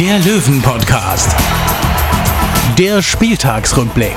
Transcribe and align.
der 0.00 0.18
Löwen-Podcast. 0.18 1.34
Der 2.76 3.00
Spieltagsrückblick. 3.00 4.14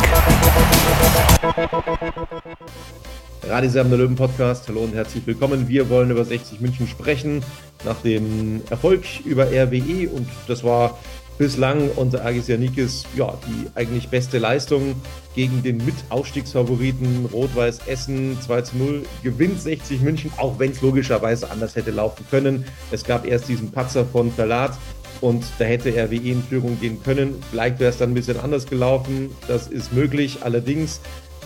Radisam 3.47 3.89
der 3.89 3.99
Löwen 3.99 4.17
Podcast. 4.17 4.67
Hallo 4.67 4.81
und 4.81 4.93
herzlich 4.93 5.25
willkommen. 5.25 5.69
Wir 5.69 5.89
wollen 5.89 6.11
über 6.11 6.25
60 6.25 6.59
München 6.59 6.85
sprechen. 6.85 7.43
Nach 7.85 7.95
dem 8.01 8.61
Erfolg 8.69 9.05
über 9.23 9.45
RWE 9.45 10.09
und 10.09 10.27
das 10.49 10.65
war 10.65 10.99
bislang 11.37 11.89
unter 11.95 12.25
Agis 12.25 12.49
Janikis 12.49 13.05
ja, 13.15 13.33
die 13.47 13.69
eigentlich 13.73 14.09
beste 14.09 14.37
Leistung 14.37 14.95
gegen 15.33 15.63
den 15.63 15.77
Mitaufstiegsfavoriten 15.77 17.27
Rot-Weiß 17.31 17.87
Essen 17.87 18.37
2 18.41 18.61
zu 18.63 18.77
0 18.77 19.03
gewinnt 19.23 19.61
60 19.61 20.01
München, 20.01 20.33
auch 20.35 20.59
wenn 20.59 20.71
es 20.71 20.81
logischerweise 20.81 21.49
anders 21.49 21.77
hätte 21.77 21.91
laufen 21.91 22.25
können. 22.29 22.65
Es 22.91 23.05
gab 23.05 23.25
erst 23.25 23.47
diesen 23.47 23.71
Patzer 23.71 24.05
von 24.05 24.33
Verlat 24.33 24.77
und 25.21 25.43
da 25.57 25.65
hätte 25.65 25.89
RWE 25.89 26.15
in 26.15 26.43
Führung 26.43 26.79
gehen 26.79 27.01
können. 27.03 27.41
Vielleicht 27.51 27.79
wäre 27.79 27.91
es 27.91 27.97
dann 27.97 28.11
ein 28.11 28.13
bisschen 28.13 28.39
anders 28.39 28.65
gelaufen. 28.67 29.31
Das 29.47 29.67
ist 29.67 29.93
möglich. 29.93 30.39
Allerdings 30.41 31.01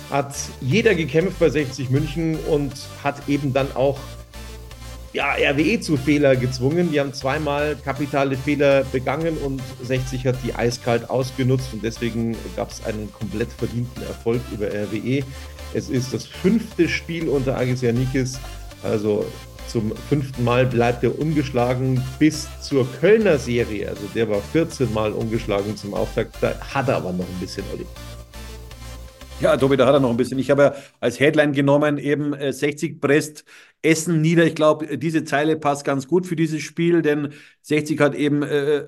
hat 0.10 0.36
jeder 0.62 0.96
gekämpft 0.96 1.40
bei 1.40 1.50
60 1.50 1.90
München 1.90 2.38
und 2.50 2.74
hat 3.04 3.28
eben 3.28 3.54
dann 3.54 3.76
auch 3.76 3.98
ja, 5.14 5.34
RWE 5.34 5.80
zu 5.80 5.96
Fehler 5.96 6.36
gezwungen. 6.36 6.92
Die 6.92 7.00
haben 7.00 7.14
zweimal 7.14 7.76
kapitale 7.84 8.36
Fehler 8.36 8.84
begangen 8.84 9.38
und 9.38 9.62
60 9.84 10.26
hat 10.26 10.36
die 10.44 10.56
eiskalt 10.56 11.10
ausgenutzt 11.10 11.74
und 11.74 11.84
deswegen 11.84 12.36
gab 12.56 12.72
es 12.72 12.84
einen 12.86 13.12
komplett 13.14 13.52
verdienten 13.52 14.04
Erfolg 14.04 14.42
über 14.52 14.68
RWE. 14.68 15.24
Es 15.74 15.90
ist 15.90 16.14
das 16.14 16.26
fünfte 16.26 16.90
Spiel 16.90 17.30
unter 17.30 17.58
Agis 17.58 17.82
Janikis, 17.82 18.40
also 18.84 19.26
zum 19.68 19.96
fünften 20.10 20.44
Mal 20.44 20.66
bleibt 20.66 21.04
er 21.04 21.18
ungeschlagen 21.18 22.04
bis 22.20 22.48
zur 22.62 22.88
Kölner 23.00 23.38
Serie. 23.38 23.90
Also 23.90 24.04
der 24.14 24.30
war 24.30 24.42
14 24.42 24.94
Mal 24.94 25.12
ungeschlagen 25.12 25.76
zum 25.76 25.94
Auftakt. 25.94 26.36
Da 26.42 26.60
hat 26.74 26.88
er 26.88 26.98
aber 26.98 27.12
noch 27.12 27.28
ein 27.28 27.40
bisschen, 27.40 27.64
Olli. 27.74 27.86
Ja, 29.40 29.58
Tobi, 29.58 29.76
da 29.76 29.86
hat 29.88 29.96
er 29.96 30.00
noch 30.00 30.10
ein 30.10 30.18
bisschen. 30.18 30.40
Ich 30.40 30.50
habe 30.50 30.62
ja 30.62 30.76
als 31.00 31.20
Headline 31.20 31.54
genommen 31.54 31.98
eben 31.98 32.34
äh, 32.34 32.54
60 32.54 33.02
Brest 33.02 33.44
Essen 33.82 34.22
nieder. 34.22 34.46
Ich 34.46 34.56
glaube, 34.56 34.98
diese 34.98 35.26
Zeile 35.26 35.58
passt 35.58 35.84
ganz 35.84 36.08
gut 36.08 36.26
für 36.26 36.36
dieses 36.36 36.62
Spiel, 36.62 37.02
denn 37.02 37.34
60 37.62 38.00
hat 38.00 38.16
eben 38.16 38.42
äh, 38.44 38.88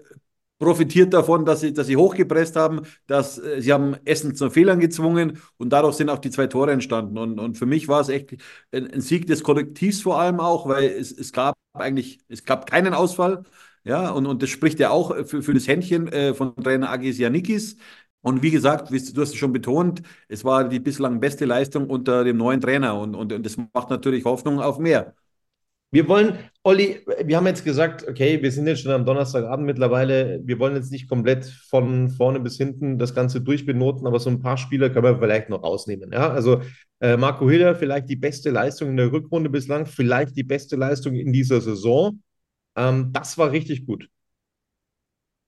profitiert 0.59 1.13
davon, 1.13 1.45
dass 1.45 1.61
sie, 1.61 1.73
dass 1.73 1.87
sie 1.87 1.97
hochgepresst 1.97 2.55
haben, 2.55 2.81
dass 3.07 3.37
äh, 3.37 3.61
sie 3.61 3.73
haben 3.73 3.95
Essen 4.05 4.35
zu 4.35 4.49
Fehlern 4.49 4.79
gezwungen 4.79 5.39
und 5.57 5.69
daraus 5.71 5.97
sind 5.97 6.09
auch 6.09 6.19
die 6.19 6.31
zwei 6.31 6.47
Tore 6.47 6.71
entstanden. 6.71 7.17
Und, 7.17 7.39
und 7.39 7.57
für 7.57 7.65
mich 7.65 7.87
war 7.87 8.01
es 8.01 8.09
echt 8.09 8.35
ein, 8.71 8.91
ein 8.91 9.01
Sieg 9.01 9.27
des 9.27 9.43
Kollektivs 9.43 10.01
vor 10.01 10.19
allem 10.19 10.39
auch, 10.39 10.67
weil 10.67 10.85
es, 10.89 11.11
es 11.11 11.31
gab 11.33 11.55
eigentlich, 11.73 12.19
es 12.29 12.45
gab 12.45 12.69
keinen 12.69 12.93
Ausfall. 12.93 13.43
Ja, 13.83 14.09
und, 14.11 14.25
und 14.25 14.41
das 14.41 14.49
spricht 14.49 14.79
ja 14.79 14.89
auch 14.89 15.15
für, 15.27 15.43
für 15.43 15.53
das 15.53 15.67
Händchen 15.67 16.07
äh, 16.07 16.33
von 16.33 16.55
Trainer 16.55 16.89
Agis 16.89 17.17
Janikis. 17.19 17.77
Und 18.21 18.41
wie 18.41 18.49
gesagt, 18.51 18.89
du 18.89 18.95
hast 18.95 19.29
es 19.29 19.35
schon 19.35 19.53
betont, 19.53 20.01
es 20.27 20.43
war 20.43 20.67
die 20.67 20.79
bislang 20.79 21.19
beste 21.19 21.45
Leistung 21.45 21.87
unter 21.89 22.23
dem 22.23 22.37
neuen 22.37 22.59
Trainer 22.59 22.99
und, 22.99 23.13
und, 23.15 23.31
und 23.31 23.45
das 23.45 23.55
macht 23.57 23.89
natürlich 23.91 24.25
Hoffnung 24.25 24.59
auf 24.59 24.79
mehr. 24.79 25.13
Wir 25.91 26.07
wollen, 26.09 26.39
Olli, 26.63 27.05
wir 27.23 27.37
haben 27.37 27.47
jetzt 27.47 27.63
gesagt, 27.63 28.05
okay, 28.07 28.41
wir 28.41 28.51
sind 28.51 28.67
jetzt 28.67 28.81
schon 28.81 28.91
am 28.91 29.05
Donnerstagabend 29.05 29.65
mittlerweile. 29.65 30.41
Wir 30.43 30.59
wollen 30.59 30.75
jetzt 30.75 30.91
nicht 30.91 31.07
komplett 31.07 31.45
von 31.45 32.09
vorne 32.09 32.39
bis 32.41 32.57
hinten 32.57 32.97
das 32.97 33.15
Ganze 33.15 33.39
durchbenoten, 33.39 34.05
aber 34.05 34.19
so 34.19 34.29
ein 34.29 34.41
paar 34.41 34.57
Spieler 34.57 34.89
können 34.89 35.05
wir 35.05 35.19
vielleicht 35.19 35.49
noch 35.49 35.63
rausnehmen. 35.63 36.11
Ja, 36.11 36.29
also 36.29 36.61
äh, 36.99 37.15
Marco 37.15 37.49
Hiller, 37.49 37.75
vielleicht 37.75 38.09
die 38.09 38.17
beste 38.17 38.49
Leistung 38.49 38.89
in 38.89 38.97
der 38.97 39.11
Rückrunde 39.11 39.49
bislang, 39.49 39.85
vielleicht 39.85 40.35
die 40.35 40.43
beste 40.43 40.75
Leistung 40.75 41.15
in 41.15 41.31
dieser 41.31 41.61
Saison. 41.61 42.21
Ähm, 42.75 43.11
das 43.13 43.37
war 43.37 43.51
richtig 43.51 43.85
gut. 43.85 44.09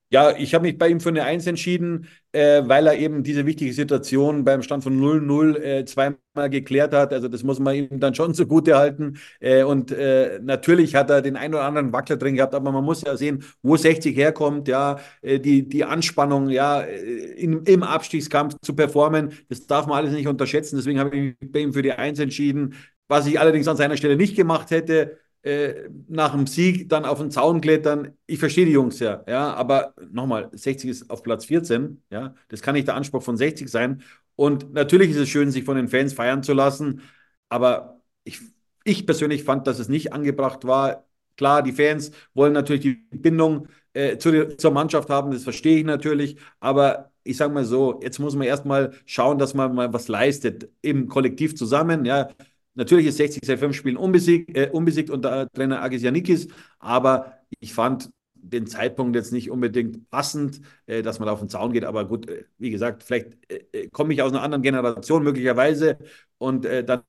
Ja, 0.10 0.32
ich 0.38 0.54
habe 0.56 0.64
mich 0.66 0.78
bei 0.78 0.88
ihm 0.88 1.02
für 1.02 1.10
eine 1.10 1.24
Eins 1.26 1.48
entschieden, 1.48 2.08
äh, 2.32 2.62
weil 2.66 2.88
er 2.88 2.98
eben 2.98 3.24
diese 3.24 3.46
wichtige 3.46 3.74
Situation 3.74 4.46
beim 4.46 4.62
Stand 4.62 4.82
von 4.84 4.98
0-0 4.98 5.58
äh, 5.58 5.84
zweimal 5.84 6.50
geklärt 6.50 6.94
hat. 6.94 7.12
Also 7.12 7.28
das 7.28 7.44
muss 7.44 7.60
man 7.60 7.76
ihm 7.76 8.00
dann 8.00 8.16
schon 8.16 8.34
zugute 8.34 8.78
halten. 8.78 9.18
Äh, 9.42 9.64
und 9.64 9.92
äh, 9.92 10.40
natürlich 10.42 10.96
hat 10.96 11.10
er 11.10 11.22
den 11.22 11.36
einen 11.36 11.56
oder 11.56 11.66
anderen 11.66 11.92
Wackler 11.92 12.16
drin 12.16 12.36
gehabt, 12.36 12.56
aber 12.56 12.72
man 12.72 12.86
muss 12.86 13.02
ja 13.02 13.18
sehen, 13.18 13.44
wo 13.62 13.76
60 13.76 14.16
herkommt, 14.16 14.70
ja, 14.70 14.98
äh, 15.22 15.40
die, 15.42 15.68
die 15.68 15.84
Anspannung, 15.84 16.50
ja, 16.50 16.82
äh, 16.84 16.96
in, 17.34 17.64
im 17.64 17.84
Abstiegskampf 17.84 18.56
zu 18.62 18.74
performen, 18.76 19.34
das 19.50 19.68
darf 19.68 19.88
man 19.88 19.98
alles 19.98 20.14
nicht 20.14 20.28
unterschätzen. 20.28 20.78
Deswegen 20.78 21.00
habe 21.00 21.14
ich 21.18 21.36
mich 21.42 21.52
bei 21.52 21.60
ihm 21.60 21.74
für 21.74 21.82
die 21.82 21.92
Eins 21.92 22.20
entschieden. 22.20 22.76
Was 23.10 23.26
ich 23.28 23.40
allerdings 23.40 23.68
an 23.68 23.78
seiner 23.78 23.98
Stelle 23.98 24.16
nicht 24.16 24.36
gemacht 24.38 24.72
hätte, 24.72 25.18
äh, 25.44 25.90
nach 26.08 26.32
dem 26.34 26.48
Sieg 26.48 26.90
dann 26.90 27.06
auf 27.06 27.20
den 27.20 27.32
Zaun 27.32 27.62
klettern. 27.62 28.14
Ich 28.26 28.40
verstehe 28.40 28.66
die 28.66 28.72
Jungs 28.72 29.00
ja, 29.00 29.24
ja, 29.28 29.54
aber 29.54 29.94
nochmal, 30.12 30.50
60 30.52 30.90
ist 30.90 31.10
auf 31.10 31.24
Platz 31.24 31.46
14, 31.46 32.04
ja, 32.10 32.36
das 32.50 32.62
kann 32.62 32.76
nicht 32.76 32.88
der 32.88 32.96
Anspruch 32.96 33.24
von 33.24 33.38
60 33.38 33.70
sein. 33.70 34.04
Und 34.36 34.74
natürlich 34.74 35.12
ist 35.12 35.18
es 35.18 35.30
schön, 35.30 35.52
sich 35.52 35.64
von 35.64 35.78
den 35.78 35.88
Fans 35.88 36.14
feiern 36.14 36.44
zu 36.44 36.54
lassen, 36.54 37.02
aber 37.50 38.02
ich, 38.24 38.40
ich 38.84 39.06
persönlich 39.06 39.44
fand, 39.44 39.68
dass 39.68 39.80
es 39.80 39.90
nicht 39.90 40.14
angebracht 40.14 40.66
war. 40.66 41.08
Klar, 41.38 41.64
die 41.64 41.72
Fans 41.72 42.12
wollen 42.34 42.54
natürlich 42.54 42.82
die 42.82 42.96
Bindung 43.12 43.68
äh, 43.94 44.18
zu, 44.18 44.56
zur 44.58 44.72
Mannschaft 44.72 45.10
haben, 45.10 45.32
das 45.32 45.44
verstehe 45.44 45.78
ich 45.80 45.86
natürlich, 45.86 46.38
aber 46.60 47.12
ich 47.24 47.38
sage 47.38 47.54
mal 47.54 47.66
so, 47.66 48.00
jetzt 48.02 48.20
muss 48.20 48.36
man 48.36 48.48
erstmal 48.48 48.94
schauen, 49.06 49.38
dass 49.38 49.54
man 49.54 49.76
mal 49.76 49.94
was 49.94 50.08
leistet, 50.08 50.70
im 50.82 51.08
Kollektiv 51.08 51.56
zusammen, 51.56 52.06
ja. 52.06 52.30
Natürlich 52.78 53.08
ist 53.08 53.18
60 53.18 53.44
seit 53.46 53.60
fünf 53.60 53.76
Spielen 53.76 53.98
unbesiegt, 53.98 54.56
äh, 54.56 54.70
unbesiegt 54.72 55.10
unter 55.10 55.50
Trainer 55.52 55.82
Agis 55.82 56.04
Janikis, 56.04 56.48
aber 56.80 57.34
ich 57.60 57.74
fand 57.74 58.10
den 58.36 58.68
Zeitpunkt 58.68 59.16
jetzt 59.16 59.32
nicht 59.34 59.50
unbedingt 59.52 60.10
passend, 60.10 60.62
äh, 60.86 61.02
dass 61.02 61.20
man 61.20 61.28
auf 61.30 61.40
den 61.40 61.50
Zaun 61.50 61.74
geht. 61.74 61.84
Aber 61.84 62.08
gut, 62.08 62.30
äh, 62.30 62.46
wie 62.58 62.70
gesagt, 62.70 63.04
vielleicht 63.04 63.30
äh, 63.52 63.66
äh, 63.74 63.88
komme 63.90 64.14
ich 64.14 64.22
aus 64.22 64.32
einer 64.32 64.44
anderen 64.44 64.62
Generation 64.62 65.24
möglicherweise 65.24 65.98
und 66.38 66.66
äh, 66.66 66.84
dann 66.84 67.02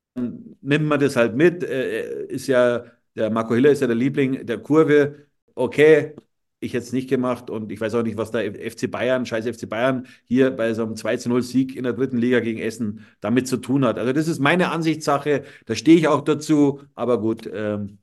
nimmt 0.63 0.87
man 0.87 0.99
das 1.01 1.17
halt 1.17 1.37
mit. 1.37 1.63
ist 1.63 2.47
ja, 2.49 2.85
der 3.15 3.31
Marco 3.31 3.55
Hiller 3.55 3.71
ist 3.71 3.81
ja 3.81 3.87
der 3.87 3.97
Liebling 3.97 4.47
der 4.47 4.59
Kurve. 4.59 5.27
Okay, 5.55 6.15
ich 6.61 6.75
hätte 6.75 6.85
es 6.85 6.93
nicht 6.93 7.09
gemacht 7.09 7.51
und 7.51 7.71
ich 7.71 7.81
weiß 7.81 7.95
auch 7.95 8.03
nicht, 8.03 8.17
was 8.17 8.31
der 8.31 8.53
FC 8.71 8.91
Bayern, 8.91 9.27
scheiß 9.27 9.47
FC 9.47 9.69
Bayern, 9.69 10.07
hier 10.25 10.51
bei 10.51 10.75
so 10.75 10.83
einem 10.85 10.97
2-0-Sieg 10.97 11.77
in 11.77 11.85
der 11.85 11.93
dritten 11.93 12.19
Liga 12.19 12.41
gegen 12.41 12.59
Essen 12.59 13.07
damit 13.21 13.47
zu 13.49 13.59
tun 13.59 13.85
hat. 13.85 13.99
Also 13.99 14.13
das 14.13 14.29
ist 14.29 14.41
meine 14.41 14.71
Ansichtssache, 14.71 15.45
da 15.67 15.75
stehe 15.75 15.97
ich 15.99 16.09
auch 16.09 16.23
dazu, 16.23 16.81
aber 16.95 17.21
gut, 17.21 17.49
ähm, 17.53 17.99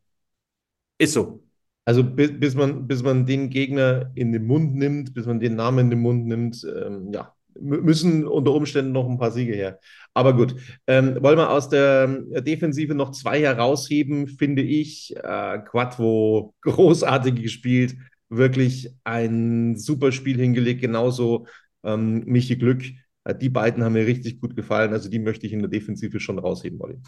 ist 0.98 1.14
so. 1.14 1.42
Also 1.86 2.04
bis, 2.04 2.32
bis, 2.40 2.56
man, 2.56 2.88
bis 2.88 3.04
man 3.04 3.26
den 3.26 3.50
Gegner 3.50 4.12
in 4.16 4.32
den 4.32 4.46
Mund 4.48 4.76
nimmt, 4.76 5.14
bis 5.14 5.26
man 5.28 5.40
den 5.40 5.56
Namen 5.56 5.80
in 5.80 5.90
den 5.92 6.00
Mund 6.02 6.26
nimmt, 6.26 6.66
ähm, 6.66 7.12
ja, 7.14 7.34
müssen 7.60 8.26
unter 8.26 8.54
Umständen 8.54 8.92
noch 8.92 9.08
ein 9.08 9.20
paar 9.20 9.32
Siege 9.32 9.54
her. 9.54 9.80
Aber 10.14 10.36
gut, 10.36 10.56
ähm, 10.88 11.18
wollen 11.22 11.38
wir 11.38 11.52
aus 11.52 11.70
der 11.70 12.08
Defensive 12.42 12.96
noch 12.96 13.12
zwei 13.12 13.42
herausheben, 13.42 14.28
finde 14.28 14.62
ich. 14.64 15.16
Äh, 15.16 15.60
Quattro 15.60 16.54
großartig 16.62 17.36
gespielt, 17.36 17.96
wirklich 18.38 18.94
ein 19.04 19.78
super 19.78 20.12
Spiel 20.12 20.38
hingelegt. 20.38 20.82
Genauso 20.82 21.48
ähm, 21.84 22.24
Michi 22.26 22.56
Glück. 22.58 22.84
Äh, 23.24 23.36
die 23.36 23.50
beiden 23.50 23.84
haben 23.84 23.94
mir 23.94 24.06
richtig 24.08 24.40
gut 24.42 24.56
gefallen. 24.56 24.94
Also 24.94 25.10
die 25.10 25.20
möchte 25.20 25.46
ich 25.48 25.54
in 25.54 25.60
der 25.60 25.70
Defensive 25.70 26.20
schon 26.20 26.40
rausheben 26.40 26.80
wollen. 26.80 27.04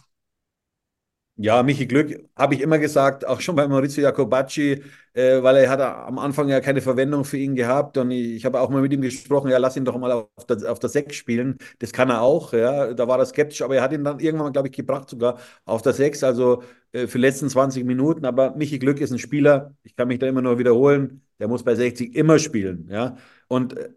Ja, 1.39 1.62
Michi 1.62 1.86
Glück 1.86 2.28
habe 2.36 2.56
ich 2.56 2.62
immer 2.62 2.80
gesagt, 2.80 3.24
auch 3.28 3.42
schon 3.42 3.56
bei 3.56 3.68
Maurizio 3.68 4.01
Jacobacci, 4.01 4.81
äh, 5.13 5.44
weil 5.44 5.57
er 5.57 5.69
hat 5.69 5.80
am 5.81 6.18
Anfang 6.18 6.50
ja 6.50 6.60
keine 6.62 6.81
Verwendung 6.81 7.25
für 7.25 7.38
ihn 7.38 7.54
gehabt 7.56 7.95
und 7.98 8.10
ich, 8.10 8.38
ich 8.38 8.45
habe 8.45 8.60
auch 8.60 8.72
mal 8.72 8.81
mit 8.81 8.92
ihm 8.92 9.01
gesprochen, 9.01 9.51
ja, 9.51 9.60
lass 9.60 9.78
ihn 9.78 9.86
doch 9.86 9.95
mal 10.00 10.12
auf 10.12 10.45
der, 10.50 10.72
auf 10.72 10.80
der 10.80 10.89
6 10.89 11.16
spielen. 11.16 11.57
Das 11.78 11.94
kann 11.94 12.10
er 12.10 12.22
auch, 12.24 12.54
ja, 12.54 12.92
da 12.95 13.07
war 13.07 13.19
er 13.19 13.25
skeptisch, 13.28 13.62
aber 13.62 13.75
er 13.75 13.84
hat 13.84 13.94
ihn 13.94 14.04
dann 14.04 14.19
irgendwann, 14.19 14.51
glaube 14.51 14.69
ich, 14.69 14.74
gebracht 14.75 15.10
sogar 15.12 15.38
auf 15.66 15.84
der 15.84 15.94
6, 15.94 16.24
also 16.24 16.63
äh, 16.92 17.06
für 17.06 17.19
die 17.19 17.22
letzten 17.25 17.50
20 17.50 17.86
Minuten. 17.86 18.25
Aber 18.25 18.56
Michi 18.56 18.80
Glück 18.80 19.00
ist 19.00 19.12
ein 19.12 19.19
Spieler, 19.19 19.75
ich 19.84 19.95
kann 19.95 20.07
mich 20.07 20.18
da 20.18 20.25
immer 20.28 20.42
nur 20.42 20.57
wiederholen, 20.57 21.22
der 21.39 21.48
muss 21.48 21.63
bei 21.63 21.75
60 21.75 22.16
immer 22.16 22.39
spielen, 22.39 22.88
ja. 22.89 23.16
Und 23.48 23.78
äh, 23.78 23.89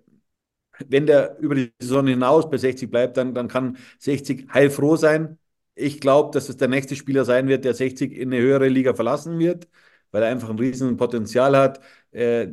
wenn 0.89 1.07
der 1.07 1.39
über 1.41 1.55
die 1.55 1.73
Saison 1.79 2.07
hinaus 2.07 2.49
bei 2.51 2.57
60 2.59 2.91
bleibt, 2.91 3.17
dann, 3.17 3.35
dann 3.35 3.49
kann 3.49 3.77
60 3.99 4.49
heilfroh 4.53 4.97
sein 4.97 5.39
ich 5.81 6.00
glaube, 6.00 6.31
dass 6.32 6.49
es 6.49 6.56
der 6.56 6.69
nächste 6.69 6.97
Spieler 6.97 7.25
sein 7.25 7.49
wird, 7.49 7.65
der 7.65 7.75
60 7.75 8.12
in 8.12 8.32
eine 8.32 8.43
höhere 8.43 8.69
Liga 8.69 8.94
verlassen 8.94 9.38
wird, 9.38 9.69
weil 10.11 10.23
er 10.23 10.31
einfach 10.31 10.50
ein 10.50 10.59
riesen 10.59 10.97
Potenzial 10.97 11.56
hat. 11.56 11.81
Äh, 12.12 12.49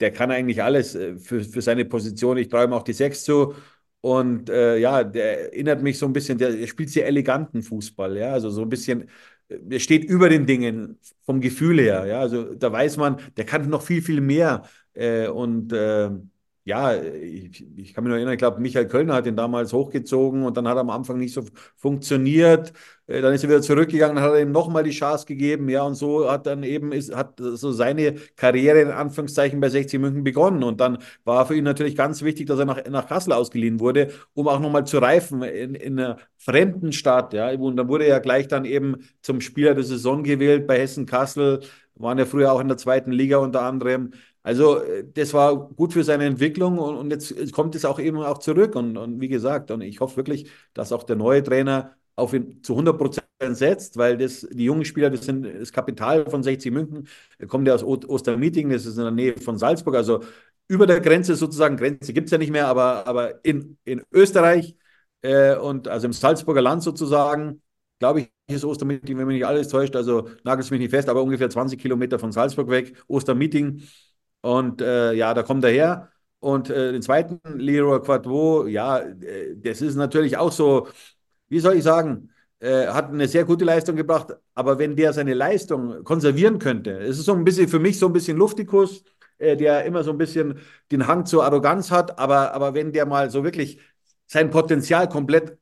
der 0.00 0.12
kann 0.12 0.30
eigentlich 0.30 0.62
alles 0.62 0.94
äh, 0.94 1.18
für, 1.18 1.42
für 1.44 1.62
seine 1.62 1.84
Position. 1.84 2.38
Ich 2.38 2.48
traue 2.48 2.64
ihm 2.64 2.72
auch 2.72 2.82
die 2.82 2.92
Sechs 2.92 3.24
zu. 3.24 3.54
Und 4.00 4.48
äh, 4.48 4.78
ja, 4.78 5.04
der 5.04 5.52
erinnert 5.52 5.82
mich 5.82 5.98
so 5.98 6.06
ein 6.06 6.12
bisschen, 6.14 6.38
der, 6.38 6.52
der 6.52 6.66
spielt 6.66 6.88
sehr 6.90 7.06
eleganten 7.06 7.62
Fußball, 7.62 8.16
ja, 8.16 8.32
also 8.32 8.48
so 8.50 8.62
ein 8.62 8.68
bisschen, 8.70 9.02
äh, 9.48 9.58
der 9.60 9.78
steht 9.78 10.04
über 10.04 10.30
den 10.30 10.46
Dingen 10.46 10.98
vom 11.26 11.40
Gefühl 11.42 11.80
her, 11.80 12.06
ja, 12.06 12.20
also 12.20 12.54
da 12.54 12.72
weiß 12.72 12.96
man, 12.96 13.18
der 13.36 13.44
kann 13.44 13.68
noch 13.68 13.82
viel, 13.82 14.00
viel 14.02 14.20
mehr. 14.22 14.62
Äh, 14.94 15.28
und 15.28 15.72
äh, 15.74 16.10
ja, 16.70 16.94
ich, 16.94 17.66
ich, 17.76 17.94
kann 17.94 18.04
mich 18.04 18.10
noch 18.10 18.16
erinnern, 18.16 18.34
ich 18.34 18.38
glaube, 18.38 18.60
Michael 18.60 18.86
Kölner 18.86 19.14
hat 19.14 19.26
ihn 19.26 19.34
damals 19.34 19.72
hochgezogen 19.72 20.44
und 20.44 20.56
dann 20.56 20.68
hat 20.68 20.76
er 20.76 20.82
am 20.82 20.90
Anfang 20.90 21.18
nicht 21.18 21.34
so 21.34 21.42
funktioniert. 21.76 22.72
Äh, 23.08 23.22
dann 23.22 23.34
ist 23.34 23.42
er 23.42 23.48
wieder 23.48 23.60
zurückgegangen, 23.60 24.14
dann 24.14 24.24
hat 24.24 24.34
er 24.34 24.42
ihm 24.42 24.52
nochmal 24.52 24.84
die 24.84 24.92
Chance 24.92 25.26
gegeben, 25.26 25.68
ja, 25.68 25.82
und 25.82 25.96
so 25.96 26.30
hat 26.30 26.46
dann 26.46 26.62
eben 26.62 26.92
ist, 26.92 27.12
hat 27.14 27.40
so 27.40 27.72
seine 27.72 28.14
Karriere 28.36 28.82
in 28.82 28.90
Anführungszeichen 28.90 29.60
bei 29.60 29.68
60 29.68 29.98
München 30.00 30.22
begonnen. 30.22 30.62
Und 30.62 30.80
dann 30.80 30.98
war 31.24 31.44
für 31.44 31.56
ihn 31.56 31.64
natürlich 31.64 31.96
ganz 31.96 32.22
wichtig, 32.22 32.46
dass 32.46 32.60
er 32.60 32.66
nach, 32.66 32.84
nach 32.88 33.08
Kassel 33.08 33.32
ausgeliehen 33.32 33.80
wurde, 33.80 34.10
um 34.34 34.46
auch 34.46 34.60
nochmal 34.60 34.86
zu 34.86 34.98
reifen 34.98 35.42
in, 35.42 35.74
in 35.74 35.98
einer 35.98 36.18
fremden 36.38 36.92
Stadt. 36.92 37.32
Ja. 37.32 37.50
Und 37.50 37.76
dann 37.76 37.88
wurde 37.88 38.04
er 38.04 38.20
gleich 38.20 38.46
dann 38.46 38.64
eben 38.64 38.98
zum 39.22 39.40
Spieler 39.40 39.74
der 39.74 39.84
Saison 39.84 40.22
gewählt 40.22 40.68
bei 40.68 40.78
Hessen 40.78 41.06
Kassel, 41.06 41.60
waren 41.96 42.18
ja 42.18 42.26
früher 42.26 42.52
auch 42.52 42.60
in 42.60 42.68
der 42.68 42.76
zweiten 42.76 43.12
Liga 43.12 43.38
unter 43.38 43.62
anderem. 43.62 44.12
Also 44.42 44.78
äh, 44.82 45.04
das 45.12 45.34
war 45.34 45.68
gut 45.70 45.92
für 45.92 46.04
seine 46.04 46.24
Entwicklung 46.24 46.78
und, 46.78 46.96
und 46.96 47.10
jetzt 47.10 47.52
kommt 47.52 47.74
es 47.74 47.84
auch 47.84 47.98
eben 47.98 48.18
auch 48.18 48.38
zurück. 48.38 48.74
Und, 48.76 48.96
und, 48.96 49.20
wie 49.20 49.28
gesagt, 49.28 49.70
und 49.70 49.80
ich 49.82 50.00
hoffe 50.00 50.16
wirklich, 50.16 50.50
dass 50.74 50.92
auch 50.92 51.02
der 51.04 51.16
neue 51.16 51.42
Trainer 51.42 51.94
auf 52.16 52.32
ihn 52.34 52.62
zu 52.62 52.74
100 52.74 52.98
Prozent 52.98 53.26
setzt, 53.52 53.96
weil 53.96 54.18
das, 54.18 54.46
die 54.50 54.64
jungen 54.64 54.84
Spieler, 54.84 55.10
das 55.10 55.24
sind 55.24 55.44
das 55.44 55.72
Kapital 55.72 56.28
von 56.28 56.42
60 56.42 56.72
München, 56.72 57.08
kommt 57.48 57.66
ja 57.66 57.74
aus 57.74 57.82
Ostermeeting, 57.84 58.68
das 58.70 58.84
ist 58.84 58.96
in 58.98 59.02
der 59.02 59.10
Nähe 59.10 59.36
von 59.38 59.58
Salzburg, 59.58 59.94
also 59.96 60.22
über 60.68 60.86
der 60.86 61.00
Grenze 61.00 61.34
sozusagen, 61.36 61.76
Grenze 61.76 62.12
gibt 62.12 62.26
es 62.26 62.30
ja 62.32 62.38
nicht 62.38 62.50
mehr, 62.52 62.68
aber, 62.68 63.06
aber 63.06 63.44
in, 63.44 63.78
in 63.84 64.02
Österreich 64.12 64.76
äh, 65.22 65.56
und 65.56 65.88
also 65.88 66.06
im 66.06 66.12
Salzburger 66.12 66.62
Land 66.62 66.82
sozusagen, 66.82 67.62
glaube 67.98 68.20
ich, 68.20 68.30
ist 68.54 68.64
Ostermeeting, 68.64 69.18
wenn 69.18 69.26
mich 69.26 69.34
nicht 69.36 69.46
alles 69.46 69.68
täuscht, 69.68 69.96
also 69.96 70.28
nagelt 70.44 70.64
es 70.64 70.70
mich 70.70 70.80
nicht 70.80 70.90
fest, 70.90 71.08
aber 71.08 71.22
ungefähr 71.22 71.50
20 71.50 71.80
Kilometer 71.80 72.18
von 72.18 72.32
Salzburg 72.32 72.68
weg, 72.68 72.94
Ostermeeting. 73.08 73.82
Und 74.42 74.80
äh, 74.80 75.12
ja, 75.12 75.34
da 75.34 75.42
kommt 75.42 75.64
er 75.64 75.70
her. 75.70 76.08
Und 76.40 76.70
äh, 76.70 76.92
den 76.92 77.02
zweiten, 77.02 77.40
Leroy 77.58 78.00
Quadvo, 78.00 78.66
ja, 78.66 78.98
äh, 79.00 79.54
das 79.56 79.82
ist 79.82 79.96
natürlich 79.96 80.36
auch 80.38 80.52
so, 80.52 80.88
wie 81.48 81.60
soll 81.60 81.74
ich 81.76 81.84
sagen, 81.84 82.30
äh, 82.60 82.86
hat 82.88 83.10
eine 83.10 83.28
sehr 83.28 83.44
gute 83.44 83.64
Leistung 83.64 83.96
gebracht. 83.96 84.34
Aber 84.54 84.78
wenn 84.78 84.96
der 84.96 85.12
seine 85.12 85.34
Leistung 85.34 86.04
konservieren 86.04 86.58
könnte, 86.58 86.92
es 86.98 87.18
ist 87.18 87.26
so 87.26 87.34
ein 87.34 87.44
bisschen 87.44 87.68
für 87.68 87.78
mich 87.78 87.98
so 87.98 88.06
ein 88.06 88.12
bisschen 88.12 88.36
Luftikus, 88.38 89.04
äh, 89.38 89.56
der 89.56 89.84
immer 89.84 90.04
so 90.04 90.10
ein 90.12 90.18
bisschen 90.18 90.60
den 90.90 91.06
Hang 91.06 91.26
zur 91.26 91.44
Arroganz 91.44 91.90
hat. 91.90 92.18
Aber, 92.18 92.52
aber 92.54 92.74
wenn 92.74 92.92
der 92.92 93.06
mal 93.06 93.30
so 93.30 93.44
wirklich 93.44 93.80
sein 94.26 94.50
Potenzial 94.50 95.08
komplett 95.08 95.58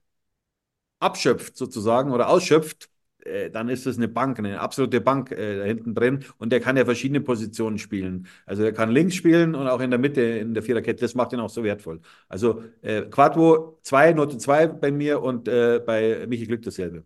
abschöpft 1.01 1.57
sozusagen 1.57 2.13
oder 2.13 2.29
ausschöpft, 2.29 2.89
äh, 3.29 3.51
dann 3.51 3.69
ist 3.69 3.87
es 3.87 3.97
eine 3.97 4.09
Bank, 4.09 4.39
eine 4.39 4.61
absolute 4.61 5.01
Bank 5.01 5.31
äh, 5.33 5.59
da 5.59 5.65
hinten 5.65 5.95
drin 5.95 6.25
und 6.39 6.51
der 6.53 6.61
kann 6.61 6.77
ja 6.77 6.85
verschiedene 6.85 7.21
Positionen 7.21 7.79
spielen. 7.79 8.27
Also 8.47 8.63
er 8.65 8.73
kann 8.73 8.91
links 8.91 9.15
spielen 9.15 9.55
und 9.55 9.69
auch 9.69 9.81
in 9.81 9.91
der 9.91 9.99
Mitte 9.99 10.23
in 10.23 10.55
der 10.55 10.63
Viererkette, 10.63 11.01
das 11.01 11.15
macht 11.15 11.33
ihn 11.33 11.41
auch 11.41 11.51
so 11.51 11.65
wertvoll. 11.65 12.01
Also 12.29 12.63
äh, 12.83 13.03
Quattro 13.03 13.79
2, 13.83 14.13
Note 14.13 14.39
2 14.39 14.67
bei 14.69 14.91
mir 14.91 15.23
und 15.23 15.49
äh, 15.49 15.81
bei 15.85 16.27
Michi 16.29 16.47
Glück 16.47 16.63
dasselbe. 16.63 17.05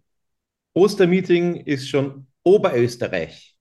Ostermeeting 0.75 1.57
ist 1.57 1.89
schon 1.89 2.27
Oberösterreich. 2.45 3.53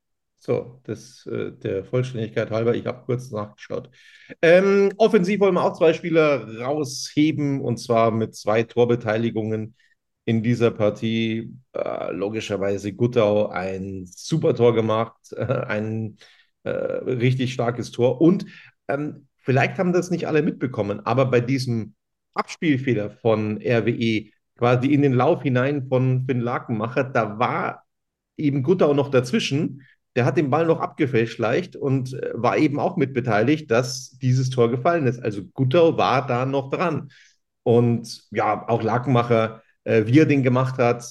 So, 0.43 0.79
das 0.85 1.25
äh, 1.27 1.51
der 1.51 1.85
Vollständigkeit 1.85 2.49
halber, 2.49 2.73
ich 2.73 2.87
habe 2.87 3.03
kurz 3.05 3.29
nachgeschaut. 3.29 3.91
Ähm, 4.41 4.91
offensiv 4.97 5.39
wollen 5.39 5.53
wir 5.53 5.63
auch 5.63 5.77
zwei 5.77 5.93
Spieler 5.93 6.59
rausheben 6.61 7.61
und 7.61 7.77
zwar 7.77 8.09
mit 8.09 8.33
zwei 8.35 8.63
Torbeteiligungen 8.63 9.75
in 10.25 10.43
dieser 10.43 10.71
Partie 10.71 11.53
äh, 11.73 12.11
logischerweise 12.11 12.93
Guttau 12.93 13.49
ein 13.49 14.05
super 14.05 14.55
Tor 14.55 14.75
gemacht, 14.75 15.15
äh, 15.33 15.43
ein 15.67 16.17
äh, 16.63 16.69
richtig 16.69 17.53
starkes 17.53 17.91
Tor. 17.91 18.21
Und 18.21 18.45
ähm, 18.87 19.27
vielleicht 19.37 19.77
haben 19.77 19.93
das 19.93 20.11
nicht 20.11 20.27
alle 20.27 20.43
mitbekommen, 20.43 20.99
aber 21.05 21.25
bei 21.25 21.41
diesem 21.41 21.95
Abspielfehler 22.33 23.09
von 23.09 23.57
RWE, 23.57 24.31
quasi 24.57 24.93
in 24.93 25.01
den 25.01 25.13
Lauf 25.13 25.43
hinein 25.43 25.87
von 25.87 26.25
Finn 26.25 26.39
Lakenmacher, 26.39 27.03
da 27.03 27.39
war 27.39 27.83
eben 28.37 28.63
Guttau 28.63 28.93
noch 28.93 29.09
dazwischen. 29.09 29.81
Der 30.15 30.25
hat 30.25 30.37
den 30.37 30.49
Ball 30.49 30.65
noch 30.65 30.81
abgefälscht 30.81 31.39
leicht 31.39 31.75
und 31.75 32.13
äh, 32.13 32.31
war 32.33 32.57
eben 32.57 32.79
auch 32.79 32.97
mitbeteiligt, 32.97 33.71
dass 33.71 34.11
dieses 34.21 34.49
Tor 34.49 34.69
gefallen 34.69 35.07
ist. 35.07 35.19
Also 35.21 35.43
Guttau 35.53 35.97
war 35.97 36.27
da 36.27 36.45
noch 36.45 36.69
dran. 36.69 37.11
Und 37.63 38.23
ja, 38.31 38.67
auch 38.67 38.83
Lakenmacher 38.83 39.60
äh, 39.83 40.05
wie 40.05 40.19
er 40.19 40.25
den 40.25 40.43
gemacht 40.43 40.77
hat, 40.77 41.03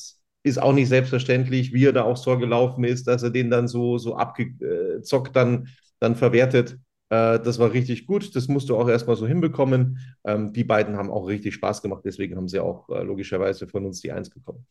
ist 0.42 0.60
auch 0.60 0.72
nicht 0.72 0.88
selbstverständlich, 0.88 1.72
wie 1.72 1.84
er 1.86 1.92
da 1.92 2.02
aufs 2.02 2.22
Tor 2.22 2.38
gelaufen 2.38 2.84
ist, 2.84 3.06
dass 3.06 3.22
er 3.22 3.30
den 3.30 3.50
dann 3.50 3.68
so, 3.68 3.98
so 3.98 4.16
abgezockt 4.16 5.36
dann, 5.36 5.68
dann 5.98 6.16
verwertet. 6.16 6.78
Äh, 7.10 7.40
das 7.40 7.58
war 7.58 7.72
richtig 7.72 8.06
gut. 8.06 8.34
Das 8.34 8.48
musst 8.48 8.68
du 8.68 8.76
auch 8.76 8.88
erstmal 8.88 9.16
so 9.16 9.26
hinbekommen. 9.26 9.98
Ähm, 10.24 10.52
die 10.52 10.64
beiden 10.64 10.96
haben 10.96 11.10
auch 11.10 11.26
richtig 11.26 11.54
Spaß 11.54 11.82
gemacht. 11.82 12.02
Deswegen 12.04 12.36
haben 12.36 12.48
sie 12.48 12.60
auch 12.60 12.88
äh, 12.88 13.02
logischerweise 13.02 13.68
von 13.68 13.84
uns 13.84 14.00
die 14.00 14.12
Eins 14.12 14.30
bekommen. 14.30 14.66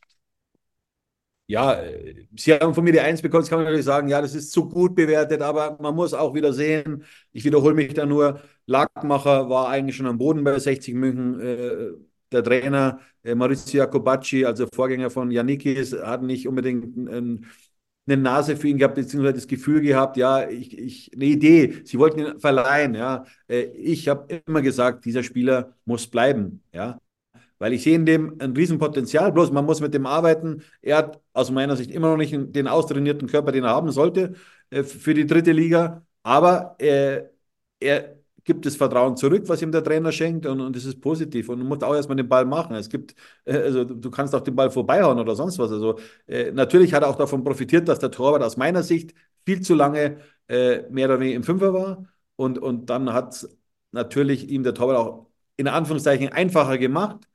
Ja, 1.47 1.81
Sie 2.37 2.53
haben 2.53 2.75
von 2.75 2.83
mir 2.83 2.91
die 2.91 2.99
Eins 2.99 3.21
bekommen. 3.23 3.41
Jetzt 3.43 3.49
kann 3.49 3.57
man 3.57 3.65
natürlich 3.65 3.85
sagen, 3.85 4.07
ja, 4.07 4.21
das 4.21 4.35
ist 4.35 4.51
zu 4.51 4.69
gut 4.69 4.93
bewertet, 4.95 5.41
aber 5.41 5.77
man 5.81 5.95
muss 5.95 6.13
auch 6.13 6.35
wieder 6.35 6.53
sehen, 6.53 7.03
ich 7.31 7.43
wiederhole 7.43 7.73
mich 7.73 7.93
da 7.95 8.05
nur, 8.05 8.39
Lackmacher 8.67 9.49
war 9.49 9.67
eigentlich 9.69 9.95
schon 9.95 10.05
am 10.05 10.19
Boden 10.19 10.43
bei 10.43 10.59
60 10.59 10.93
München. 10.93 11.39
Äh, 11.39 11.89
der 12.31 12.43
Trainer 12.43 12.99
äh, 13.23 13.35
Maurizio 13.35 13.79
Jacobacci, 13.79 14.45
also 14.45 14.67
Vorgänger 14.73 15.09
von 15.09 15.31
Janikis, 15.31 15.93
hat 15.93 16.21
nicht 16.23 16.47
unbedingt 16.47 16.95
ein, 16.97 17.45
eine 18.07 18.17
Nase 18.21 18.57
für 18.57 18.67
ihn 18.67 18.77
gehabt, 18.77 18.95
beziehungsweise 18.95 19.35
das 19.35 19.47
Gefühl 19.47 19.81
gehabt, 19.81 20.17
ja, 20.17 20.49
ich, 20.49 20.77
ich, 20.77 21.11
eine 21.13 21.25
Idee, 21.25 21.81
sie 21.83 21.99
wollten 21.99 22.19
ihn 22.19 22.39
verleihen, 22.39 22.95
ja. 22.95 23.25
Äh, 23.47 23.63
ich 23.75 24.07
habe 24.07 24.41
immer 24.45 24.61
gesagt, 24.61 25.05
dieser 25.05 25.23
Spieler 25.23 25.75
muss 25.85 26.07
bleiben, 26.07 26.63
ja. 26.73 26.99
Weil 27.59 27.73
ich 27.73 27.83
sehe 27.83 27.95
in 27.95 28.05
dem 28.05 28.37
ein 28.39 28.55
Riesenpotenzial, 28.55 29.31
bloß 29.33 29.51
man 29.51 29.65
muss 29.65 29.81
mit 29.81 29.93
dem 29.93 30.05
arbeiten. 30.05 30.63
Er 30.81 30.97
hat 30.97 31.21
aus 31.33 31.51
meiner 31.51 31.75
Sicht 31.75 31.91
immer 31.91 32.09
noch 32.09 32.17
nicht 32.17 32.33
den 32.55 32.67
austrainierten 32.67 33.27
Körper, 33.27 33.51
den 33.51 33.65
er 33.65 33.71
haben 33.71 33.91
sollte 33.91 34.35
äh, 34.69 34.83
für 34.83 35.13
die 35.13 35.25
dritte 35.27 35.51
Liga. 35.51 36.05
Aber 36.23 36.75
äh, 36.79 37.23
er 37.79 38.18
gibt 38.43 38.65
das 38.65 38.75
Vertrauen 38.75 39.17
zurück, 39.17 39.43
was 39.47 39.61
ihm 39.61 39.71
der 39.71 39.83
Trainer 39.83 40.11
schenkt 40.11 40.45
und, 40.45 40.61
und 40.61 40.75
das 40.75 40.85
ist 40.85 41.01
positiv. 41.01 41.49
Und 41.49 41.59
du 41.59 41.65
musst 41.65 41.83
auch 41.83 41.95
erstmal 41.95 42.17
den 42.17 42.27
Ball 42.29 42.45
machen. 42.45 42.75
Es 42.75 42.89
gibt, 42.89 43.15
äh, 43.45 43.57
also 43.57 43.83
du 43.83 44.11
kannst 44.11 44.35
auch 44.35 44.41
den 44.41 44.55
Ball 44.55 44.71
vorbeihauen 44.71 45.19
oder 45.19 45.35
sonst 45.35 45.59
was. 45.59 45.71
Also 45.71 45.99
äh, 46.27 46.51
natürlich 46.51 46.93
hat 46.93 47.03
er 47.03 47.09
auch 47.09 47.15
davon 47.15 47.43
profitiert, 47.43 47.87
dass 47.87 47.99
der 47.99 48.11
Torwart 48.11 48.43
aus 48.43 48.57
meiner 48.57 48.83
Sicht 48.83 49.13
viel 49.45 49.61
zu 49.61 49.75
lange 49.75 50.19
äh, 50.47 50.83
mehr 50.89 51.07
oder 51.07 51.19
weniger 51.19 51.37
im 51.37 51.43
Fünfer 51.43 51.73
war. 51.73 52.05
Und, 52.35 52.57
und 52.59 52.89
dann 52.89 53.13
hat 53.13 53.47
natürlich 53.91 54.49
ihm 54.49 54.63
der 54.63 54.73
Torwart 54.73 54.97
auch 54.97 55.27
in 55.57 55.67
Anführungszeichen 55.67 56.29
einfacher 56.29 56.77
gemacht. 56.77 57.27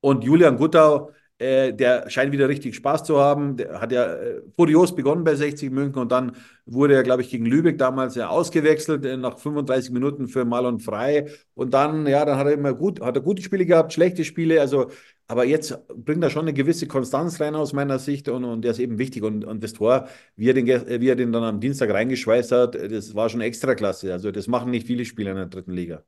Und 0.00 0.24
Julian 0.24 0.56
Guttau 0.56 1.10
äh, 1.40 1.72
der 1.72 2.10
scheint 2.10 2.32
wieder 2.32 2.50
richtig 2.50 2.74
Spaß 2.76 3.04
zu 3.04 3.18
haben. 3.18 3.56
Der 3.56 3.80
hat 3.80 3.92
ja 3.92 4.14
äh, 4.14 4.42
furios 4.54 4.94
begonnen 4.94 5.24
bei 5.24 5.34
60 5.34 5.70
München 5.70 5.98
und 5.98 6.12
dann 6.12 6.36
wurde 6.66 6.94
er, 6.94 7.02
glaube 7.02 7.22
ich, 7.22 7.30
gegen 7.30 7.46
Lübeck 7.46 7.78
damals 7.78 8.14
ja 8.14 8.28
ausgewechselt 8.28 9.06
äh, 9.06 9.16
nach 9.16 9.38
35 9.38 9.90
Minuten 9.90 10.28
für 10.28 10.44
Marlon 10.44 10.80
Frei. 10.80 11.30
Und 11.54 11.72
dann, 11.72 12.06
ja, 12.06 12.26
dann 12.26 12.36
hat 12.36 12.46
er 12.46 12.52
immer 12.52 12.74
gut, 12.74 13.00
hat 13.00 13.16
er 13.16 13.22
gute 13.22 13.42
Spiele 13.42 13.64
gehabt, 13.64 13.94
schlechte 13.94 14.22
Spiele. 14.24 14.60
Also, 14.60 14.90
aber 15.28 15.46
jetzt 15.46 15.78
bringt 15.88 16.22
er 16.22 16.28
schon 16.28 16.42
eine 16.42 16.52
gewisse 16.52 16.86
Konstanz 16.86 17.40
rein 17.40 17.54
aus 17.54 17.72
meiner 17.72 17.98
Sicht 17.98 18.28
und, 18.28 18.44
und 18.44 18.62
der 18.62 18.72
ist 18.72 18.78
eben 18.78 18.98
wichtig. 18.98 19.22
Und, 19.22 19.46
und 19.46 19.62
das 19.62 19.72
Tor, 19.72 20.08
wie 20.36 20.50
er, 20.50 20.54
den, 20.54 20.66
wie 20.66 21.08
er 21.08 21.16
den 21.16 21.32
dann 21.32 21.44
am 21.44 21.60
Dienstag 21.60 21.90
reingeschweißt 21.90 22.52
hat, 22.52 22.74
das 22.74 23.14
war 23.14 23.30
schon 23.30 23.40
extra 23.40 23.74
klasse. 23.74 24.12
Also, 24.12 24.30
das 24.30 24.46
machen 24.46 24.70
nicht 24.70 24.86
viele 24.86 25.06
Spieler 25.06 25.30
in 25.30 25.36
der 25.38 25.46
dritten 25.46 25.72
Liga. 25.72 26.04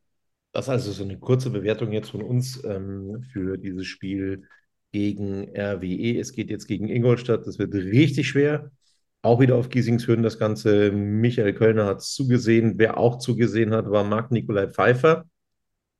Das 0.52 0.66
ist 0.66 0.68
also 0.68 0.92
so 0.92 1.04
eine 1.04 1.18
kurze 1.18 1.48
Bewertung 1.48 1.92
jetzt 1.92 2.10
von 2.10 2.20
uns 2.20 2.62
ähm, 2.64 3.22
für 3.32 3.56
dieses 3.56 3.86
Spiel 3.86 4.46
gegen 4.92 5.48
RWE. 5.56 6.18
Es 6.18 6.32
geht 6.32 6.50
jetzt 6.50 6.66
gegen 6.66 6.88
Ingolstadt. 6.88 7.46
Das 7.46 7.58
wird 7.58 7.74
richtig 7.74 8.28
schwer. 8.28 8.70
Auch 9.22 9.40
wieder 9.40 9.56
auf 9.56 9.68
Giesingshöhen 9.68 10.22
das 10.22 10.38
Ganze. 10.38 10.92
Michael 10.92 11.54
Kölner 11.54 11.86
hat 11.86 12.02
zugesehen. 12.02 12.74
Wer 12.76 12.98
auch 12.98 13.18
zugesehen 13.18 13.72
hat, 13.72 13.90
war 13.90 14.04
Marc-Nikolai 14.04 14.68
Pfeiffer. 14.68 15.26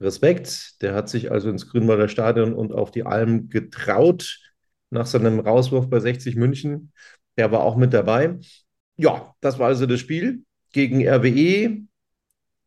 Respekt. 0.01 0.83
Der 0.83 0.95
hat 0.95 1.09
sich 1.09 1.31
also 1.31 1.49
ins 1.49 1.69
Grünwalder 1.69 2.09
Stadion 2.09 2.53
und 2.53 2.73
auf 2.73 2.91
die 2.91 3.07
Alm 3.07 3.49
getraut 3.49 4.39
nach 4.91 5.07
seinem 5.07 5.41
Rauswurf 5.41 5.89
bei 5.89 6.01
60 6.01 6.37
München. 6.37 6.93
Der 7.37 7.51
war 7.51 7.61
auch 7.63 7.77
mit 7.77 7.95
dabei. 7.95 8.39
Ja, 8.97 9.35
das 9.41 9.59
war 9.59 9.69
also 9.69 9.87
das 9.87 10.01
Spiel 10.01 10.45
gegen 10.73 11.07
RWE. 11.09 11.83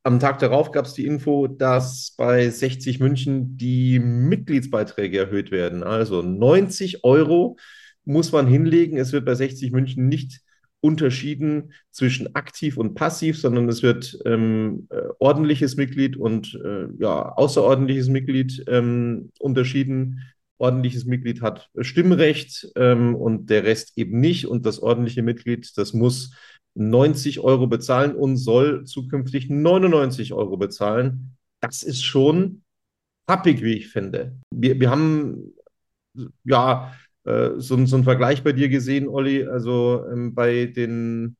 Am 0.05 0.19
Tag 0.19 0.37
darauf 0.37 0.71
gab 0.71 0.85
es 0.85 0.93
die 0.93 1.07
Info, 1.07 1.47
dass 1.47 2.13
bei 2.15 2.47
60 2.47 2.99
München 2.99 3.57
die 3.57 3.97
Mitgliedsbeiträge 3.97 5.17
erhöht 5.17 5.49
werden. 5.49 5.81
Also 5.81 6.21
90 6.21 7.03
Euro 7.03 7.57
muss 8.03 8.31
man 8.31 8.45
hinlegen. 8.45 8.99
Es 8.99 9.13
wird 9.13 9.25
bei 9.25 9.33
60 9.33 9.71
München 9.71 10.07
nicht 10.07 10.41
unterschieden 10.79 11.73
zwischen 11.89 12.35
aktiv 12.35 12.77
und 12.77 12.93
passiv, 12.93 13.39
sondern 13.39 13.67
es 13.67 13.81
wird 13.81 14.19
ähm, 14.25 14.87
äh, 14.91 15.01
ordentliches 15.17 15.75
Mitglied 15.75 16.17
und 16.17 16.53
äh, 16.63 16.85
ja, 16.99 17.31
außerordentliches 17.31 18.07
Mitglied 18.07 18.63
ähm, 18.67 19.31
unterschieden. 19.39 20.21
Ordentliches 20.57 21.05
Mitglied 21.05 21.41
hat 21.41 21.69
Stimmrecht 21.81 22.71
ähm, 22.75 23.15
und 23.15 23.49
der 23.49 23.63
Rest 23.63 23.97
eben 23.97 24.19
nicht. 24.19 24.47
Und 24.47 24.65
das 24.65 24.79
ordentliche 24.79 25.21
Mitglied, 25.21 25.77
das 25.77 25.93
muss 25.93 26.33
90 26.75 27.39
Euro 27.39 27.67
bezahlen 27.67 28.15
und 28.15 28.37
soll 28.37 28.85
zukünftig 28.85 29.49
99 29.49 30.33
Euro 30.33 30.57
bezahlen. 30.57 31.37
Das 31.61 31.83
ist 31.83 32.03
schon 32.03 32.63
happig, 33.27 33.61
wie 33.63 33.73
ich 33.73 33.87
finde. 33.87 34.35
Wir, 34.51 34.79
wir 34.79 34.89
haben 34.89 35.53
ja 36.43 36.93
äh, 37.23 37.51
so, 37.57 37.83
so 37.85 37.95
einen 37.95 38.03
Vergleich 38.03 38.43
bei 38.43 38.51
dir 38.51 38.69
gesehen, 38.69 39.07
Olli. 39.07 39.45
Also 39.45 40.05
ähm, 40.11 40.35
bei 40.35 40.65
den 40.65 41.37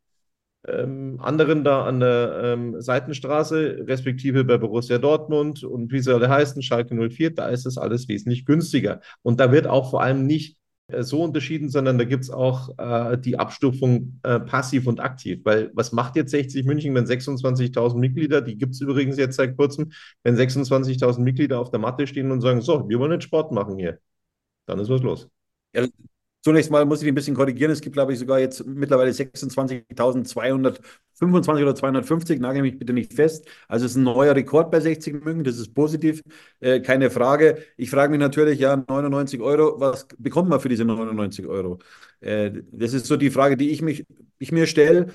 ähm, 0.67 1.19
anderen 1.22 1.63
da 1.63 1.86
an 1.86 2.00
der 2.00 2.41
ähm, 2.43 2.81
Seitenstraße, 2.81 3.86
respektive 3.88 4.43
bei 4.43 4.57
Borussia 4.57 4.98
Dortmund 4.98 5.63
und 5.63 5.91
wie 5.91 6.00
sie 6.00 6.13
alle 6.13 6.29
heißen, 6.29 6.62
Schalke 6.62 6.95
04, 6.95 7.31
da 7.31 7.48
ist 7.50 7.65
es 7.65 7.77
alles 7.77 8.07
wesentlich 8.07 8.45
günstiger. 8.45 9.01
Und 9.22 9.39
da 9.39 9.51
wird 9.51 9.67
auch 9.67 9.91
vor 9.91 10.01
allem 10.01 10.25
nicht 10.25 10.57
äh, 10.88 11.03
so 11.03 11.24
unterschieden, 11.24 11.69
sondern 11.69 11.98
da 11.98 12.03
gibt 12.03 12.24
es 12.24 12.29
auch 12.29 12.69
äh, 12.77 13.17
die 13.17 13.38
Abstufung 13.39 14.19
äh, 14.24 14.39
passiv 14.39 14.88
und 14.88 15.00
aktiv. 15.00 15.41
Weil 15.43 15.72
was 15.74 15.91
macht 15.91 16.15
jetzt 16.15 16.31
60 16.31 16.65
München, 16.65 16.93
wenn 16.95 17.05
26.000 17.05 17.98
Mitglieder, 17.98 18.41
die 18.41 18.57
gibt 18.57 18.74
es 18.75 18.81
übrigens 18.81 19.17
jetzt 19.17 19.38
seit 19.38 19.57
kurzem, 19.57 19.91
wenn 20.24 20.36
26.000 20.36 21.19
Mitglieder 21.22 21.60
auf 21.60 21.72
der 21.72 21.79
Matte 21.79 22.07
stehen 22.07 22.31
und 22.31 22.41
sagen, 22.41 22.62
so, 22.62 22.88
wir 22.89 23.00
wollen 23.00 23.13
jetzt 23.13 23.25
Sport 23.25 23.51
machen 23.51 23.77
hier, 23.77 24.00
dann 24.67 24.79
ist 24.79 24.89
was 24.89 25.01
los. 25.01 25.29
Ja, 25.74 25.88
zunächst 26.46 26.70
mal 26.70 26.86
muss 26.86 27.02
ich 27.02 27.08
ein 27.08 27.16
bisschen 27.16 27.36
korrigieren. 27.36 27.72
Es 27.72 27.82
gibt, 27.82 27.94
glaube 27.96 28.14
ich, 28.14 28.20
sogar 28.20 28.40
jetzt 28.40 28.64
mittlerweile 28.68 29.12
26.225 29.12 30.62
oder 31.64 31.75
250. 31.75 32.40
Nagel 32.40 32.62
mich 32.62 32.78
bitte 32.78 32.94
nicht 32.94 33.14
fest. 33.14 33.48
Also 33.68 33.88
es 33.88 33.94
ist 33.94 33.98
ein 33.98 34.04
neuer 34.04 34.36
Rekord 34.36 34.70
bei 34.70 34.80
60 34.80 35.25
Mücken. 35.25 35.44
Das 35.44 35.58
ist 35.58 35.74
positiv, 35.74 36.22
äh, 36.60 36.82
keine 36.82 37.10
Frage. 37.10 37.58
Ich 37.78 37.90
frage 37.90 38.12
mich 38.12 38.20
natürlich, 38.20 38.60
ja, 38.60 38.75
99 38.88 39.42
Euro, 39.42 39.80
was 39.80 40.08
bekommt 40.20 40.50
man 40.50 40.60
für 40.60 40.70
diese 40.70 40.86
99 40.86 41.48
Euro? 41.48 41.80
Äh, 42.20 42.52
das 42.72 42.94
ist 42.94 43.08
so 43.08 43.18
die 43.18 43.32
Frage, 43.32 43.58
die 43.58 43.72
ich, 43.72 43.82
mich, 43.82 44.06
ich 44.38 44.52
mir 44.52 44.68
stelle, 44.68 45.08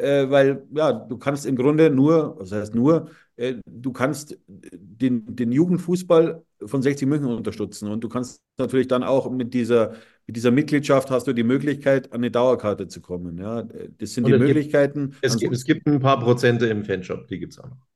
äh, 0.00 0.30
weil 0.30 0.62
ja, 0.74 0.92
du 0.92 1.18
kannst 1.18 1.46
im 1.46 1.56
Grunde 1.56 1.90
nur, 1.90 2.36
was 2.38 2.52
heißt 2.52 2.74
nur, 2.74 3.10
äh, 3.36 3.54
du 3.66 3.92
kannst 3.92 4.38
den, 4.46 5.34
den 5.34 5.52
Jugendfußball 5.52 6.42
von 6.64 6.82
60 6.82 7.08
München 7.08 7.28
unterstützen. 7.28 7.88
Und 7.88 8.04
du 8.04 8.08
kannst 8.08 8.42
natürlich 8.58 8.88
dann 8.88 9.02
auch 9.02 9.30
mit 9.30 9.54
dieser, 9.54 9.94
mit 10.26 10.36
dieser 10.36 10.50
Mitgliedschaft 10.50 11.10
hast 11.10 11.26
du 11.26 11.32
die 11.32 11.42
Möglichkeit, 11.42 12.12
an 12.12 12.18
eine 12.18 12.30
Dauerkarte 12.30 12.88
zu 12.88 13.00
kommen. 13.00 13.38
Ja, 13.38 13.62
das 13.98 14.14
sind 14.14 14.24
Und 14.24 14.32
die 14.32 14.38
Möglichkeiten. 14.38 15.10
Gibt, 15.10 15.24
es, 15.24 15.36
gibt, 15.38 15.54
es 15.54 15.64
gibt 15.64 15.86
ein 15.86 16.00
paar 16.00 16.20
Prozente 16.20 16.66
im 16.66 16.84
Fanshop, 16.84 17.26
die 17.28 17.38
gibt 17.38 17.52
es 17.52 17.58
auch 17.58 17.68
noch. 17.68 17.89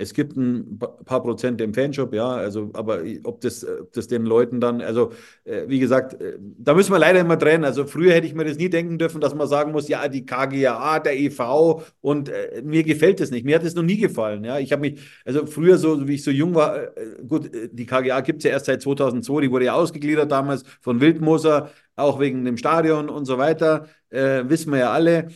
Es 0.00 0.14
gibt 0.14 0.36
ein 0.36 0.78
paar 0.78 1.22
Prozent 1.24 1.60
im 1.60 1.74
Fanshop, 1.74 2.14
ja, 2.14 2.28
also, 2.28 2.70
aber 2.74 3.00
ob 3.24 3.40
das, 3.40 3.66
ob 3.66 3.92
das 3.92 4.06
den 4.06 4.24
Leuten 4.24 4.60
dann, 4.60 4.80
also, 4.80 5.10
äh, 5.42 5.64
wie 5.66 5.80
gesagt, 5.80 6.20
äh, 6.22 6.38
da 6.38 6.74
müssen 6.74 6.92
wir 6.92 7.00
leider 7.00 7.18
immer 7.18 7.36
trennen. 7.36 7.64
Also, 7.64 7.84
früher 7.84 8.12
hätte 8.12 8.28
ich 8.28 8.34
mir 8.34 8.44
das 8.44 8.58
nie 8.58 8.70
denken 8.70 8.98
dürfen, 8.98 9.20
dass 9.20 9.34
man 9.34 9.48
sagen 9.48 9.72
muss, 9.72 9.88
ja, 9.88 10.06
die 10.06 10.24
KGAA, 10.24 11.00
der 11.00 11.18
EV 11.18 11.82
und 12.00 12.28
äh, 12.28 12.62
mir 12.62 12.84
gefällt 12.84 13.18
das 13.18 13.32
nicht. 13.32 13.44
Mir 13.44 13.56
hat 13.56 13.64
das 13.64 13.74
noch 13.74 13.82
nie 13.82 13.96
gefallen, 13.96 14.44
ja. 14.44 14.60
Ich 14.60 14.70
habe 14.70 14.82
mich, 14.82 15.00
also, 15.24 15.46
früher, 15.46 15.78
so 15.78 16.06
wie 16.06 16.14
ich 16.14 16.22
so 16.22 16.30
jung 16.30 16.54
war, 16.54 16.96
äh, 16.96 17.16
gut, 17.26 17.52
äh, 17.52 17.68
die 17.72 17.84
KGA 17.84 18.20
gibt 18.20 18.38
es 18.38 18.44
ja 18.44 18.52
erst 18.52 18.66
seit 18.66 18.80
2002, 18.80 19.40
die 19.40 19.50
wurde 19.50 19.64
ja 19.64 19.74
ausgegliedert 19.74 20.30
damals 20.30 20.62
von 20.80 21.00
Wildmoser, 21.00 21.70
auch 21.96 22.20
wegen 22.20 22.44
dem 22.44 22.56
Stadion 22.56 23.08
und 23.08 23.24
so 23.24 23.36
weiter, 23.38 23.88
äh, 24.10 24.44
wissen 24.48 24.70
wir 24.72 24.78
ja 24.78 24.92
alle. 24.92 25.28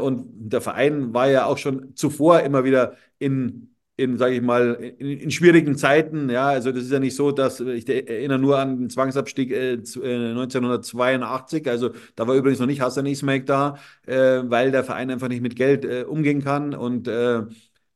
und 0.00 0.24
der 0.34 0.60
Verein 0.60 1.14
war 1.14 1.28
ja 1.30 1.46
auch 1.46 1.58
schon 1.58 1.94
zuvor 1.94 2.40
immer 2.40 2.64
wieder 2.64 2.96
in 3.20 3.68
in, 3.98 4.16
sage 4.16 4.36
ich 4.36 4.42
mal, 4.42 4.74
in, 4.98 5.18
in, 5.18 5.30
schwierigen 5.30 5.76
Zeiten. 5.76 6.30
Ja, 6.30 6.46
also 6.46 6.70
das 6.70 6.84
ist 6.84 6.92
ja 6.92 7.00
nicht 7.00 7.16
so, 7.16 7.32
dass 7.32 7.58
ich 7.58 7.88
erinnere 7.88 8.38
nur 8.38 8.58
an 8.58 8.78
den 8.78 8.90
Zwangsabstieg 8.90 9.50
äh, 9.50 9.72
1982. 9.72 11.66
Äh, 11.66 11.70
also 11.70 11.90
da 12.14 12.26
war 12.28 12.36
übrigens 12.36 12.60
noch 12.60 12.66
nicht 12.68 12.80
Hassan 12.80 13.06
Ismail 13.06 13.42
da, 13.42 13.76
äh, 14.06 14.42
weil 14.44 14.70
der 14.70 14.84
Verein 14.84 15.10
einfach 15.10 15.28
nicht 15.28 15.42
mit 15.42 15.56
Geld 15.56 15.84
äh, 15.84 16.04
umgehen 16.04 16.44
kann 16.44 16.74
und 16.74 17.08
äh, 17.08 17.42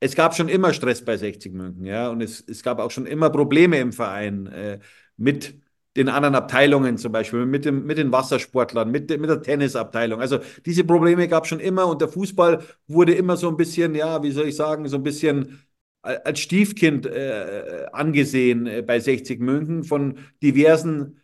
es 0.01 0.17
gab 0.17 0.35
schon 0.35 0.49
immer 0.49 0.73
Stress 0.73 1.05
bei 1.05 1.17
60 1.17 1.53
München, 1.53 1.85
ja, 1.87 2.09
und 2.09 2.21
es, 2.21 2.41
es 2.49 2.65
gab 2.65 2.81
auch 2.81 2.91
schon 2.91 3.07
immer 3.07 3.31
Probleme 3.31 3.79
im 3.79 3.93
Verein 3.93 4.49
äh, 4.49 4.81
mit 5.17 5.55
den 5.97 6.09
anderen 6.09 6.35
Abteilungen 6.35 6.99
zum 6.99 7.13
Beispiel, 7.13 7.47
mit, 7.47 7.65
dem, 7.65 7.87
mit 7.87 7.99
den 7.99 8.11
Wassersportlern, 8.11 8.91
mit, 8.91 9.11
mit 9.11 9.31
der 9.31 9.43
Tennisabteilung. 9.43 10.21
Also 10.21 10.41
diese 10.67 10.83
Probleme 10.85 11.29
gab 11.29 11.45
es 11.45 11.51
schon 11.51 11.61
immer 11.61 11.87
und 11.87 12.01
der 12.01 12.09
Fußball 12.09 12.65
wurde 12.89 13.15
immer 13.15 13.37
so 13.37 13.49
ein 13.49 13.57
bisschen, 13.57 13.95
ja, 13.95 14.21
wie 14.23 14.33
soll 14.33 14.49
ich 14.49 14.57
sagen, 14.57 14.89
so 14.89 14.97
ein 14.97 15.03
bisschen 15.05 15.63
als 16.03 16.41
Stiefkind 16.41 17.07
äh, 17.07 17.87
angesehen 17.93 18.67
äh, 18.67 18.83
bei 18.83 19.01
60 19.01 19.41
München 19.41 19.85
von 19.85 20.19
diversen 20.43 21.21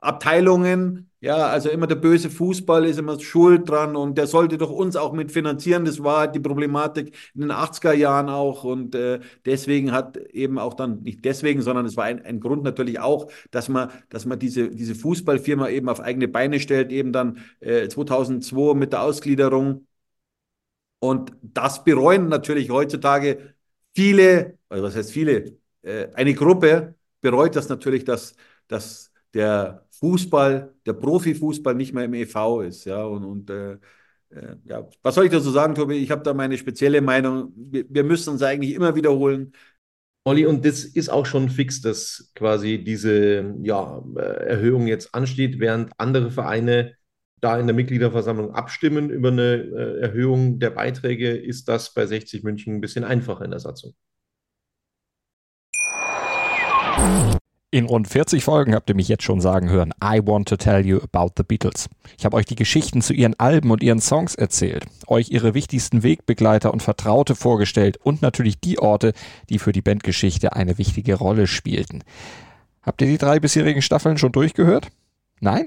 Abteilungen. 0.00 1.08
Ja, 1.20 1.46
also 1.46 1.68
immer 1.70 1.86
der 1.86 1.94
böse 1.94 2.30
Fußball 2.30 2.84
ist 2.84 2.98
immer 2.98 3.18
schuld 3.20 3.68
dran 3.68 3.94
und 3.94 4.18
der 4.18 4.26
sollte 4.26 4.58
doch 4.58 4.70
uns 4.70 4.96
auch 4.96 5.12
mitfinanzieren. 5.12 5.84
Das 5.84 6.02
war 6.02 6.26
die 6.26 6.40
Problematik 6.40 7.14
in 7.34 7.42
den 7.42 7.52
80er 7.52 7.92
Jahren 7.92 8.28
auch 8.28 8.64
und 8.64 8.96
äh, 8.96 9.20
deswegen 9.44 9.92
hat 9.92 10.16
eben 10.16 10.58
auch 10.58 10.74
dann, 10.74 11.02
nicht 11.02 11.24
deswegen, 11.24 11.62
sondern 11.62 11.86
es 11.86 11.96
war 11.96 12.04
ein, 12.06 12.24
ein 12.24 12.40
Grund 12.40 12.64
natürlich 12.64 12.98
auch, 12.98 13.30
dass 13.52 13.68
man, 13.68 13.90
dass 14.08 14.26
man 14.26 14.40
diese, 14.40 14.70
diese 14.70 14.96
Fußballfirma 14.96 15.68
eben 15.68 15.88
auf 15.88 16.00
eigene 16.00 16.26
Beine 16.26 16.58
stellt, 16.58 16.90
eben 16.90 17.12
dann 17.12 17.38
äh, 17.60 17.88
2002 17.88 18.74
mit 18.74 18.92
der 18.92 19.02
Ausgliederung. 19.02 19.86
Und 20.98 21.32
das 21.42 21.84
bereuen 21.84 22.28
natürlich 22.28 22.70
heutzutage 22.70 23.54
viele, 23.94 24.58
also 24.68 24.84
was 24.84 24.96
heißt 24.96 25.12
viele, 25.12 25.56
äh, 25.82 26.08
eine 26.14 26.34
Gruppe 26.34 26.94
bereut 27.20 27.56
das 27.56 27.68
natürlich, 27.68 28.04
dass, 28.04 28.34
dass 28.68 29.12
der 29.34 29.86
Fußball, 29.90 30.74
der 30.84 30.92
Profifußball 30.94 31.74
nicht 31.74 31.92
mehr 31.94 32.04
im 32.04 32.14
EV 32.14 32.62
ist. 32.62 32.84
Ja, 32.84 33.04
und, 33.04 33.24
und 33.24 33.50
äh, 33.50 33.78
äh, 34.30 34.56
ja, 34.64 34.88
was 35.02 35.14
soll 35.14 35.26
ich 35.26 35.30
dazu 35.32 35.50
sagen, 35.50 35.74
Tobi? 35.74 35.96
Ich 35.96 36.10
habe 36.10 36.22
da 36.22 36.34
meine 36.34 36.58
spezielle 36.58 37.00
Meinung. 37.00 37.52
Wir, 37.56 37.84
wir 37.88 38.04
müssen 38.04 38.30
uns 38.30 38.42
eigentlich 38.42 38.74
immer 38.74 38.94
wiederholen. 38.94 39.52
Olli, 40.24 40.46
und 40.46 40.64
das 40.64 40.84
ist 40.84 41.08
auch 41.08 41.26
schon 41.26 41.48
fix, 41.50 41.80
dass 41.80 42.30
quasi 42.34 42.82
diese 42.84 43.54
ja, 43.62 44.02
Erhöhung 44.16 44.86
jetzt 44.86 45.14
ansteht, 45.14 45.58
während 45.58 45.92
andere 45.98 46.30
Vereine 46.30 46.96
da 47.42 47.58
in 47.58 47.66
der 47.66 47.74
Mitgliederversammlung 47.74 48.54
abstimmen 48.54 49.10
über 49.10 49.28
eine 49.28 49.54
äh, 49.54 50.00
Erhöhung 50.00 50.60
der 50.60 50.70
Beiträge, 50.70 51.32
ist 51.32 51.68
das 51.68 51.92
bei 51.92 52.06
60 52.06 52.44
München 52.44 52.76
ein 52.76 52.80
bisschen 52.80 53.04
einfacher 53.04 53.44
in 53.44 53.50
der 53.50 53.60
Satzung. 53.60 53.94
In 57.74 57.86
rund 57.86 58.06
40 58.06 58.44
Folgen 58.44 58.74
habt 58.74 58.90
ihr 58.90 58.94
mich 58.94 59.08
jetzt 59.08 59.24
schon 59.24 59.40
sagen 59.40 59.70
hören, 59.70 59.92
I 60.04 60.20
want 60.22 60.46
to 60.50 60.56
tell 60.56 60.86
you 60.86 61.00
about 61.00 61.32
the 61.36 61.42
Beatles. 61.42 61.88
Ich 62.18 62.24
habe 62.24 62.36
euch 62.36 62.44
die 62.44 62.54
Geschichten 62.54 63.00
zu 63.00 63.12
ihren 63.12 63.34
Alben 63.40 63.70
und 63.70 63.82
ihren 63.82 64.00
Songs 64.00 64.34
erzählt, 64.34 64.84
euch 65.06 65.30
ihre 65.30 65.54
wichtigsten 65.54 66.02
Wegbegleiter 66.02 66.72
und 66.72 66.82
Vertraute 66.82 67.34
vorgestellt 67.34 67.96
und 67.96 68.22
natürlich 68.22 68.60
die 68.60 68.78
Orte, 68.78 69.14
die 69.48 69.58
für 69.58 69.72
die 69.72 69.82
Bandgeschichte 69.82 70.52
eine 70.52 70.78
wichtige 70.78 71.14
Rolle 71.14 71.46
spielten. 71.46 72.04
Habt 72.82 73.00
ihr 73.00 73.08
die 73.08 73.18
drei 73.18 73.40
bisherigen 73.40 73.82
Staffeln 73.82 74.18
schon 74.18 74.32
durchgehört? 74.32 74.88
Nein? 75.40 75.66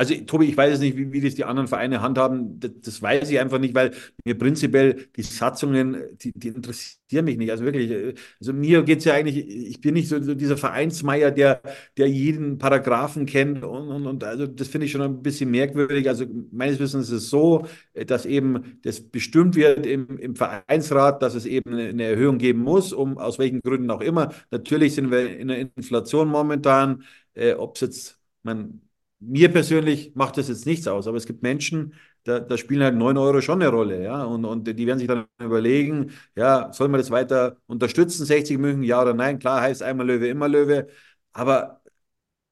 Also, 0.00 0.14
Tobi, 0.14 0.46
ich 0.46 0.56
weiß 0.56 0.80
nicht, 0.80 0.96
wie, 0.96 1.12
wie 1.12 1.20
das 1.20 1.34
die 1.34 1.44
anderen 1.44 1.68
Vereine 1.68 2.00
handhaben. 2.00 2.58
Das, 2.58 2.70
das, 2.82 3.02
weiß 3.02 3.30
ich 3.30 3.38
einfach 3.38 3.58
nicht, 3.58 3.74
weil 3.74 3.90
mir 4.24 4.34
prinzipiell 4.34 5.08
die 5.14 5.22
Satzungen, 5.22 6.16
die, 6.22 6.32
die 6.34 6.48
interessieren 6.48 7.26
mich 7.26 7.36
nicht. 7.36 7.50
Also 7.50 7.64
wirklich, 7.64 7.90
äh, 7.90 8.14
also 8.40 8.54
mir 8.54 8.82
geht 8.82 9.00
es 9.00 9.04
ja 9.04 9.12
eigentlich, 9.12 9.46
ich 9.46 9.78
bin 9.82 9.92
nicht 9.92 10.08
so, 10.08 10.22
so, 10.22 10.34
dieser 10.34 10.56
Vereinsmeier, 10.56 11.30
der, 11.30 11.60
der 11.98 12.06
jeden 12.08 12.56
Paragraphen 12.56 13.26
kennt 13.26 13.62
und, 13.62 13.88
und, 13.88 14.06
und 14.06 14.24
also 14.24 14.46
das 14.46 14.68
finde 14.68 14.86
ich 14.86 14.92
schon 14.92 15.02
ein 15.02 15.22
bisschen 15.22 15.50
merkwürdig. 15.50 16.08
Also 16.08 16.24
meines 16.50 16.78
Wissens 16.78 17.10
ist 17.10 17.24
es 17.24 17.28
so, 17.28 17.66
dass 18.06 18.24
eben 18.24 18.80
das 18.82 19.02
bestimmt 19.02 19.54
wird 19.54 19.84
im, 19.84 20.16
im 20.18 20.34
Vereinsrat, 20.34 21.20
dass 21.20 21.34
es 21.34 21.44
eben 21.44 21.74
eine 21.74 22.04
Erhöhung 22.04 22.38
geben 22.38 22.60
muss, 22.62 22.94
um 22.94 23.18
aus 23.18 23.38
welchen 23.38 23.60
Gründen 23.60 23.90
auch 23.90 24.00
immer. 24.00 24.32
Natürlich 24.50 24.94
sind 24.94 25.10
wir 25.10 25.28
in 25.38 25.50
einer 25.50 25.70
Inflation 25.76 26.28
momentan, 26.28 27.04
äh, 27.34 27.52
ob 27.52 27.74
es 27.74 27.82
jetzt, 27.82 28.18
man 28.42 28.80
mir 29.20 29.52
persönlich 29.52 30.12
macht 30.14 30.36
das 30.38 30.48
jetzt 30.48 30.66
nichts 30.66 30.86
aus, 30.88 31.06
aber 31.06 31.16
es 31.16 31.26
gibt 31.26 31.42
Menschen, 31.42 31.94
da, 32.24 32.40
da 32.40 32.56
spielen 32.56 32.82
halt 32.82 32.94
9 32.96 33.16
Euro 33.18 33.40
schon 33.40 33.60
eine 33.62 33.70
Rolle, 33.70 34.02
ja, 34.02 34.24
und, 34.24 34.44
und 34.44 34.64
die 34.66 34.86
werden 34.86 34.98
sich 34.98 35.08
dann 35.08 35.26
überlegen, 35.40 36.12
ja, 36.36 36.72
soll 36.72 36.88
man 36.88 37.00
das 37.00 37.10
weiter 37.10 37.56
unterstützen, 37.66 38.24
60 38.26 38.58
München, 38.58 38.82
ja 38.82 39.00
oder 39.02 39.14
nein, 39.14 39.38
klar 39.38 39.60
heißt 39.62 39.82
einmal 39.82 40.06
Löwe, 40.06 40.28
immer 40.28 40.48
Löwe, 40.48 40.88
aber 41.32 41.80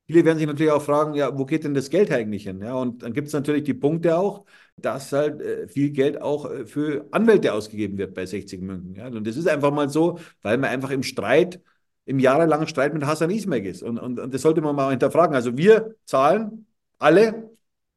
viele 0.06 0.24
werden 0.24 0.38
sich 0.38 0.46
natürlich 0.46 0.72
auch 0.72 0.82
fragen, 0.82 1.14
ja, 1.14 1.36
wo 1.38 1.44
geht 1.44 1.64
denn 1.64 1.74
das 1.74 1.90
Geld 1.90 2.10
eigentlich 2.10 2.44
hin? 2.44 2.60
Ja, 2.62 2.74
und 2.74 3.02
dann 3.02 3.12
gibt 3.12 3.28
es 3.28 3.34
natürlich 3.34 3.64
die 3.64 3.74
Punkte 3.74 4.16
auch, 4.18 4.44
dass 4.76 5.12
halt 5.12 5.40
äh, 5.42 5.68
viel 5.68 5.90
Geld 5.90 6.20
auch 6.20 6.50
äh, 6.50 6.66
für 6.66 7.06
Anwälte 7.12 7.52
ausgegeben 7.52 7.98
wird 7.98 8.14
bei 8.14 8.24
60 8.26 8.60
München. 8.62 8.94
Ja, 8.94 9.08
und 9.08 9.26
das 9.26 9.36
ist 9.36 9.48
einfach 9.48 9.70
mal 9.72 9.88
so, 9.90 10.18
weil 10.42 10.58
man 10.58 10.70
einfach 10.70 10.90
im 10.90 11.02
Streit, 11.02 11.60
im 12.08 12.18
jahrelangen 12.18 12.66
Streit 12.66 12.94
mit 12.94 13.04
Hassan 13.04 13.28
Ismail 13.30 13.66
ist. 13.66 13.82
Und, 13.82 13.98
und, 13.98 14.18
und 14.18 14.32
das 14.32 14.40
sollte 14.40 14.62
man 14.62 14.74
mal 14.74 14.90
hinterfragen. 14.90 15.34
Also 15.36 15.58
wir 15.58 15.94
zahlen 16.06 16.66
alle, 16.98 17.50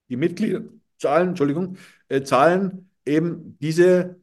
die 0.09 0.17
Mitglieder 0.17 0.63
zahlen, 0.97 1.29
Entschuldigung, 1.29 1.77
äh, 2.09 2.21
zahlen 2.21 2.89
eben 3.05 3.57
diese, 3.61 4.19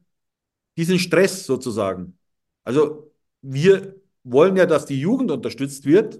diesen 0.77 0.99
Stress 0.99 1.43
sozusagen. 1.43 2.19
Also 2.63 3.11
wir 3.41 3.95
wollen 4.23 4.55
ja, 4.57 4.67
dass 4.67 4.85
die 4.85 4.99
Jugend 5.01 5.31
unterstützt 5.31 5.85
wird, 5.85 6.19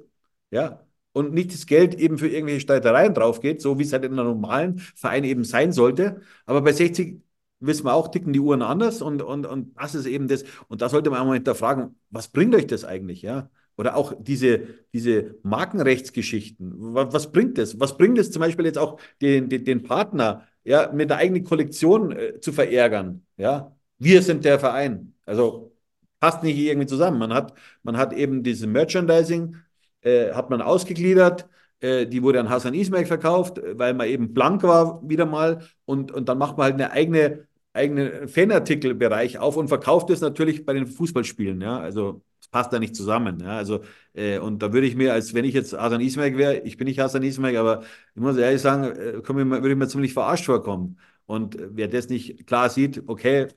ja, 0.50 0.84
und 1.12 1.34
nicht 1.34 1.54
das 1.54 1.68
Geld 1.68 1.94
eben 1.94 2.18
für 2.18 2.28
irgendwelche 2.28 2.62
Streitereien 2.62 3.14
drauf 3.14 3.40
geht, 3.40 3.62
so 3.62 3.78
wie 3.78 3.84
es 3.84 3.94
halt 3.94 4.04
in 4.04 4.14
einem 4.14 4.26
normalen 4.26 4.80
Verein 4.80 5.24
eben 5.26 5.44
sein 5.44 5.72
sollte. 5.74 6.22
Aber 6.48 6.62
bei 6.64 6.72
60 6.72 7.22
wissen 7.60 7.86
wir 7.86 7.94
auch, 7.94 8.10
ticken 8.10 8.34
die 8.34 8.40
Uhren 8.40 8.62
anders 8.62 9.02
und, 9.02 9.22
und, 9.22 9.46
und 9.46 9.76
das 9.78 9.96
ist 9.96 10.06
eben 10.06 10.28
das. 10.28 10.44
Und 10.68 10.82
da 10.82 10.90
sollte 10.90 11.10
man 11.10 11.20
auch 11.20 11.26
mal 11.26 11.34
hinterfragen, 11.34 11.96
was 12.10 12.30
bringt 12.30 12.56
euch 12.56 12.68
das 12.68 12.86
eigentlich, 12.86 13.22
ja? 13.22 13.50
Oder 13.78 13.96
auch 13.96 14.14
diese, 14.20 14.62
diese 14.94 15.36
Markenrechtsgeschichten. 15.44 16.74
Was, 16.94 17.14
was 17.14 17.32
bringt 17.32 17.58
das? 17.58 17.80
Was 17.80 17.98
bringt 17.98 18.18
es 18.18 18.30
zum 18.32 18.42
Beispiel 18.42 18.66
jetzt 18.66 18.78
auch 18.78 19.00
den, 19.22 19.48
den, 19.50 19.64
den 19.64 19.84
Partner, 19.84 20.46
ja, 20.66 20.92
mit 20.92 21.10
der 21.10 21.18
eigenen 21.18 21.46
Kollektion 21.46 22.12
äh, 22.12 22.40
zu 22.42 22.52
verärgern? 22.52 23.26
Ja, 23.38 23.76
wir 23.98 24.22
sind 24.22 24.44
der 24.46 24.60
Verein. 24.60 25.14
Also 25.26 25.74
passt 26.20 26.44
nicht 26.44 26.58
irgendwie 26.58 26.88
zusammen. 26.88 27.20
Man 27.20 27.34
hat, 27.34 27.54
man 27.84 27.98
hat 27.98 28.14
eben 28.14 28.44
diese 28.44 28.68
Merchandising, 28.68 29.56
äh, 30.02 30.34
hat 30.34 30.50
man 30.50 30.62
ausgegliedert. 30.62 31.48
Äh, 31.80 32.08
die 32.08 32.24
wurde 32.24 32.40
an 32.40 32.50
Hassan 32.50 32.74
Ismail 32.74 33.06
verkauft, 33.06 33.62
weil 33.74 33.94
man 33.94 34.08
eben 34.08 34.34
blank 34.34 34.64
war 34.64 35.02
wieder 35.08 35.26
mal. 35.26 35.64
Und, 35.86 36.12
und 36.12 36.30
dann 36.30 36.38
macht 36.38 36.58
man 36.58 36.66
halt 36.66 36.74
eine 36.76 36.92
eigene, 36.92 37.48
eigene 37.80 38.28
Fanartikelbereich 38.28 39.40
auf 39.40 39.58
und 39.58 39.68
verkauft 39.70 40.10
es 40.12 40.22
natürlich 40.22 40.66
bei 40.66 40.74
den 40.74 40.88
Fußballspielen. 40.88 41.62
Ja, 41.62 41.80
also 41.80 42.22
es 42.42 42.48
passt 42.50 42.74
da 42.74 42.80
nicht 42.80 42.96
zusammen. 42.96 43.40
Ja, 43.42 43.58
also 43.58 43.82
äh, 44.14 44.40
und 44.40 44.62
da 44.62 44.74
würde 44.74 44.88
ich 44.88 44.96
mir, 44.96 45.14
als 45.14 45.34
wenn 45.34 45.46
ich 45.46 45.54
jetzt 45.54 45.74
Hassan 45.74 46.02
Ismail 46.02 46.38
wäre, 46.38 46.60
ich 46.60 46.78
bin 46.78 46.88
nicht 46.88 47.00
Hassan 47.00 47.24
Ismail, 47.24 47.58
aber 47.58 47.84
ich 48.16 48.22
muss 48.22 48.38
ehrlich 48.38 48.62
sagen, 48.62 48.84
äh, 48.86 49.28
würde 49.28 49.70
ich 49.72 49.76
mir 49.78 49.88
ziemlich 49.88 50.14
verarscht 50.14 50.46
vorkommen. 50.46 51.00
Und 51.26 51.58
wer 51.60 51.88
das 51.88 52.10
nicht 52.10 52.48
klar 52.48 52.70
sieht, 52.70 53.04
okay, 53.08 53.48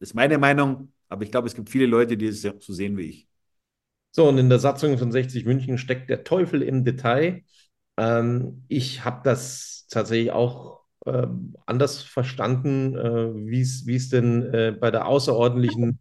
ist 0.00 0.14
meine 0.14 0.38
Meinung, 0.38 0.92
aber 1.08 1.22
ich 1.24 1.30
glaube, 1.30 1.46
es 1.48 1.54
gibt 1.54 1.70
viele 1.70 1.86
Leute, 1.86 2.16
die 2.16 2.26
es 2.26 2.42
so 2.42 2.72
sehen 2.72 2.96
wie 2.96 3.02
ich. 3.04 3.28
So, 4.12 4.28
und 4.28 4.38
in 4.38 4.48
der 4.48 4.58
Satzung 4.58 4.98
von 4.98 5.12
60 5.12 5.44
München 5.44 5.78
steckt 5.78 6.10
der 6.10 6.24
Teufel 6.24 6.62
im 6.62 6.84
Detail. 6.84 7.44
Ähm, 7.96 8.64
ich 8.68 9.04
habe 9.04 9.20
das 9.24 9.86
tatsächlich 9.90 10.32
auch 10.32 10.79
äh, 11.06 11.26
anders 11.66 12.02
verstanden, 12.02 12.96
äh, 12.96 13.34
wie 13.34 13.60
es 13.96 14.08
denn 14.08 14.42
äh, 14.52 14.76
bei 14.78 14.90
der 14.90 15.06
außerordentlichen 15.06 15.98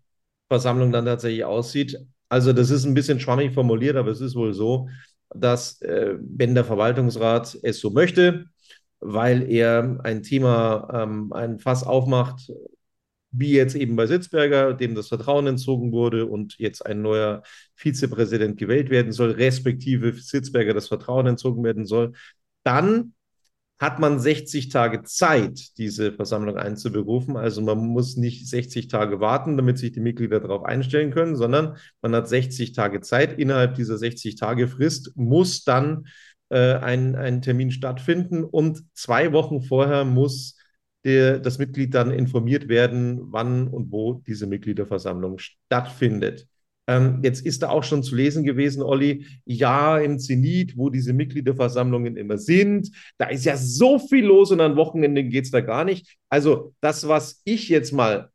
Versammlung 0.50 0.91
dann 0.91 1.06
tatsächlich 1.06 1.46
aussieht. 1.46 1.98
Also 2.29 2.53
das 2.53 2.70
ist 2.70 2.86
ein 2.86 2.94
bisschen 2.94 3.20
schwammig 3.20 3.53
formuliert, 3.53 3.96
aber 3.96 4.12
es 4.12 4.22
ist 4.22 4.36
wohl 4.36 4.53
so, 4.53 4.89
dass 5.29 5.82
äh, 5.82 6.15
wenn 6.20 6.56
der 6.56 6.65
Verwaltungsrat 6.65 7.58
es 7.63 7.79
so 7.79 7.91
möchte, 7.91 8.46
weil 9.00 9.50
er 9.50 10.00
ein 10.03 10.24
Thema, 10.24 10.89
ähm, 10.94 11.32
ein 11.34 11.60
Fass 11.60 11.84
aufmacht, 11.84 12.51
wie 13.32 13.53
jetzt 13.53 13.75
eben 13.75 13.96
bei 13.96 14.08
Sitzberger, 14.08 14.74
dem 14.74 14.96
das 14.96 15.08
Vertrauen 15.08 15.48
entzogen 15.48 15.91
wurde 15.91 16.25
und 16.25 16.58
jetzt 16.58 16.86
ein 16.86 17.01
neuer 17.01 17.44
Vizepräsident 17.75 18.58
gewählt 18.58 18.89
werden 18.89 19.12
soll, 19.12 19.32
respektive 19.32 20.13
Sitzberger 20.13 20.74
das 20.74 20.88
Vertrauen 20.88 21.27
entzogen 21.27 21.63
werden 21.63 21.86
soll, 21.86 22.13
dann 22.63 23.13
hat 23.79 24.00
man 24.00 24.19
60 24.19 24.69
Tage 24.69 25.03
Zeit, 25.03 25.77
diese 25.77 26.12
Versammlung 26.12 26.57
einzuberufen. 26.57 27.38
Also 27.38 27.62
man 27.62 27.77
muss 27.77 28.17
nicht 28.17 28.48
60 28.48 28.89
Tage 28.89 29.22
warten, 29.22 29.55
damit 29.55 29.77
sich 29.77 29.94
die 29.94 30.01
Mitglieder 30.01 30.42
darauf 30.42 30.63
einstellen 30.65 31.11
können, 31.11 31.37
sondern 31.37 31.77
man 32.01 32.13
hat 32.13 32.27
60 32.27 32.74
Tage 32.74 33.00
Zeit. 33.00 33.39
Innerhalb 33.39 33.75
dieser 33.75 33.98
60 33.98 34.35
Tage 34.35 34.68
Frist 34.68 35.13
muss 35.15 35.63
dann 35.63 36.07
äh, 36.50 36.74
ein, 36.74 37.15
ein 37.15 37.42
Termin 37.42 37.72
stattfinden 37.72 38.44
und 38.44 38.83
zwei 38.94 39.31
Wochen 39.31 39.61
vorher 39.61 40.03
muss 40.03 40.57
der, 41.05 41.39
das 41.39 41.57
Mitglied 41.57 41.94
dann 41.94 42.11
informiert 42.11 42.68
werden, 42.68 43.31
wann 43.31 43.70
und 43.70 43.92
wo 43.92 44.22
diese 44.27 44.48
Mitgliederversammlung 44.48 45.37
stattfindet. 45.37 46.48
Ähm, 46.90 47.20
jetzt 47.22 47.46
ist 47.46 47.62
da 47.62 47.70
auch 47.70 47.84
schon 47.84 48.02
zu 48.02 48.16
lesen 48.16 48.44
gewesen, 48.44 48.82
Olli, 48.82 49.28
ja, 49.46 50.00
im 50.00 50.18
Zenit, 50.18 50.75
wo 50.75 50.90
diese 50.90 51.14
Mitgliederversammlungen 51.14 52.18
immer 52.18 52.40
sind, 52.40 52.90
da 53.20 53.28
ist 53.28 53.46
ja 53.46 53.58
so 53.58 54.00
viel 54.00 54.25
los 54.25 54.50
und 54.50 54.60
an 54.60 54.75
Wochenenden 54.75 55.30
geht 55.30 55.46
es 55.46 55.52
da 55.52 55.62
gar 55.62 55.86
nicht. 55.86 56.18
Also 56.30 56.74
das, 56.82 57.08
was 57.08 57.42
ich 57.46 57.70
jetzt 57.70 57.92
mal 57.92 58.32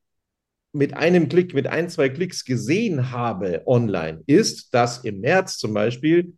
mit 0.73 0.95
einem 0.95 1.29
Klick, 1.29 1.53
mit 1.53 1.67
ein, 1.67 1.89
zwei 1.89 2.09
Klicks 2.09 2.45
gesehen 2.45 3.11
habe 3.11 3.63
online, 3.67 4.23
ist, 4.27 4.73
dass 4.73 4.99
im 4.99 5.19
März 5.21 5.59
zum 5.59 5.75
Beispiel 5.75 6.35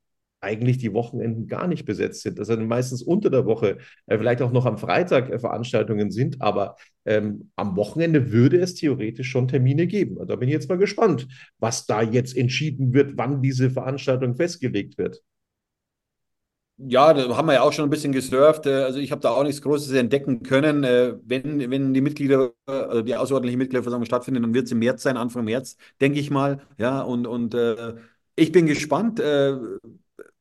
eigentlich 0.47 0.79
die 0.79 0.93
Wochenenden 0.95 1.49
gar 1.49 1.67
nicht 1.67 1.85
besetzt 1.85 2.23
sind. 2.23 2.39
Das 2.39 2.47
sind 2.49 2.67
meistens 2.69 3.03
unter 3.03 3.31
der 3.31 3.45
Woche, 3.47 3.79
äh, 4.07 4.19
vielleicht 4.19 4.43
auch 4.43 4.53
noch 4.53 4.67
am 4.67 4.79
Freitag 4.79 5.31
äh, 5.31 5.39
Veranstaltungen 5.39 6.11
sind, 6.11 6.41
aber 6.41 6.77
ähm, 7.05 7.51
am 7.57 7.77
Wochenende 7.77 8.33
würde 8.33 8.59
es 8.59 8.75
theoretisch 8.75 9.29
schon 9.31 9.49
Termine 9.49 9.87
geben. 9.87 10.17
Und 10.17 10.31
da 10.31 10.37
bin 10.37 10.49
ich 10.49 10.55
jetzt 10.55 10.69
mal 10.69 10.79
gespannt, 10.79 11.29
was 11.59 11.87
da 11.87 12.03
jetzt 12.03 12.37
entschieden 12.37 12.95
wird, 12.95 13.19
wann 13.19 13.43
diese 13.43 13.71
Veranstaltung 13.71 14.37
festgelegt 14.37 14.99
wird. 14.99 15.23
Ja, 16.79 17.15
da 17.15 17.35
haben 17.37 17.47
wir 17.47 17.55
ja 17.55 17.63
auch 17.63 17.73
schon 17.73 17.87
ein 17.87 17.91
bisschen 17.91 18.13
gesurft. 18.13 18.67
Äh, 18.67 18.83
also 18.85 18.99
ich 18.99 19.11
habe 19.11 19.23
da 19.23 19.31
auch 19.31 19.43
nichts 19.45 19.63
Großes 19.63 19.93
entdecken 19.93 20.43
können. 20.43 20.85
Äh, 20.85 21.15
wenn, 21.25 21.71
wenn 21.71 21.95
die 21.95 22.03
Mitglieder, 22.03 22.53
also 22.67 23.01
die 23.03 23.17
außerordentliche 23.17 23.57
Mitgliederversammlung 23.57 24.05
stattfindet, 24.05 24.43
dann 24.45 24.53
wird 24.53 24.67
es 24.67 24.73
im 24.73 24.81
März 24.81 25.03
sein, 25.03 25.17
Anfang 25.17 25.47
März, 25.47 25.77
denke 26.03 26.21
ich 26.21 26.31
mal. 26.31 26.61
Ja, 26.77 27.01
und, 27.01 27.27
und 27.27 27.55
äh, 27.55 27.95
ich 28.35 28.53
bin 28.53 28.67
gespannt. 28.67 29.21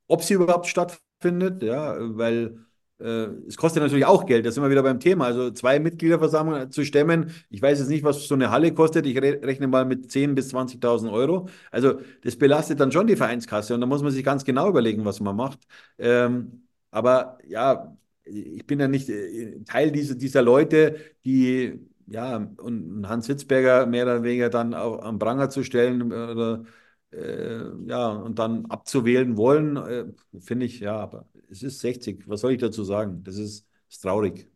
Ob 0.08 0.24
sie 0.24 0.36
überhaupt 0.36 0.68
stattfindet, 0.68 1.64
ja, 1.64 1.96
weil 2.18 2.60
äh, 3.00 3.26
es 3.48 3.58
kostet 3.58 3.82
natürlich 3.84 4.06
auch 4.06 4.26
Geld, 4.26 4.46
da 4.46 4.52
sind 4.52 4.64
wir 4.64 4.70
wieder 4.70 4.84
beim 4.84 5.00
Thema. 5.00 5.26
Also 5.26 5.52
zwei 5.52 5.80
Mitgliederversammlungen 5.80 6.72
zu 6.72 6.86
stemmen, 6.86 7.32
ich 7.50 7.62
weiß 7.62 7.80
jetzt 7.80 7.90
nicht, 7.90 8.04
was 8.04 8.28
so 8.28 8.36
eine 8.36 8.52
Halle 8.52 8.74
kostet, 8.74 9.06
ich 9.06 9.18
re 9.18 9.40
rechne 9.44 9.68
mal 9.68 9.86
mit 9.86 10.12
10.000 10.12 10.36
bis 10.36 10.50
20.000 10.50 11.12
Euro. 11.12 11.50
Also 11.72 12.00
das 12.24 12.36
belastet 12.38 12.80
dann 12.80 12.92
schon 12.92 13.08
die 13.08 13.16
Vereinskasse 13.16 13.74
und 13.74 13.82
da 13.82 13.88
muss 13.88 14.02
man 14.04 14.12
sich 14.12 14.24
ganz 14.24 14.44
genau 14.46 14.70
überlegen, 14.70 15.06
was 15.06 15.20
man 15.20 15.36
macht. 15.36 15.60
Ähm, 15.98 16.68
aber 16.92 17.38
ja, 17.48 17.98
ich 18.24 18.66
bin 18.66 18.80
ja 18.80 18.88
nicht 18.88 19.10
äh, 19.10 19.64
Teil 19.66 19.92
dieser, 19.92 20.16
dieser 20.16 20.42
Leute, 20.42 20.98
die 21.26 21.80
ja, 22.08 22.38
und 22.58 23.08
Hans 23.08 23.28
Hitzberger 23.28 23.86
mehr 23.88 24.04
oder 24.04 24.24
weniger 24.24 24.50
dann 24.50 24.74
auch 24.74 25.02
am 25.02 25.18
Pranger 25.20 25.50
zu 25.50 25.64
stellen 25.64 26.04
oder 26.14 26.64
äh, 27.12 27.64
ja, 27.88 28.10
und 28.10 28.40
dann 28.40 28.66
abzuwählen 28.66 29.38
wollen, 29.38 29.78
äh, 29.78 30.06
finde 30.40 30.66
ich, 30.66 30.80
ja, 30.80 30.98
aber 30.98 31.28
es 31.50 31.64
ist 31.64 31.80
60. 31.80 32.28
Was 32.28 32.42
soll 32.42 32.54
ich 32.54 32.60
dazu 32.60 32.84
sagen? 32.84 33.24
Das 33.24 33.38
ist, 33.38 33.68
ist 33.90 34.02
traurig. 34.02 34.50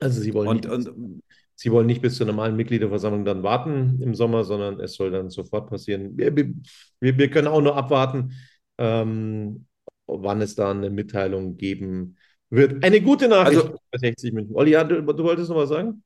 Also 0.00 0.20
Sie 0.20 0.32
wollen, 0.34 0.48
und, 0.48 0.64
nicht, 0.64 0.88
und, 0.88 1.22
Sie 1.54 1.72
wollen 1.72 1.86
nicht 1.86 2.02
bis 2.02 2.16
zur 2.16 2.26
normalen 2.26 2.56
Mitgliederversammlung 2.56 3.24
dann 3.24 3.42
warten 3.42 4.00
im 4.00 4.14
Sommer, 4.14 4.44
sondern 4.44 4.78
es 4.80 4.94
soll 4.94 5.10
dann 5.10 5.30
sofort 5.30 5.68
passieren. 5.68 6.16
Wir, 6.16 6.34
wir, 6.36 6.54
wir 7.00 7.30
können 7.30 7.48
auch 7.48 7.60
nur 7.60 7.76
abwarten, 7.76 8.32
ähm, 8.78 9.66
wann 10.06 10.40
es 10.40 10.54
da 10.54 10.70
eine 10.70 10.90
Mitteilung 10.90 11.56
geben 11.56 12.16
wird. 12.48 12.82
Eine 12.84 13.00
gute 13.00 13.28
Nachricht 13.28 13.62
also, 13.62 13.76
bei 13.90 13.98
60 13.98 14.32
München. 14.32 14.54
Olli, 14.54 14.70
ja, 14.72 14.84
du, 14.84 15.02
du 15.02 15.24
wolltest 15.24 15.50
noch 15.50 15.56
was 15.56 15.68
sagen? 15.68 16.02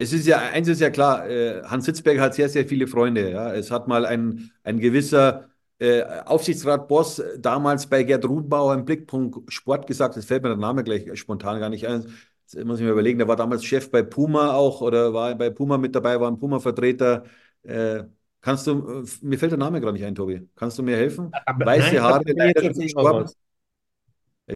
Es 0.00 0.14
ist 0.14 0.26
ja, 0.26 0.38
eins 0.38 0.66
ist 0.66 0.80
ja 0.80 0.88
klar, 0.88 1.28
äh, 1.28 1.62
Hans 1.62 1.84
Sitzberger 1.84 2.22
hat 2.22 2.34
sehr, 2.34 2.48
sehr 2.48 2.66
viele 2.66 2.86
Freunde. 2.86 3.30
Ja. 3.30 3.52
Es 3.52 3.70
hat 3.70 3.86
mal 3.86 4.06
ein, 4.06 4.50
ein 4.64 4.80
gewisser 4.80 5.50
äh, 5.78 6.02
Aufsichtsratboss 6.24 7.22
damals 7.38 7.86
bei 7.86 8.02
Gerd 8.02 8.24
Rudenbauer 8.24 8.72
im 8.74 8.86
Blickpunkt 8.86 9.52
Sport 9.52 9.86
gesagt, 9.86 10.16
das 10.16 10.24
fällt 10.24 10.42
mir 10.42 10.48
der 10.48 10.56
Name 10.56 10.84
gleich 10.84 11.18
spontan 11.18 11.60
gar 11.60 11.68
nicht 11.68 11.86
ein. 11.86 12.06
Jetzt 12.50 12.64
muss 12.64 12.78
ich 12.78 12.84
mir 12.86 12.92
überlegen, 12.92 13.18
der 13.18 13.28
war 13.28 13.36
damals 13.36 13.62
Chef 13.62 13.90
bei 13.90 14.02
Puma 14.02 14.54
auch 14.54 14.80
oder 14.80 15.12
war 15.12 15.34
bei 15.34 15.50
Puma 15.50 15.76
mit 15.76 15.94
dabei, 15.94 16.18
war 16.18 16.30
ein 16.30 16.38
Puma-Vertreter. 16.38 17.24
Äh, 17.62 18.04
kannst 18.40 18.66
du, 18.66 19.04
mir 19.20 19.38
fällt 19.38 19.52
der 19.52 19.58
Name 19.58 19.82
gerade 19.82 19.92
nicht 19.92 20.06
ein, 20.06 20.14
Tobi. 20.14 20.48
Kannst 20.56 20.78
du 20.78 20.82
mir 20.82 20.96
helfen? 20.96 21.30
Aber 21.44 21.66
Weiße 21.66 21.96
nein, 21.96 22.02
Haare, 22.02 22.24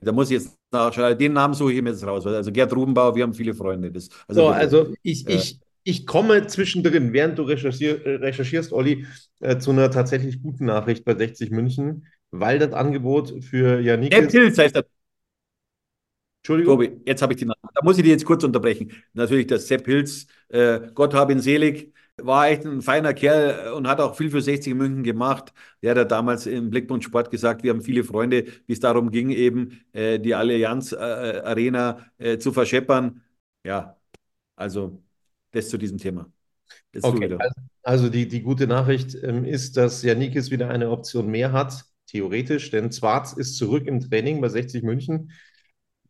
da 0.02 0.12
muss 0.12 0.30
ich 0.30 0.42
jetzt 0.42 0.56
nachschauen. 0.70 1.16
Den 1.18 1.32
Namen 1.32 1.54
suche 1.54 1.72
ich 1.72 1.82
mir 1.82 1.90
jetzt 1.90 2.06
raus. 2.06 2.26
Also 2.26 2.52
Gerd 2.52 2.74
Rubenbauer, 2.74 3.14
wir 3.14 3.22
haben 3.22 3.34
viele 3.34 3.54
Freunde. 3.54 3.90
Das, 3.90 4.08
also, 4.28 4.42
so, 4.42 4.48
also 4.48 4.94
ich, 5.02 5.28
äh, 5.28 5.34
ich, 5.34 5.60
ich 5.84 6.06
komme 6.06 6.46
zwischendrin, 6.46 7.12
während 7.12 7.38
du 7.38 7.42
recherchier, 7.42 8.04
äh, 8.04 8.16
recherchierst, 8.16 8.72
Olli, 8.72 9.06
äh, 9.40 9.58
zu 9.58 9.70
einer 9.70 9.90
tatsächlich 9.90 10.42
guten 10.42 10.66
Nachricht 10.66 11.04
bei 11.04 11.14
60 11.14 11.50
München, 11.50 12.06
weil 12.30 12.58
das 12.58 12.72
Angebot 12.72 13.44
für 13.44 13.80
Janik. 13.80 14.10
Der 14.10 14.22
Pilz 14.22 14.58
heißt 14.58 14.76
das. 14.76 14.84
Entschuldigung. 16.42 16.74
Tobi, 16.74 17.00
jetzt 17.06 17.22
habe 17.22 17.32
ich 17.32 17.38
die 17.38 17.46
Namen. 17.46 17.70
Da 17.74 17.82
muss 17.82 17.96
ich 17.96 18.04
dir 18.04 18.10
jetzt 18.10 18.26
kurz 18.26 18.44
unterbrechen. 18.44 18.92
Natürlich 19.14 19.46
der 19.46 19.58
Sepp 19.58 19.86
Hilz, 19.86 20.26
äh, 20.48 20.80
Gott 20.94 21.14
hab 21.14 21.30
ihn 21.30 21.40
selig. 21.40 21.93
War 22.22 22.48
echt 22.48 22.64
ein 22.64 22.82
feiner 22.82 23.12
Kerl 23.12 23.72
und 23.72 23.88
hat 23.88 24.00
auch 24.00 24.16
viel 24.16 24.30
für 24.30 24.40
60 24.40 24.74
München 24.74 25.02
gemacht. 25.02 25.52
Der 25.82 25.94
hat 25.94 26.10
damals 26.10 26.46
im 26.46 26.70
Blickpunkt 26.70 27.04
Sport 27.04 27.30
gesagt, 27.30 27.62
wir 27.62 27.70
haben 27.70 27.82
viele 27.82 28.04
Freunde, 28.04 28.44
wie 28.66 28.72
es 28.72 28.80
darum 28.80 29.10
ging, 29.10 29.30
eben 29.30 29.80
äh, 29.92 30.18
die 30.18 30.34
Allianz 30.34 30.92
äh, 30.92 30.96
Arena 30.96 32.06
äh, 32.18 32.38
zu 32.38 32.52
verscheppern. 32.52 33.22
Ja, 33.64 33.96
also 34.56 35.02
das 35.50 35.68
zu 35.68 35.78
diesem 35.78 35.98
Thema. 35.98 36.30
Okay, 37.00 37.36
also, 37.38 37.54
also 37.82 38.08
die, 38.08 38.28
die 38.28 38.42
gute 38.42 38.66
Nachricht 38.66 39.14
ähm, 39.22 39.44
ist, 39.44 39.76
dass 39.76 40.02
Janikis 40.02 40.50
wieder 40.50 40.70
eine 40.70 40.90
Option 40.90 41.28
mehr 41.28 41.52
hat, 41.52 41.84
theoretisch, 42.06 42.70
denn 42.70 42.90
Zwarz 42.90 43.32
ist 43.32 43.56
zurück 43.56 43.86
im 43.86 44.00
Training 44.00 44.40
bei 44.40 44.48
60 44.48 44.82
München. 44.82 45.32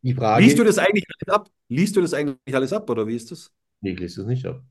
Die 0.01 0.13
Frage, 0.13 0.45
Liest 0.45 0.59
du 0.59 0.63
das 0.63 0.77
eigentlich 0.77 1.05
alles 1.09 1.35
ab? 1.35 1.49
Liest 1.67 1.95
du 1.95 2.01
das 2.01 2.13
eigentlich 2.13 2.55
alles 2.55 2.73
ab 2.73 2.89
oder 2.89 3.07
wie 3.07 3.15
ist 3.15 3.31
das? 3.31 3.51
Nee, 3.81 3.91
ich 3.91 3.99
lese 3.99 4.21
es 4.21 4.27
nicht 4.27 4.45
ab. 4.45 4.63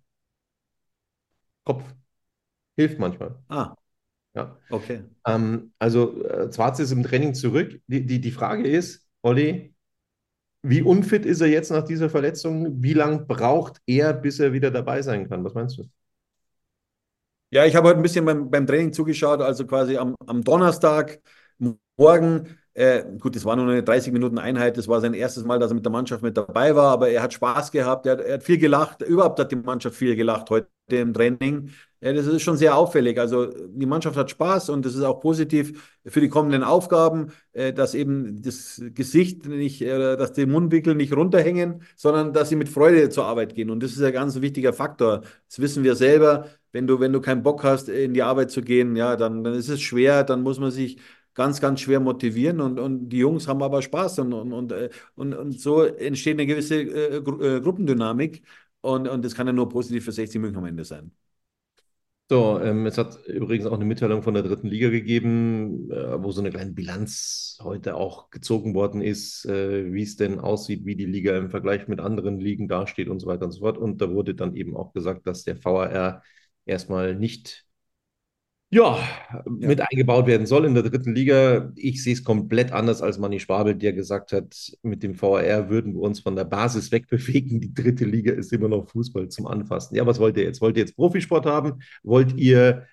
Kopf. 1.64 1.84
Hilft 2.76 2.98
manchmal. 2.98 3.36
Ah. 3.48 3.74
Ja. 4.34 4.58
Okay. 4.68 5.04
Ähm, 5.26 5.72
also 5.78 6.24
äh, 6.24 6.50
Zwarz 6.50 6.80
ist 6.80 6.90
im 6.90 7.04
Training 7.04 7.34
zurück. 7.34 7.80
Die, 7.86 8.04
die, 8.04 8.20
die 8.20 8.30
Frage 8.32 8.66
ist, 8.66 9.06
Olli, 9.22 9.74
wie 10.62 10.82
unfit 10.82 11.24
ist 11.26 11.40
er 11.40 11.48
jetzt 11.48 11.70
nach 11.70 11.84
dieser 11.84 12.10
Verletzung? 12.10 12.82
Wie 12.82 12.94
lange 12.94 13.20
braucht 13.20 13.80
er, 13.86 14.12
bis 14.12 14.40
er 14.40 14.52
wieder 14.52 14.70
dabei 14.70 15.02
sein 15.02 15.28
kann? 15.28 15.44
Was 15.44 15.54
meinst 15.54 15.78
du? 15.78 15.84
Ja, 17.50 17.64
ich 17.64 17.76
habe 17.76 17.88
heute 17.88 17.98
ein 17.98 18.02
bisschen 18.02 18.24
beim, 18.24 18.50
beim 18.50 18.66
Training 18.66 18.92
zugeschaut, 18.92 19.40
also 19.40 19.66
quasi 19.66 19.96
am, 19.96 20.16
am 20.26 20.42
Donnerstag 20.42 21.20
morgen 21.96 22.58
äh, 22.74 23.04
gut, 23.20 23.36
das 23.36 23.44
war 23.44 23.54
nur 23.54 23.68
eine 23.68 23.84
30 23.84 24.12
Minuten 24.12 24.36
Einheit. 24.38 24.76
Das 24.76 24.88
war 24.88 25.00
sein 25.00 25.14
erstes 25.14 25.44
Mal, 25.44 25.60
dass 25.60 25.70
er 25.70 25.76
mit 25.76 25.84
der 25.84 25.92
Mannschaft 25.92 26.24
mit 26.24 26.36
dabei 26.36 26.74
war, 26.74 26.90
aber 26.90 27.08
er 27.08 27.22
hat 27.22 27.32
Spaß 27.32 27.70
gehabt. 27.70 28.04
Er 28.06 28.12
hat, 28.12 28.20
er 28.20 28.34
hat 28.34 28.42
viel 28.42 28.58
gelacht. 28.58 29.00
Überhaupt 29.02 29.38
hat 29.38 29.52
die 29.52 29.56
Mannschaft 29.56 29.94
viel 29.96 30.16
gelacht 30.16 30.50
heute 30.50 30.68
im 30.88 31.14
Training. 31.14 31.70
Ja, 32.00 32.12
das 32.12 32.26
ist 32.26 32.42
schon 32.42 32.56
sehr 32.56 32.76
auffällig. 32.76 33.18
Also 33.18 33.46
die 33.46 33.86
Mannschaft 33.86 34.16
hat 34.16 34.28
Spaß 34.28 34.70
und 34.70 34.84
das 34.84 34.96
ist 34.96 35.04
auch 35.04 35.20
positiv 35.20 35.98
für 36.04 36.20
die 36.20 36.28
kommenden 36.28 36.64
Aufgaben, 36.64 37.28
äh, 37.52 37.72
dass 37.72 37.94
eben 37.94 38.42
das 38.42 38.82
Gesicht 38.92 39.46
nicht, 39.46 39.80
äh, 39.80 40.16
dass 40.16 40.32
die 40.32 40.44
Mundwinkel 40.44 40.96
nicht 40.96 41.14
runterhängen, 41.16 41.82
sondern 41.94 42.32
dass 42.32 42.48
sie 42.48 42.56
mit 42.56 42.68
Freude 42.68 43.08
zur 43.08 43.24
Arbeit 43.26 43.54
gehen. 43.54 43.70
Und 43.70 43.84
das 43.84 43.92
ist 43.92 44.02
ein 44.02 44.12
ganz 44.12 44.40
wichtiger 44.40 44.72
Faktor. 44.72 45.22
Das 45.48 45.60
wissen 45.60 45.84
wir 45.84 45.94
selber. 45.94 46.48
Wenn 46.72 46.88
du, 46.88 46.98
wenn 46.98 47.12
du 47.12 47.20
keinen 47.20 47.44
Bock 47.44 47.62
hast, 47.62 47.88
in 47.88 48.14
die 48.14 48.22
Arbeit 48.24 48.50
zu 48.50 48.60
gehen, 48.60 48.96
ja, 48.96 49.14
dann, 49.14 49.44
dann 49.44 49.54
ist 49.54 49.68
es 49.68 49.80
schwer, 49.80 50.24
dann 50.24 50.42
muss 50.42 50.58
man 50.58 50.72
sich 50.72 50.98
ganz, 51.34 51.60
ganz 51.60 51.80
schwer 51.80 52.00
motivieren 52.00 52.60
und, 52.60 52.78
und 52.78 53.08
die 53.08 53.18
Jungs 53.18 53.48
haben 53.48 53.62
aber 53.62 53.82
Spaß 53.82 54.20
und, 54.20 54.32
und, 54.32 54.52
und, 54.52 54.72
äh, 54.72 54.90
und, 55.16 55.34
und 55.34 55.60
so 55.60 55.82
entsteht 55.84 56.34
eine 56.34 56.46
gewisse 56.46 56.82
äh, 56.82 57.20
Gru 57.22 57.40
äh, 57.42 57.60
Gruppendynamik 57.60 58.42
und, 58.80 59.08
und 59.08 59.24
das 59.24 59.34
kann 59.34 59.46
ja 59.46 59.52
nur 59.52 59.68
positiv 59.68 60.04
für 60.04 60.12
60 60.12 60.40
München 60.40 60.58
am 60.58 60.66
Ende 60.66 60.84
sein. 60.84 61.12
So, 62.30 62.58
ähm, 62.58 62.86
es 62.86 62.96
hat 62.96 63.26
übrigens 63.26 63.66
auch 63.66 63.74
eine 63.74 63.84
Mitteilung 63.84 64.22
von 64.22 64.32
der 64.32 64.42
dritten 64.42 64.66
Liga 64.68 64.88
gegeben, 64.88 65.90
äh, 65.90 66.22
wo 66.22 66.30
so 66.32 66.40
eine 66.40 66.50
kleine 66.50 66.72
Bilanz 66.72 67.58
heute 67.62 67.96
auch 67.96 68.30
gezogen 68.30 68.74
worden 68.74 69.02
ist, 69.02 69.44
äh, 69.44 69.92
wie 69.92 70.02
es 70.02 70.16
denn 70.16 70.40
aussieht, 70.40 70.86
wie 70.86 70.96
die 70.96 71.04
Liga 71.04 71.36
im 71.36 71.50
Vergleich 71.50 71.86
mit 71.86 72.00
anderen 72.00 72.40
Ligen 72.40 72.66
dasteht 72.66 73.08
und 73.08 73.20
so 73.20 73.26
weiter 73.26 73.44
und 73.44 73.52
so 73.52 73.60
fort. 73.60 73.76
Und 73.76 74.00
da 74.00 74.10
wurde 74.10 74.34
dann 74.34 74.56
eben 74.56 74.74
auch 74.74 74.94
gesagt, 74.94 75.26
dass 75.26 75.44
der 75.44 75.62
VAR 75.62 76.22
erstmal 76.64 77.14
nicht 77.14 77.66
ja, 78.74 78.98
mit 79.46 79.80
eingebaut 79.80 80.26
werden 80.26 80.46
soll 80.46 80.64
in 80.64 80.74
der 80.74 80.82
dritten 80.82 81.14
Liga. 81.14 81.72
Ich 81.76 82.02
sehe 82.02 82.12
es 82.12 82.24
komplett 82.24 82.72
anders 82.72 83.02
als 83.02 83.18
Manni 83.18 83.38
Schwabel, 83.38 83.76
der 83.76 83.92
gesagt 83.92 84.32
hat, 84.32 84.72
mit 84.82 85.04
dem 85.04 85.14
VR 85.14 85.68
würden 85.70 85.94
wir 85.94 86.00
uns 86.00 86.18
von 86.18 86.34
der 86.34 86.44
Basis 86.44 86.90
wegbewegen. 86.90 87.60
Die 87.60 87.72
dritte 87.72 88.04
Liga 88.04 88.32
ist 88.32 88.52
immer 88.52 88.68
noch 88.68 88.88
Fußball 88.88 89.28
zum 89.28 89.46
Anfassen. 89.46 89.94
Ja, 89.94 90.04
was 90.06 90.18
wollt 90.18 90.36
ihr 90.36 90.42
jetzt? 90.42 90.60
Wollt 90.60 90.76
ihr 90.76 90.82
jetzt 90.82 90.96
Profisport 90.96 91.46
haben? 91.46 91.82
Wollt 92.02 92.36
ihr 92.36 92.88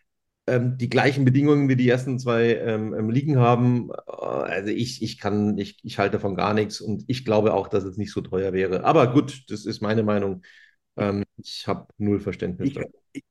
ähm, 0.45 0.77
die 0.77 0.89
gleichen 0.89 1.25
Bedingungen 1.25 1.67
wie 1.67 1.75
die 1.75 1.89
ersten 1.89 2.19
zwei 2.19 2.57
ähm, 2.57 2.93
ähm 2.93 3.09
Ligen 3.09 3.39
haben? 3.39 3.91
Also 4.05 4.69
ich, 4.69 5.01
ich 5.01 5.17
kann, 5.17 5.57
ich, 5.57 5.79
ich 5.83 5.97
halte 5.97 6.17
davon 6.17 6.35
gar 6.35 6.53
nichts 6.53 6.79
und 6.79 7.05
ich 7.07 7.25
glaube 7.25 7.55
auch, 7.55 7.67
dass 7.67 7.85
es 7.85 7.97
nicht 7.97 8.11
so 8.11 8.21
teuer 8.21 8.53
wäre. 8.53 8.83
Aber 8.83 9.11
gut, 9.11 9.45
das 9.49 9.65
ist 9.65 9.81
meine 9.81 10.03
Meinung. 10.03 10.43
Ähm, 10.95 11.23
ich 11.37 11.67
habe 11.67 11.87
null 11.97 12.19
Verständnis 12.19 12.69
ich, 12.69 12.79
Ich 13.13 13.23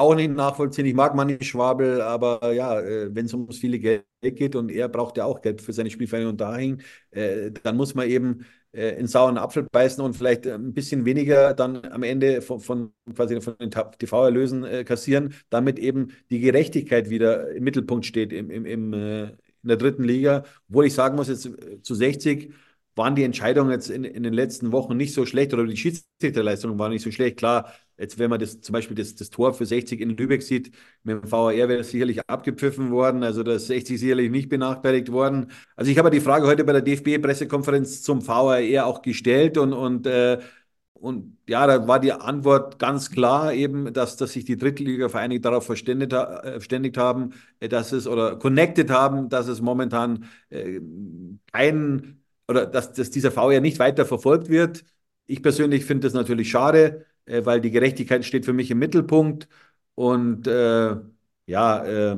auch 0.00 0.14
nicht 0.14 0.30
nachvollziehen. 0.32 0.86
Ich 0.86 0.94
mag 0.94 1.14
Manni 1.14 1.38
Schwabel, 1.42 2.00
aber 2.00 2.52
ja, 2.52 2.80
äh, 2.80 3.14
wenn 3.14 3.26
es 3.26 3.34
ums 3.34 3.58
viele 3.58 3.78
Geld 3.78 4.04
geht 4.22 4.56
und 4.56 4.70
er 4.70 4.88
braucht 4.88 5.16
ja 5.16 5.24
auch 5.24 5.40
Geld 5.42 5.60
für 5.60 5.72
seine 5.72 5.90
Spielvereinigung 5.90 6.36
dahin, 6.36 6.82
äh, 7.10 7.50
dann 7.62 7.76
muss 7.76 7.94
man 7.94 8.08
eben 8.08 8.44
äh, 8.72 8.98
in 8.98 9.06
sauren 9.06 9.38
Apfel 9.38 9.64
beißen 9.70 10.02
und 10.04 10.14
vielleicht 10.14 10.46
ein 10.46 10.72
bisschen 10.74 11.04
weniger 11.04 11.54
dann 11.54 11.84
am 11.86 12.02
Ende 12.02 12.42
von, 12.42 12.60
von 12.60 12.92
quasi 13.14 13.40
von 13.40 13.56
den 13.58 13.70
TV-Erlösen 13.70 14.64
äh, 14.64 14.84
kassieren, 14.84 15.34
damit 15.50 15.78
eben 15.78 16.12
die 16.30 16.40
Gerechtigkeit 16.40 17.10
wieder 17.10 17.50
im 17.50 17.64
Mittelpunkt 17.64 18.06
steht 18.06 18.32
im, 18.32 18.50
im, 18.50 18.66
im, 18.66 18.92
äh, 18.92 19.22
in 19.24 19.68
der 19.68 19.76
dritten 19.76 20.04
Liga. 20.04 20.44
Obwohl 20.68 20.86
ich 20.86 20.94
sagen 20.94 21.16
muss, 21.16 21.28
jetzt 21.28 21.46
äh, 21.46 21.82
zu 21.82 21.94
60 21.94 22.52
waren 23.00 23.16
die 23.16 23.24
Entscheidungen 23.24 23.72
jetzt 23.72 23.90
in, 23.90 24.04
in 24.04 24.22
den 24.22 24.32
letzten 24.32 24.70
Wochen 24.70 24.96
nicht 24.96 25.12
so 25.12 25.26
schlecht 25.26 25.52
oder 25.52 25.66
die 25.66 25.76
Schiedsrichterleistungen 25.76 26.78
waren 26.78 26.92
nicht 26.92 27.02
so 27.02 27.10
schlecht. 27.10 27.36
Klar, 27.38 27.72
Jetzt, 28.00 28.18
wenn 28.18 28.30
man 28.30 28.40
das 28.40 28.62
zum 28.62 28.72
Beispiel 28.72 28.96
das, 28.96 29.14
das 29.14 29.28
Tor 29.28 29.52
für 29.52 29.66
60 29.66 30.00
in 30.00 30.16
Lübeck 30.16 30.42
sieht, 30.42 30.72
mit 31.02 31.22
dem 31.22 31.30
VAR 31.30 31.52
wäre 31.54 31.76
das 31.76 31.90
sicherlich 31.90 32.26
abgepfiffen 32.26 32.90
worden, 32.90 33.22
also 33.22 33.42
das 33.42 33.66
60 33.66 34.00
sicherlich 34.00 34.30
nicht 34.30 34.48
benachteiligt 34.48 35.12
worden. 35.12 35.50
Also 35.76 35.90
ich 35.92 35.98
habe 35.98 36.10
die 36.10 36.20
Frage 36.20 36.46
heute 36.46 36.64
bei 36.64 36.72
der 36.72 36.80
DFB-Pressekonferenz 36.80 38.02
zum 38.02 38.26
VAR 38.26 38.86
auch 38.86 39.02
gestellt 39.02 39.58
und, 39.58 39.74
und, 39.74 40.06
äh, 40.06 40.38
und 40.94 41.36
ja, 41.46 41.66
da 41.66 41.86
war 41.88 42.00
die 42.00 42.12
Antwort 42.12 42.78
ganz 42.78 43.10
klar 43.10 43.52
eben, 43.52 43.92
dass, 43.92 44.16
dass 44.16 44.32
sich 44.32 44.46
die 44.46 44.56
Drittliga-Vereine 44.56 45.38
darauf 45.40 45.66
verständigt, 45.66 46.14
äh, 46.14 46.52
verständigt 46.52 46.96
haben, 46.96 47.34
äh, 47.60 47.68
dass 47.68 47.92
es 47.92 48.06
oder 48.06 48.36
connected 48.36 48.90
haben, 48.90 49.28
dass 49.28 49.46
es 49.46 49.60
momentan 49.60 50.24
äh, 50.48 50.80
kein 51.52 52.19
oder 52.50 52.66
dass, 52.66 52.92
dass 52.92 53.10
dieser 53.10 53.34
VAR 53.34 53.60
nicht 53.60 53.78
weiter 53.78 54.04
verfolgt 54.06 54.48
wird. 54.50 54.84
Ich 55.26 55.42
persönlich 55.42 55.84
finde 55.84 56.06
das 56.08 56.14
natürlich 56.14 56.50
schade 56.50 57.06
äh, 57.30 57.44
weil 57.46 57.60
die 57.60 57.70
Gerechtigkeit 57.70 58.24
steht 58.24 58.44
für 58.44 58.52
mich 58.52 58.70
im 58.70 58.78
Mittelpunkt. 58.78 59.48
Und 59.94 60.46
äh, 60.46 60.96
ja, 61.46 61.84
äh, 61.84 62.16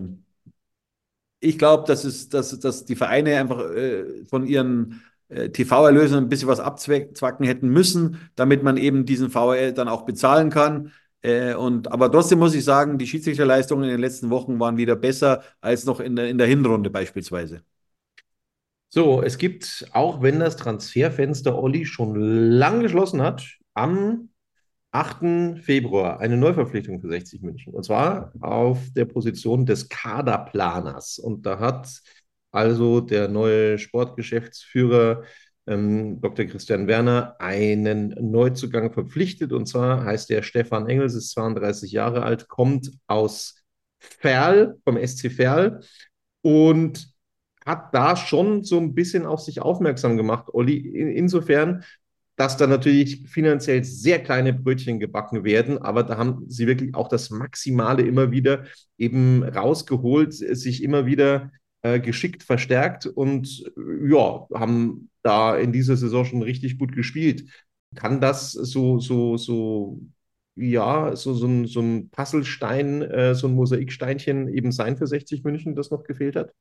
ich 1.40 1.59
glaube, 1.59 1.85
dass, 1.87 2.05
es, 2.05 2.29
dass, 2.29 2.59
dass 2.61 2.85
die 2.85 2.97
Vereine 2.97 3.38
einfach 3.38 3.61
äh, 3.71 4.25
von 4.27 4.47
ihren 4.47 5.03
äh, 5.29 5.51
TV-Erlösen 5.51 6.18
ein 6.18 6.29
bisschen 6.29 6.49
was 6.49 6.61
abzwacken 6.61 7.47
hätten 7.47 7.68
müssen, 7.68 8.31
damit 8.37 8.62
man 8.62 8.77
eben 8.77 9.07
diesen 9.07 9.31
VRL 9.31 9.73
dann 9.73 9.88
auch 9.88 10.03
bezahlen 10.05 10.51
kann. 10.51 10.92
Äh, 11.23 11.55
und, 11.55 11.90
aber 11.90 12.11
trotzdem 12.12 12.38
muss 12.38 12.55
ich 12.55 12.64
sagen, 12.64 12.99
die 12.99 13.07
Schiedsrichterleistungen 13.07 13.85
in 13.85 13.90
den 13.90 14.01
letzten 14.01 14.31
Wochen 14.31 14.61
waren 14.61 14.77
wieder 14.77 14.97
besser 14.97 15.42
als 15.61 15.85
noch 15.85 16.01
in 16.01 16.16
der, 16.16 16.29
in 16.29 16.38
der 16.38 16.47
Hinrunde 16.47 16.90
beispielsweise. 16.90 17.62
So, 18.94 19.22
es 19.22 19.38
gibt, 19.38 19.88
auch 19.92 20.20
wenn 20.20 20.38
das 20.38 20.57
Transferfenster 20.57 21.59
Olli 21.59 21.87
schon 21.87 22.14
lang 22.14 22.83
geschlossen 22.83 23.22
hat, 23.22 23.42
am 23.72 24.28
8. 24.90 25.59
Februar 25.62 26.20
eine 26.20 26.37
Neuverpflichtung 26.37 27.00
für 27.00 27.09
60 27.09 27.40
München. 27.40 27.72
Und 27.72 27.85
zwar 27.85 28.35
auf 28.42 28.78
der 28.94 29.07
Position 29.07 29.64
des 29.64 29.88
Kaderplaners. 29.88 31.18
Und 31.18 31.46
da 31.46 31.59
hat 31.59 32.02
also 32.50 33.00
der 33.00 33.28
neue 33.28 33.78
Sportgeschäftsführer 33.78 35.22
ähm, 35.66 36.20
Dr. 36.20 36.44
Christian 36.44 36.87
Werner 36.87 37.37
einen 37.38 38.14
Neuzugang 38.20 38.92
verpflichtet. 38.92 39.55
Und 39.55 39.64
zwar 39.64 40.05
heißt 40.05 40.28
der 40.28 40.42
Stefan 40.42 40.87
Engels, 40.87 41.14
ist 41.14 41.31
32 41.31 41.92
Jahre 41.92 42.24
alt, 42.24 42.46
kommt 42.46 42.92
aus 43.07 43.64
Ferl, 43.98 44.78
vom 44.85 44.98
SC 44.98 45.33
Ferl 45.33 45.81
und 46.42 47.12
hat 47.66 47.94
da 47.94 48.16
schon 48.16 48.64
so 48.64 48.79
ein 48.79 48.94
bisschen 48.94 49.27
auf 49.27 49.40
sich 49.40 49.61
aufmerksam 49.61 50.16
gemacht, 50.16 50.46
Olli. 50.53 50.77
insofern, 50.77 51.85
dass 52.37 52.57
da 52.57 52.66
natürlich 52.66 53.29
finanziell 53.29 53.85
sehr 53.85 54.22
kleine 54.22 54.53
Brötchen 54.53 54.98
gebacken 54.98 55.44
werden, 55.44 55.79
aber 55.79 56.03
da 56.03 56.16
haben 56.16 56.44
sie 56.48 56.66
wirklich 56.66 56.94
auch 56.94 57.09
das 57.09 57.31
Maximale 57.31 58.03
immer 58.03 58.31
wieder 58.31 58.64
eben 58.98 59.42
rausgeholt, 59.44 60.33
sich 60.33 60.83
immer 60.83 61.07
wieder 61.07 61.53
äh, 61.83 62.01
geschickt 62.01 62.42
verstärkt 62.42 63.07
und 63.07 63.64
ja, 64.07 64.46
haben 64.55 65.11
da 65.22 65.57
in 65.57 65.72
dieser 65.72 65.96
Saison 65.96 66.25
schon 66.25 66.42
richtig 66.42 66.79
gut 66.79 66.92
gespielt. 66.94 67.44
Kann 67.94 68.20
das 68.20 68.53
so, 68.53 68.98
so, 68.98 69.37
so, 69.37 70.01
ja, 70.57 71.14
so, 71.16 71.35
so, 71.35 71.46
ein, 71.46 71.66
so 71.66 71.81
ein 71.81 72.09
Puzzlestein, 72.11 73.03
äh, 73.03 73.35
so 73.35 73.46
ein 73.48 73.55
Mosaiksteinchen 73.55 74.48
eben 74.48 74.72
sein 74.72 74.96
für 74.96 75.07
60 75.07 75.44
München, 75.44 75.75
das 75.75 75.90
noch 75.90 76.05
gefehlt 76.05 76.37
hat? 76.37 76.53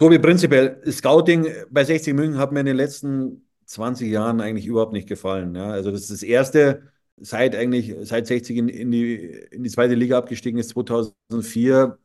Tobi, 0.00 0.18
prinzipiell, 0.18 0.80
Scouting 0.90 1.46
bei 1.70 1.84
60 1.84 2.14
München 2.14 2.38
hat 2.38 2.52
mir 2.52 2.60
in 2.60 2.66
den 2.66 2.76
letzten 2.76 3.46
20 3.66 4.08
Jahren 4.10 4.40
eigentlich 4.40 4.64
überhaupt 4.66 4.94
nicht 4.94 5.06
gefallen. 5.06 5.54
Ja. 5.54 5.70
Also 5.72 5.90
das 5.90 6.02
ist 6.02 6.10
das 6.10 6.22
erste, 6.22 6.90
seit 7.18 7.54
eigentlich, 7.54 7.94
seit 8.08 8.26
60 8.26 8.56
in, 8.56 8.68
in, 8.70 8.90
die, 8.90 9.16
in 9.50 9.62
die 9.62 9.68
zweite 9.68 9.94
Liga 9.94 10.16
abgestiegen 10.16 10.58
ist, 10.58 10.70
2004, 10.70 11.98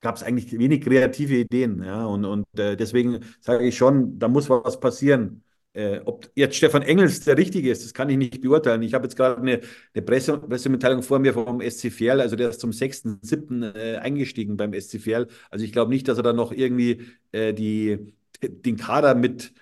gab 0.00 0.14
es 0.14 0.22
eigentlich 0.22 0.56
wenig 0.56 0.82
kreative 0.82 1.34
Ideen. 1.34 1.82
Ja. 1.82 2.06
Und, 2.06 2.24
und 2.24 2.46
äh, 2.56 2.76
deswegen 2.76 3.20
sage 3.40 3.66
ich 3.66 3.76
schon, 3.76 4.18
da 4.20 4.28
muss 4.28 4.48
was 4.48 4.78
passieren. 4.78 5.42
Äh, 5.76 6.00
ob 6.06 6.30
jetzt 6.34 6.56
Stefan 6.56 6.80
Engels 6.80 7.20
der 7.20 7.36
Richtige 7.36 7.70
ist, 7.70 7.84
das 7.84 7.92
kann 7.92 8.08
ich 8.08 8.16
nicht 8.16 8.40
beurteilen. 8.40 8.82
Ich 8.82 8.94
habe 8.94 9.04
jetzt 9.04 9.14
gerade 9.14 9.42
eine, 9.42 9.60
eine 9.92 10.02
Presse, 10.02 10.38
Pressemitteilung 10.38 11.02
vor 11.02 11.18
mir 11.18 11.34
vom 11.34 11.60
SC 11.60 11.92
Verl, 11.92 12.22
also 12.22 12.34
der 12.34 12.48
ist 12.48 12.60
zum 12.60 12.72
6.7. 12.72 13.74
Äh, 13.76 13.96
eingestiegen 13.98 14.56
beim 14.56 14.72
SC 14.72 14.98
Verl. 14.98 15.26
Also 15.50 15.66
ich 15.66 15.72
glaube 15.72 15.90
nicht, 15.90 16.08
dass 16.08 16.16
er 16.16 16.22
da 16.22 16.32
noch 16.32 16.50
irgendwie 16.50 17.02
äh, 17.32 17.52
die, 17.52 18.14
den 18.42 18.78
Kader 18.78 19.14
mit 19.14 19.52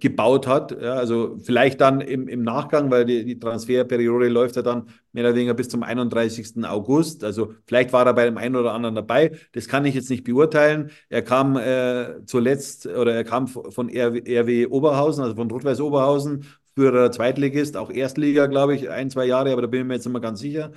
gebaut 0.00 0.46
hat. 0.46 0.72
Ja, 0.82 0.94
also 0.94 1.36
vielleicht 1.42 1.80
dann 1.80 2.00
im, 2.00 2.26
im 2.26 2.42
Nachgang, 2.42 2.90
weil 2.90 3.04
die, 3.04 3.24
die, 3.24 3.38
Transferperiode 3.38 4.28
läuft 4.28 4.56
ja 4.56 4.62
dann 4.62 4.88
mehr 5.12 5.24
oder 5.24 5.34
weniger 5.36 5.54
bis 5.54 5.68
zum 5.68 5.82
31. 5.82 6.64
August. 6.64 7.22
Also 7.22 7.54
vielleicht 7.66 7.92
war 7.92 8.04
er 8.04 8.14
bei 8.14 8.24
dem 8.24 8.38
einen 8.38 8.56
oder 8.56 8.72
anderen 8.72 8.96
dabei. 8.96 9.32
Das 9.52 9.68
kann 9.68 9.84
ich 9.84 9.94
jetzt 9.94 10.10
nicht 10.10 10.24
beurteilen. 10.24 10.90
Er 11.08 11.22
kam 11.22 11.56
äh, 11.56 12.24
zuletzt 12.26 12.86
oder 12.86 13.14
er 13.14 13.24
kam 13.24 13.46
von 13.46 13.88
RW 13.88 14.66
Oberhausen, 14.66 15.22
also 15.22 15.36
von 15.36 15.50
Rot-Weiß 15.50 15.80
Oberhausen, 15.80 16.44
früherer 16.74 17.10
Zweitligist, 17.12 17.76
auch 17.76 17.90
Erstliga, 17.90 18.46
glaube 18.46 18.74
ich, 18.74 18.90
ein, 18.90 19.10
zwei 19.10 19.26
Jahre, 19.26 19.52
aber 19.52 19.62
da 19.62 19.68
bin 19.68 19.80
ich 19.80 19.86
mir 19.86 19.94
jetzt 19.94 20.06
nicht 20.06 20.12
mehr 20.12 20.20
ganz 20.20 20.40
sicher. 20.40 20.72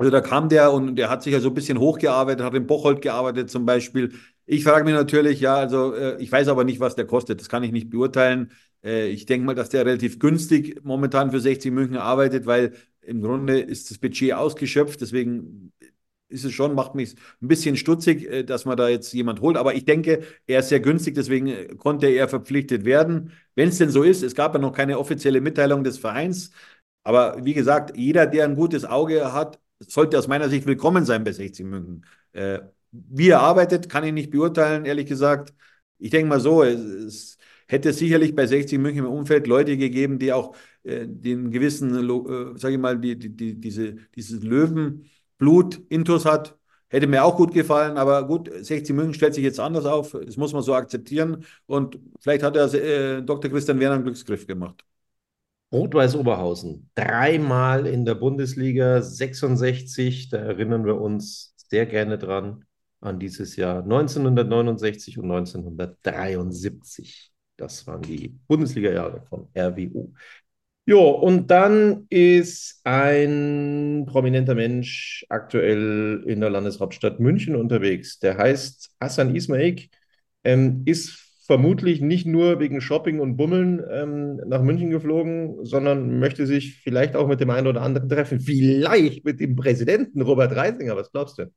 Also 0.00 0.10
da 0.10 0.22
kam 0.22 0.48
der 0.48 0.72
und 0.72 0.96
der 0.96 1.10
hat 1.10 1.22
sich 1.22 1.34
ja 1.34 1.40
so 1.40 1.48
ein 1.48 1.54
bisschen 1.54 1.78
hochgearbeitet, 1.78 2.42
hat 2.44 2.54
in 2.54 2.66
Bocholt 2.66 3.02
gearbeitet 3.02 3.50
zum 3.50 3.66
Beispiel. 3.66 4.14
Ich 4.46 4.64
frage 4.64 4.84
mich 4.84 4.94
natürlich, 4.94 5.40
ja, 5.40 5.56
also 5.56 5.94
äh, 5.94 6.16
ich 6.22 6.32
weiß 6.32 6.48
aber 6.48 6.64
nicht, 6.64 6.80
was 6.80 6.96
der 6.96 7.06
kostet. 7.06 7.38
Das 7.40 7.50
kann 7.50 7.62
ich 7.64 7.70
nicht 7.70 7.90
beurteilen. 7.90 8.50
Äh, 8.82 9.08
ich 9.08 9.26
denke 9.26 9.44
mal, 9.46 9.54
dass 9.54 9.68
der 9.68 9.84
relativ 9.84 10.18
günstig 10.18 10.82
momentan 10.84 11.30
für 11.30 11.40
60 11.40 11.70
München 11.72 11.98
arbeitet, 11.98 12.46
weil 12.46 12.72
im 13.02 13.20
Grunde 13.20 13.60
ist 13.60 13.90
das 13.90 13.98
Budget 13.98 14.32
ausgeschöpft. 14.32 15.02
Deswegen 15.02 15.72
ist 16.30 16.44
es 16.44 16.52
schon, 16.52 16.74
macht 16.74 16.94
mich 16.94 17.14
ein 17.42 17.48
bisschen 17.48 17.76
stutzig, 17.76 18.24
äh, 18.26 18.42
dass 18.42 18.64
man 18.64 18.78
da 18.78 18.88
jetzt 18.88 19.12
jemand 19.12 19.42
holt. 19.42 19.58
Aber 19.58 19.74
ich 19.74 19.84
denke, 19.84 20.22
er 20.46 20.60
ist 20.60 20.70
sehr 20.70 20.80
günstig, 20.80 21.14
deswegen 21.14 21.76
konnte 21.76 22.06
er 22.06 22.26
verpflichtet 22.28 22.86
werden. 22.86 23.32
Wenn 23.54 23.68
es 23.68 23.76
denn 23.78 23.90
so 23.90 24.02
ist, 24.02 24.22
es 24.22 24.34
gab 24.34 24.54
ja 24.54 24.60
noch 24.60 24.72
keine 24.72 24.98
offizielle 24.98 25.42
Mitteilung 25.42 25.84
des 25.84 25.98
Vereins. 25.98 26.52
Aber 27.02 27.44
wie 27.44 27.54
gesagt, 27.54 27.96
jeder, 27.96 28.26
der 28.26 28.44
ein 28.46 28.56
gutes 28.56 28.84
Auge 28.86 29.32
hat, 29.32 29.58
sollte 29.80 30.18
aus 30.18 30.28
meiner 30.28 30.48
Sicht 30.48 30.66
willkommen 30.66 31.04
sein 31.04 31.24
bei 31.24 31.32
60 31.32 31.66
München. 31.66 32.06
Äh, 32.32 32.60
wie 32.92 33.28
er 33.28 33.40
arbeitet, 33.40 33.88
kann 33.88 34.04
ich 34.04 34.12
nicht 34.12 34.30
beurteilen, 34.30 34.84
ehrlich 34.84 35.06
gesagt. 35.06 35.54
Ich 35.98 36.10
denke 36.10 36.28
mal 36.28 36.40
so, 36.40 36.62
es, 36.62 36.80
es, 36.80 37.38
hätte 37.68 37.92
sicherlich 37.92 38.34
bei 38.34 38.46
60 38.46 38.78
München 38.78 39.04
im 39.04 39.12
Umfeld 39.12 39.46
Leute 39.46 39.76
gegeben, 39.76 40.18
die 40.18 40.32
auch 40.32 40.56
äh, 40.82 41.06
den 41.06 41.50
gewissen, 41.50 41.94
äh, 41.94 42.58
sage 42.58 42.74
ich 42.74 42.80
mal, 42.80 42.98
die, 42.98 43.16
die, 43.18 43.30
die, 43.36 43.60
diese, 43.60 43.96
dieses 44.16 44.42
Löwenblut 44.42 45.80
intus 45.88 46.24
hat. 46.24 46.58
Hätte 46.88 47.06
mir 47.06 47.22
auch 47.24 47.36
gut 47.36 47.54
gefallen, 47.54 47.96
aber 47.96 48.26
gut, 48.26 48.50
60 48.52 48.94
München 48.96 49.14
stellt 49.14 49.34
sich 49.34 49.44
jetzt 49.44 49.60
anders 49.60 49.84
auf. 49.86 50.12
Das 50.12 50.36
muss 50.36 50.52
man 50.52 50.62
so 50.62 50.74
akzeptieren. 50.74 51.44
Und 51.66 52.00
vielleicht 52.18 52.42
hat 52.42 52.56
er 52.56 52.72
äh, 52.74 53.22
Dr. 53.22 53.50
Christian 53.50 53.78
Werner 53.78 53.96
einen 53.96 54.04
Glücksgriff 54.04 54.46
gemacht. 54.46 54.84
Rot-Weiß 55.72 56.16
Oberhausen, 56.16 56.90
dreimal 56.94 57.86
in 57.86 58.04
der 58.04 58.16
Bundesliga, 58.16 59.02
66, 59.02 60.28
da 60.28 60.38
erinnern 60.38 60.84
wir 60.84 61.00
uns 61.00 61.54
sehr 61.70 61.86
gerne 61.86 62.18
dran 62.18 62.64
an 63.00 63.18
dieses 63.20 63.56
Jahr 63.56 63.82
1969 63.82 65.18
und 65.18 65.30
1973. 65.30 67.30
Das 67.56 67.86
waren 67.86 68.02
die 68.02 68.36
Bundesliga-Jahre 68.48 69.22
von 69.28 69.48
RWU. 69.56 70.12
Jo, 70.86 71.10
und 71.10 71.50
dann 71.52 72.06
ist 72.08 72.80
ein 72.84 74.06
prominenter 74.08 74.56
Mensch 74.56 75.24
aktuell 75.28 76.24
in 76.26 76.40
der 76.40 76.50
Landeshauptstadt 76.50 77.20
München 77.20 77.54
unterwegs. 77.54 78.18
Der 78.18 78.36
heißt 78.38 78.90
Hassan 79.00 79.36
Ismail, 79.36 79.88
ähm, 80.42 80.82
ist 80.86 81.29
vermutlich 81.50 82.00
nicht 82.00 82.28
nur 82.28 82.60
wegen 82.60 82.80
Shopping 82.80 83.18
und 83.18 83.36
Bummeln 83.36 83.82
ähm, 83.90 84.36
nach 84.46 84.62
München 84.62 84.90
geflogen, 84.90 85.64
sondern 85.64 86.20
möchte 86.20 86.46
sich 86.46 86.80
vielleicht 86.80 87.16
auch 87.16 87.26
mit 87.26 87.40
dem 87.40 87.50
einen 87.50 87.66
oder 87.66 87.82
anderen 87.82 88.08
treffen. 88.08 88.38
Vielleicht 88.38 89.24
mit 89.24 89.40
dem 89.40 89.56
Präsidenten 89.56 90.22
Robert 90.22 90.54
Reisinger. 90.54 90.94
Was 90.94 91.10
glaubst 91.10 91.38
du? 91.38 91.50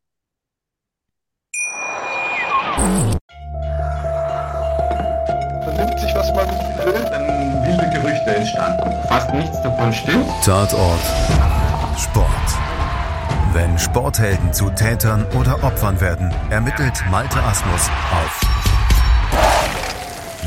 Vernimmt 5.62 5.99
sich, 5.99 6.15
was 6.15 6.34
man 6.34 6.47
will, 6.47 7.06
dann 7.12 7.27
wilde 7.63 7.88
Gerüchte 7.93 8.36
entstanden. 8.36 9.08
Fast 9.10 9.32
nichts 9.32 9.62
davon 9.62 9.93
stimmt. 9.93 10.25
Tatort 10.43 11.03
Sport. 11.99 12.27
Wenn 13.53 13.77
Sporthelden 13.77 14.51
zu 14.53 14.71
Tätern 14.71 15.23
oder 15.39 15.63
Opfern 15.63 16.01
werden, 16.01 16.34
ermittelt 16.49 16.95
Malte 17.12 17.39
Asmus 17.43 17.91
auf 18.12 18.42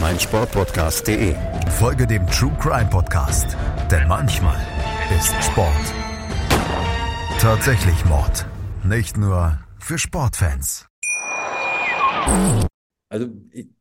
meinsportpodcast.de. 0.07 1.35
Folge 1.81 2.07
dem 2.07 2.25
True 2.29 2.57
Crime 2.61 2.88
Podcast, 2.88 3.57
denn 3.90 4.07
manchmal 4.07 4.57
ist 5.19 5.35
Sport 5.42 5.73
tatsächlich 7.40 8.05
Mord. 8.05 8.47
Nicht 8.85 9.16
nur 9.16 9.59
für 9.81 9.99
Sportfans. 9.99 10.87
Also 13.09 13.27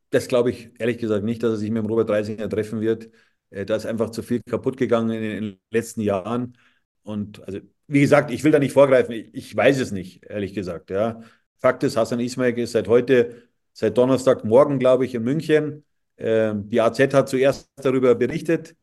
das 0.10 0.28
glaube 0.28 0.50
ich 0.50 0.72
ehrlich 0.80 0.98
gesagt 0.98 1.24
nicht, 1.24 1.44
dass 1.44 1.52
er 1.52 1.58
sich 1.58 1.70
mit 1.70 1.84
dem 1.84 1.86
Robert 1.86 2.10
Reisinger 2.10 2.50
treffen 2.50 2.82
wird. 2.82 3.12
Äh, 3.52 3.68
da 3.68 3.76
ist 3.76 3.86
einfach 3.86 4.10
zu 4.10 4.24
viel 4.24 4.42
kaputt 4.50 4.78
gegangen 4.78 5.12
in 5.12 5.22
den 5.22 5.60
letzten 5.70 6.02
Jahren. 6.02 6.58
Und 7.04 7.44
also, 7.44 7.60
wie 7.86 8.02
gesagt, 8.02 8.32
ich 8.32 8.44
will 8.44 8.52
da 8.52 8.58
nicht 8.58 8.74
vorgreifen. 8.74 9.14
Ich 9.14 9.56
weiß 9.56 9.80
es 9.80 9.92
nicht, 9.92 10.26
ehrlich 10.26 10.56
gesagt. 10.56 10.90
Ja. 10.90 11.22
Fakt 11.60 11.84
ist, 11.84 11.98
Hassan 11.98 12.20
Ismail 12.20 12.58
ist 12.58 12.72
seit 12.72 12.88
heute, 12.88 13.44
seit 13.74 13.96
Donnerstagmorgen, 13.96 14.80
glaube 14.80 15.06
ich, 15.06 15.14
in 15.14 15.22
München. 15.22 15.84
Ähm, 16.18 16.70
die 16.70 16.82
AZ 16.82 17.00
hat 17.14 17.30
zuerst 17.30 17.70
darüber 17.78 18.16
berichtet. 18.16 18.76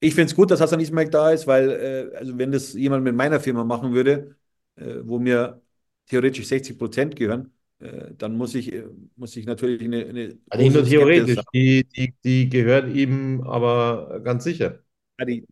Ich 0.00 0.14
finde 0.14 0.30
es 0.30 0.36
gut, 0.36 0.50
dass 0.50 0.60
Hassan 0.60 0.80
Ismail 0.80 1.10
da 1.10 1.30
ist, 1.30 1.46
weil, 1.46 1.70
äh, 2.14 2.16
also 2.16 2.38
wenn 2.38 2.52
das 2.52 2.72
jemand 2.74 3.04
mit 3.04 3.14
meiner 3.14 3.40
Firma 3.40 3.64
machen 3.64 3.92
würde, 3.92 4.36
äh, 4.76 4.96
wo 5.02 5.18
mir 5.18 5.60
theoretisch 6.06 6.46
60 6.46 6.78
Prozent 6.78 7.16
gehören, 7.16 7.52
äh, 7.80 8.12
dann 8.16 8.36
muss 8.36 8.54
ich, 8.54 8.72
muss 9.16 9.36
ich 9.36 9.46
natürlich 9.46 9.82
eine. 9.82 10.06
eine 10.06 10.38
also 10.48 10.64
nicht 10.64 10.74
nur 10.74 10.84
theoretisch, 10.84 11.40
die, 11.52 11.84
die, 11.84 12.14
die 12.24 12.48
gehören 12.48 12.94
ihm 12.94 13.42
aber 13.42 14.20
ganz 14.24 14.44
sicher. 14.44 14.80
Ja, 15.18 15.24
die, 15.26 15.46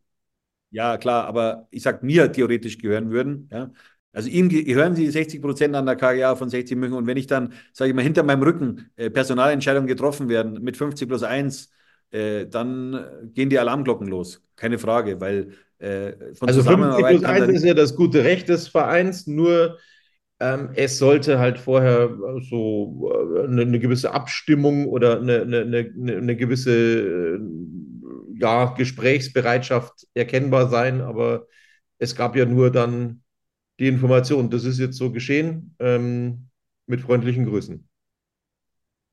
ja, 0.70 0.98
klar, 0.98 1.26
aber 1.26 1.68
ich 1.70 1.82
sage 1.82 2.04
mir 2.04 2.32
theoretisch 2.32 2.78
gehören 2.78 3.10
würden. 3.10 3.48
Ja. 3.52 3.70
Also 4.18 4.30
ihm 4.30 4.48
gehören 4.48 4.96
sie 4.96 5.08
60 5.08 5.40
Prozent 5.40 5.76
an 5.76 5.86
der 5.86 5.94
KGA 5.94 6.34
von 6.34 6.50
60 6.50 6.76
München. 6.76 6.98
Und 6.98 7.06
wenn 7.06 7.16
ich 7.16 7.28
dann, 7.28 7.52
sage 7.72 7.90
ich 7.90 7.94
mal, 7.94 8.02
hinter 8.02 8.24
meinem 8.24 8.42
Rücken 8.42 8.90
äh, 8.96 9.10
Personalentscheidungen 9.10 9.86
getroffen 9.86 10.28
werden 10.28 10.60
mit 10.60 10.76
50 10.76 11.06
plus 11.06 11.22
1, 11.22 11.70
äh, 12.10 12.46
dann 12.46 12.98
gehen 13.32 13.48
die 13.48 13.60
Alarmglocken 13.60 14.08
los. 14.08 14.42
Keine 14.56 14.80
Frage, 14.80 15.20
weil 15.20 15.52
äh, 15.78 16.34
von 16.34 16.48
Also 16.48 16.64
50 16.64 17.06
plus 17.06 17.22
1 17.22 17.48
ist 17.48 17.64
ja 17.64 17.74
das 17.74 17.94
gute 17.94 18.24
Recht 18.24 18.48
des 18.48 18.66
Vereins, 18.66 19.28
nur 19.28 19.78
ähm, 20.40 20.70
es 20.74 20.98
sollte 20.98 21.38
halt 21.38 21.60
vorher 21.60 22.10
äh, 22.10 22.40
so 22.40 23.12
eine, 23.46 23.62
äh, 23.62 23.66
eine 23.66 23.78
gewisse 23.78 24.12
Abstimmung 24.12 24.88
oder 24.88 25.20
eine, 25.20 25.42
eine, 25.42 25.92
eine 25.96 26.34
gewisse 26.34 26.72
äh, 26.72 27.38
ja, 28.34 28.74
Gesprächsbereitschaft 28.76 30.08
erkennbar 30.14 30.70
sein, 30.70 31.02
aber 31.02 31.46
es 31.98 32.16
gab 32.16 32.34
ja 32.34 32.46
nur 32.46 32.72
dann 32.72 33.22
die 33.78 33.88
Information. 33.88 34.50
Das 34.50 34.64
ist 34.64 34.78
jetzt 34.78 34.96
so 34.96 35.10
geschehen. 35.12 35.74
Ähm, 35.78 36.48
mit 36.86 37.00
freundlichen 37.02 37.44
Grüßen. 37.46 37.86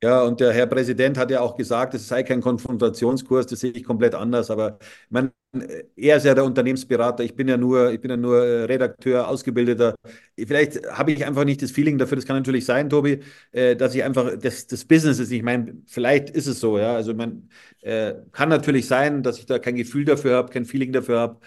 Ja, 0.04 0.22
und 0.24 0.40
der 0.40 0.54
Herr 0.54 0.68
Präsident 0.68 1.18
hat 1.18 1.32
ja 1.32 1.40
auch 1.40 1.56
gesagt, 1.56 1.94
es 1.96 2.08
sei 2.08 2.22
kein 2.22 2.42
Konfrontationskurs, 2.42 3.48
das 3.48 3.62
sehe 3.62 3.72
ich 3.72 3.84
komplett 3.84 4.14
anders. 4.14 4.52
Aber 4.52 4.78
ich 4.82 5.10
meine, 5.10 5.32
er 5.96 6.18
ist 6.18 6.26
ja 6.26 6.36
der 6.36 6.44
Unternehmensberater, 6.44 7.24
ich 7.24 7.34
bin 7.36 7.48
ja 7.48 7.58
nur, 7.58 7.92
ich 7.92 8.02
bin 8.02 8.12
ja 8.12 8.18
nur 8.18 8.38
äh, 8.46 8.64
Redakteur, 8.66 9.28
Ausgebildeter. 9.28 9.96
Vielleicht 10.38 10.86
habe 10.92 11.14
ich 11.14 11.26
einfach 11.26 11.46
nicht 11.46 11.62
das 11.62 11.72
Feeling 11.72 11.98
dafür, 11.98 12.18
das 12.18 12.26
kann 12.26 12.36
natürlich 12.36 12.66
sein, 12.66 12.90
Tobi, 12.90 13.20
äh, 13.52 13.76
dass 13.76 13.96
ich 13.96 14.04
einfach 14.04 14.38
das, 14.38 14.68
das 14.68 14.86
Business 14.86 15.18
ist. 15.18 15.32
Ich 15.32 15.42
meine, 15.44 15.76
vielleicht 15.88 16.30
ist 16.30 16.48
es 16.48 16.60
so, 16.60 16.78
ja. 16.78 16.94
Also 16.96 17.14
man 17.16 17.50
äh, 17.82 18.14
kann 18.32 18.50
natürlich 18.50 18.88
sein, 18.88 19.24
dass 19.24 19.40
ich 19.40 19.46
da 19.48 19.58
kein 19.60 19.76
Gefühl 19.76 20.06
dafür 20.06 20.36
habe, 20.36 20.52
kein 20.52 20.66
Feeling 20.66 20.92
dafür 20.92 21.20
habe. 21.20 21.40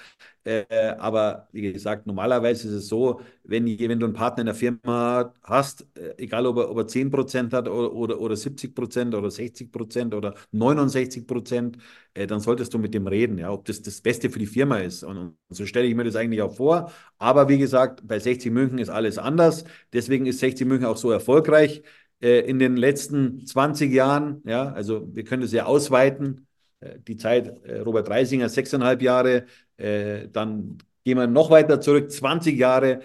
Äh, 0.48 0.94
aber 0.98 1.46
wie 1.52 1.72
gesagt, 1.72 2.06
normalerweise 2.06 2.68
ist 2.68 2.74
es 2.74 2.88
so, 2.88 3.20
wenn, 3.44 3.66
wenn 3.66 4.00
du 4.00 4.06
einen 4.06 4.14
Partner 4.14 4.40
in 4.42 4.46
der 4.46 4.54
Firma 4.54 5.34
hast, 5.42 5.86
äh, 5.94 6.14
egal 6.16 6.46
ob 6.46 6.56
er, 6.56 6.70
ob 6.70 6.78
er 6.78 6.86
10% 6.86 7.52
hat 7.52 7.68
oder, 7.68 7.92
oder, 7.92 8.18
oder 8.18 8.34
70% 8.34 9.14
oder 9.14 9.30
60% 9.30 10.14
oder 10.14 10.34
69%, 10.52 11.76
äh, 12.14 12.26
dann 12.26 12.40
solltest 12.40 12.72
du 12.72 12.78
mit 12.78 12.94
dem 12.94 13.06
reden, 13.06 13.36
ja, 13.38 13.50
ob 13.52 13.66
das 13.66 13.82
das 13.82 14.00
Beste 14.00 14.30
für 14.30 14.38
die 14.38 14.46
Firma 14.46 14.78
ist. 14.78 15.02
Und, 15.04 15.18
und 15.18 15.36
so 15.50 15.66
stelle 15.66 15.86
ich 15.86 15.94
mir 15.94 16.04
das 16.04 16.16
eigentlich 16.16 16.40
auch 16.40 16.54
vor. 16.56 16.92
Aber 17.18 17.48
wie 17.50 17.58
gesagt, 17.58 18.06
bei 18.06 18.18
60 18.18 18.50
München 18.50 18.78
ist 18.78 18.88
alles 18.88 19.18
anders. 19.18 19.64
Deswegen 19.92 20.24
ist 20.26 20.38
60 20.38 20.66
München 20.66 20.86
auch 20.86 20.96
so 20.96 21.10
erfolgreich 21.10 21.82
äh, 22.22 22.40
in 22.48 22.58
den 22.58 22.76
letzten 22.78 23.44
20 23.46 23.92
Jahren. 23.92 24.40
Ja, 24.46 24.72
also 24.72 25.06
wir 25.14 25.24
können 25.24 25.42
das 25.42 25.52
ja 25.52 25.66
ausweiten 25.66 26.46
äh, 26.80 26.98
die 27.00 27.16
Zeit 27.16 27.64
äh, 27.64 27.80
Robert 27.80 28.08
Reisinger, 28.08 28.48
sechseinhalb 28.48 29.02
Jahre, 29.02 29.46
äh, 29.78 30.28
dann 30.28 30.78
gehen 31.04 31.18
wir 31.18 31.26
noch 31.26 31.50
weiter 31.50 31.80
zurück, 31.80 32.10
20 32.12 32.58
Jahre. 32.58 33.00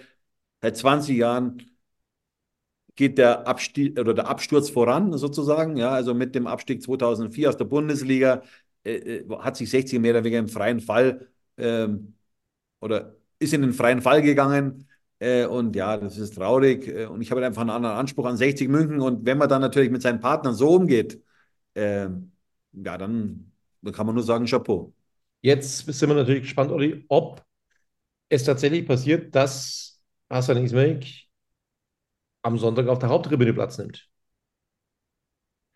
Seit 0.62 0.76
20 0.76 1.16
Jahren 1.16 1.62
geht 2.96 3.18
der, 3.18 3.46
Abstieg, 3.46 3.98
oder 3.98 4.14
der 4.14 4.28
Absturz 4.28 4.70
voran, 4.70 5.16
sozusagen. 5.18 5.76
Ja, 5.76 5.90
also 5.90 6.14
mit 6.14 6.34
dem 6.34 6.46
Abstieg 6.46 6.82
2004 6.82 7.48
aus 7.48 7.56
der 7.56 7.64
Bundesliga 7.64 8.42
äh, 8.84 8.94
äh, 9.18 9.28
hat 9.38 9.56
sich 9.56 9.70
60 9.70 10.00
mehr 10.00 10.18
oder 10.18 10.24
im 10.30 10.48
freien 10.48 10.80
Fall 10.80 11.28
ähm, 11.56 12.14
oder 12.80 13.16
ist 13.38 13.54
in 13.54 13.62
den 13.62 13.72
freien 13.74 14.02
Fall 14.02 14.22
gegangen. 14.22 14.88
Äh, 15.18 15.46
und 15.46 15.76
ja, 15.76 15.96
das 15.96 16.18
ist 16.18 16.34
traurig. 16.36 16.88
Und 17.10 17.22
ich 17.22 17.30
habe 17.30 17.44
einfach 17.44 17.62
einen 17.62 17.70
anderen 17.70 17.96
Anspruch 17.96 18.26
an 18.26 18.36
60 18.36 18.68
München. 18.68 19.00
Und 19.00 19.26
wenn 19.26 19.38
man 19.38 19.48
dann 19.48 19.60
natürlich 19.62 19.90
mit 19.90 20.02
seinen 20.02 20.20
Partnern 20.20 20.54
so 20.54 20.70
umgeht, 20.74 21.22
äh, 21.74 22.08
ja, 22.72 22.98
dann, 22.98 23.52
dann 23.82 23.92
kann 23.94 24.06
man 24.06 24.14
nur 24.14 24.24
sagen, 24.24 24.46
Chapeau. 24.46 24.94
Jetzt 25.44 25.84
sind 25.86 26.08
wir 26.08 26.16
natürlich 26.16 26.44
gespannt, 26.44 26.72
Olli, 26.72 27.04
ob 27.08 27.44
es 28.30 28.44
tatsächlich 28.44 28.86
passiert, 28.86 29.34
dass 29.34 30.00
Hassan 30.30 30.64
Ismail 30.64 31.00
am 32.42 32.56
Sonntag 32.56 32.88
auf 32.88 32.98
der 32.98 33.10
Haupttribüne 33.10 33.52
Platz 33.52 33.76
nimmt. 33.78 34.08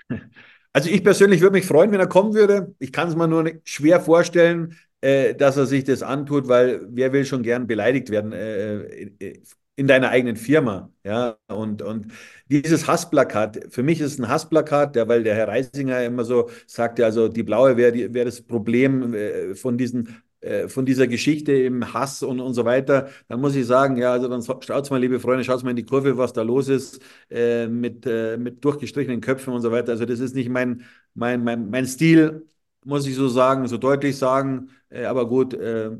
Also 0.75 0.91
ich 0.91 1.03
persönlich 1.03 1.41
würde 1.41 1.55
mich 1.55 1.67
freuen, 1.67 1.91
wenn 1.91 1.99
er 1.99 2.07
kommen 2.07 2.35
würde. 2.35 2.75
Ich 2.79 2.93
kann 2.93 3.09
es 3.09 3.17
mir 3.17 3.27
nur 3.27 3.51
schwer 3.65 4.01
vorstellen, 4.01 4.77
äh, 5.01 5.35
dass 5.35 5.57
er 5.57 5.67
sich 5.67 5.83
das 5.83 6.03
antut, 6.03 6.47
weil 6.47 6.87
wer 6.91 7.13
will 7.13 7.25
schon 7.25 7.43
gern 7.43 7.67
beleidigt 7.67 8.11
werden 8.11 8.33
äh, 8.33 8.83
äh, 9.19 9.43
in 9.79 9.87
deiner 9.87 10.11
eigenen 10.11 10.37
Firma. 10.37 10.91
Ja, 11.05 11.37
und, 11.49 11.83
und 11.83 12.09
dieses 12.51 12.87
Hassplakat, 12.87 13.61
für 13.71 13.83
mich 13.83 14.01
ist 14.01 14.15
es 14.15 14.19
ein 14.19 14.29
Hassplakat, 14.29 14.97
ja, 14.97 15.07
weil 15.09 15.23
der 15.23 15.35
Herr 15.37 15.49
Reisinger 15.49 16.05
immer 16.05 16.25
so 16.25 16.51
sagte, 16.67 17.05
also 17.05 17.29
die 17.29 17.43
Blaue 17.45 17.77
wäre 17.77 18.13
wär 18.15 18.25
das 18.25 18.43
Problem 18.43 19.15
äh, 19.15 19.55
von 19.55 19.79
diesen 19.79 20.17
äh, 20.41 20.69
von 20.69 20.87
dieser 20.87 21.07
Geschichte 21.09 21.53
im 21.53 21.93
Hass 21.93 22.23
und, 22.23 22.41
und 22.41 22.55
so 22.55 22.65
weiter, 22.65 23.09
dann 23.29 23.41
muss 23.41 23.57
ich 23.57 23.67
sagen, 23.67 23.97
ja, 23.97 24.13
also 24.13 24.29
dann 24.29 24.43
schaut 24.43 24.91
mal, 24.91 25.01
liebe 25.01 25.19
Freunde, 25.21 25.45
schaut 25.45 25.63
mal 25.65 25.71
in 25.71 25.77
die 25.77 25.85
Kurve, 25.85 26.17
was 26.17 26.33
da 26.33 26.43
los 26.43 26.69
ist, 26.69 27.01
äh, 27.31 27.67
mit, 27.67 28.07
äh, 28.07 28.37
mit 28.37 28.65
durchgestrichenen 28.65 29.21
Köpfen 29.21 29.53
und 29.53 29.63
so 29.63 29.73
weiter. 29.73 29.93
Also 29.93 30.05
das 30.07 30.21
ist 30.21 30.35
nicht 30.37 30.49
mein, 30.49 30.85
mein, 31.15 31.43
mein, 31.45 31.71
mein 31.71 31.87
Stil, 31.87 32.47
muss 32.85 33.07
ich 33.07 33.17
so 33.17 33.29
sagen, 33.29 33.67
so 33.69 33.79
deutlich 33.79 34.17
sagen. 34.17 34.71
Äh, 34.91 35.05
aber 35.07 35.29
gut, 35.29 35.55
äh, 35.55 35.91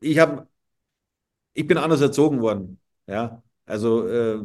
ich 0.00 0.18
habe, 0.18 0.48
ich 1.54 1.66
bin 1.66 1.78
anders 1.78 2.00
erzogen 2.00 2.40
worden. 2.40 2.78
Ja, 3.06 3.42
also 3.66 4.06
äh, 4.08 4.40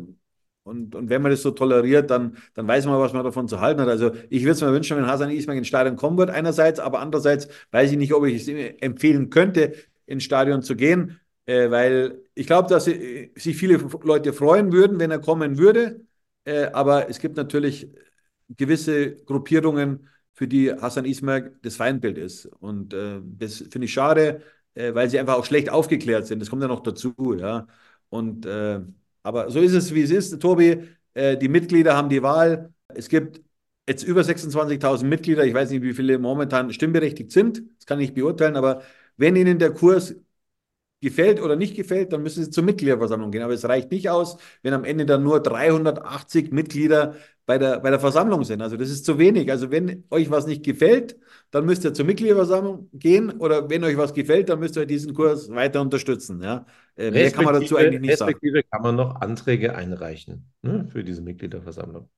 und, 0.64 0.96
und 0.96 1.10
wenn 1.10 1.22
man 1.22 1.32
das 1.32 1.42
so 1.42 1.52
toleriert, 1.52 2.10
dann, 2.10 2.38
dann 2.54 2.68
weiß 2.68 2.86
man, 2.86 3.00
was 3.00 3.14
man 3.14 3.24
davon 3.24 3.48
zu 3.48 3.62
halten 3.62 3.80
hat. 3.80 3.88
Also 3.88 4.12
ich 4.30 4.42
würde 4.44 4.52
es 4.52 4.62
mir 4.62 4.74
wünschen, 4.74 4.98
wenn 4.98 5.08
Hasan 5.08 5.32
Ismail 5.32 5.58
ins 5.58 5.68
Stadion 5.68 5.96
kommen 5.96 6.18
wird, 6.18 6.30
einerseits, 6.30 6.80
aber 6.80 7.00
andererseits 7.00 7.48
weiß 7.72 7.92
ich 7.92 7.98
nicht, 7.98 8.14
ob 8.14 8.26
ich 8.26 8.48
es 8.48 8.82
empfehlen 8.82 9.30
könnte, 9.30 9.74
ins 10.06 10.24
Stadion 10.24 10.62
zu 10.64 10.76
gehen, 10.76 11.20
äh, 11.46 11.72
weil 11.72 12.22
ich 12.36 12.48
glaube, 12.48 12.68
dass 12.70 12.86
sich 12.86 13.58
viele 13.58 13.78
Leute 14.04 14.34
freuen 14.34 14.74
würden, 14.74 15.00
wenn 15.00 15.12
er 15.12 15.20
kommen 15.20 15.58
würde. 15.58 16.02
Äh, 16.44 16.66
aber 16.74 17.10
es 17.10 17.20
gibt 17.20 17.38
natürlich 17.38 17.90
gewisse 18.50 19.16
Gruppierungen, 19.24 20.08
für 20.38 20.48
die 20.48 20.72
Hassan 20.72 21.06
Ismail 21.06 21.58
das 21.64 21.78
Feindbild 21.78 22.20
ist. 22.20 22.46
Und 22.46 22.94
äh, 22.94 23.20
das 23.24 23.58
finde 23.58 23.86
ich 23.86 23.94
schade, 23.94 24.44
äh, 24.78 24.94
weil 24.96 25.10
sie 25.10 25.20
einfach 25.20 25.36
auch 25.36 25.46
schlecht 25.46 25.70
aufgeklärt 25.70 26.28
sind. 26.28 26.40
Das 26.40 26.50
kommt 26.50 26.62
ja 26.62 26.68
noch 26.68 26.82
dazu, 26.82 27.14
ja. 27.40 27.68
Und 28.10 28.46
äh, 28.46 28.80
aber 29.24 29.50
so 29.52 29.60
ist 29.60 29.74
es, 29.74 29.94
wie 29.94 30.02
es 30.04 30.12
ist, 30.12 30.40
Tobi. 30.42 30.84
Äh, 31.14 31.38
die 31.38 31.50
Mitglieder 31.50 31.96
haben 31.96 32.10
die 32.10 32.22
Wahl. 32.24 32.74
Es 32.90 33.10
gibt 33.10 33.42
jetzt 33.88 34.04
über 34.04 34.24
26.000 34.24 35.10
Mitglieder. 35.10 35.46
Ich 35.46 35.54
weiß 35.54 35.72
nicht, 35.72 35.82
wie 35.82 35.94
viele 35.94 36.20
momentan 36.20 36.72
stimmberechtigt 36.74 37.32
sind. 37.32 37.62
Das 37.78 37.86
kann 37.86 38.00
ich 38.00 38.14
beurteilen. 38.14 38.56
Aber 38.56 38.84
wenn 39.18 39.36
Ihnen 39.36 39.60
der 39.60 39.72
Kurs 39.74 40.16
gefällt 41.02 41.42
oder 41.42 41.56
nicht 41.56 41.76
gefällt, 41.76 42.14
dann 42.14 42.24
müssen 42.24 42.44
Sie 42.44 42.50
zur 42.52 42.64
Mitgliederversammlung 42.64 43.32
gehen. 43.32 43.44
Aber 43.44 43.54
es 43.54 43.66
reicht 43.68 43.92
nicht 43.92 44.10
aus, 44.10 44.38
wenn 44.64 44.74
am 44.74 44.84
Ende 44.84 45.06
dann 45.06 45.24
nur 45.24 45.42
380 45.42 46.52
Mitglieder 46.52 47.16
bei 47.48 47.58
der, 47.58 47.80
bei 47.80 47.90
der 47.90 48.00
Versammlung 48.00 48.44
sind. 48.44 48.62
Also 48.62 48.76
das 48.76 48.90
ist 48.90 49.06
zu 49.06 49.18
wenig. 49.18 49.50
Also 49.50 49.72
wenn 49.72 50.04
euch 50.10 50.30
was 50.30 50.46
nicht 50.48 50.66
gefällt, 50.66 51.18
dann 51.50 51.66
müsst 51.66 51.86
ihr 51.86 51.94
zur 51.94 52.06
Mitgliederversammlung 52.06 52.90
gehen 52.92 53.32
oder 53.40 53.70
wenn 53.70 53.86
euch 53.86 53.98
was 53.98 54.14
gefällt, 54.14 54.50
dann 54.50 54.60
müsst 54.60 54.76
ihr 54.76 54.86
diesen 54.86 55.14
Kurs 55.14 55.50
weiter 55.50 55.80
unterstützen. 55.80 56.44
Ja? 56.44 56.66
Äh, 56.98 57.10
mehr 57.10 57.32
kann 57.32 57.46
man 57.46 57.54
dazu 57.54 57.78
eigentlich 57.78 58.02
nicht 58.02 58.12
respektive 58.12 58.58
sagen. 58.58 58.68
kann 58.70 58.82
man 58.82 58.96
noch 58.98 59.22
Anträge 59.22 59.74
einreichen 59.74 60.52
ne, 60.62 60.90
für 60.92 61.06
diese 61.06 61.22
Mitgliederversammlung. 61.22 62.10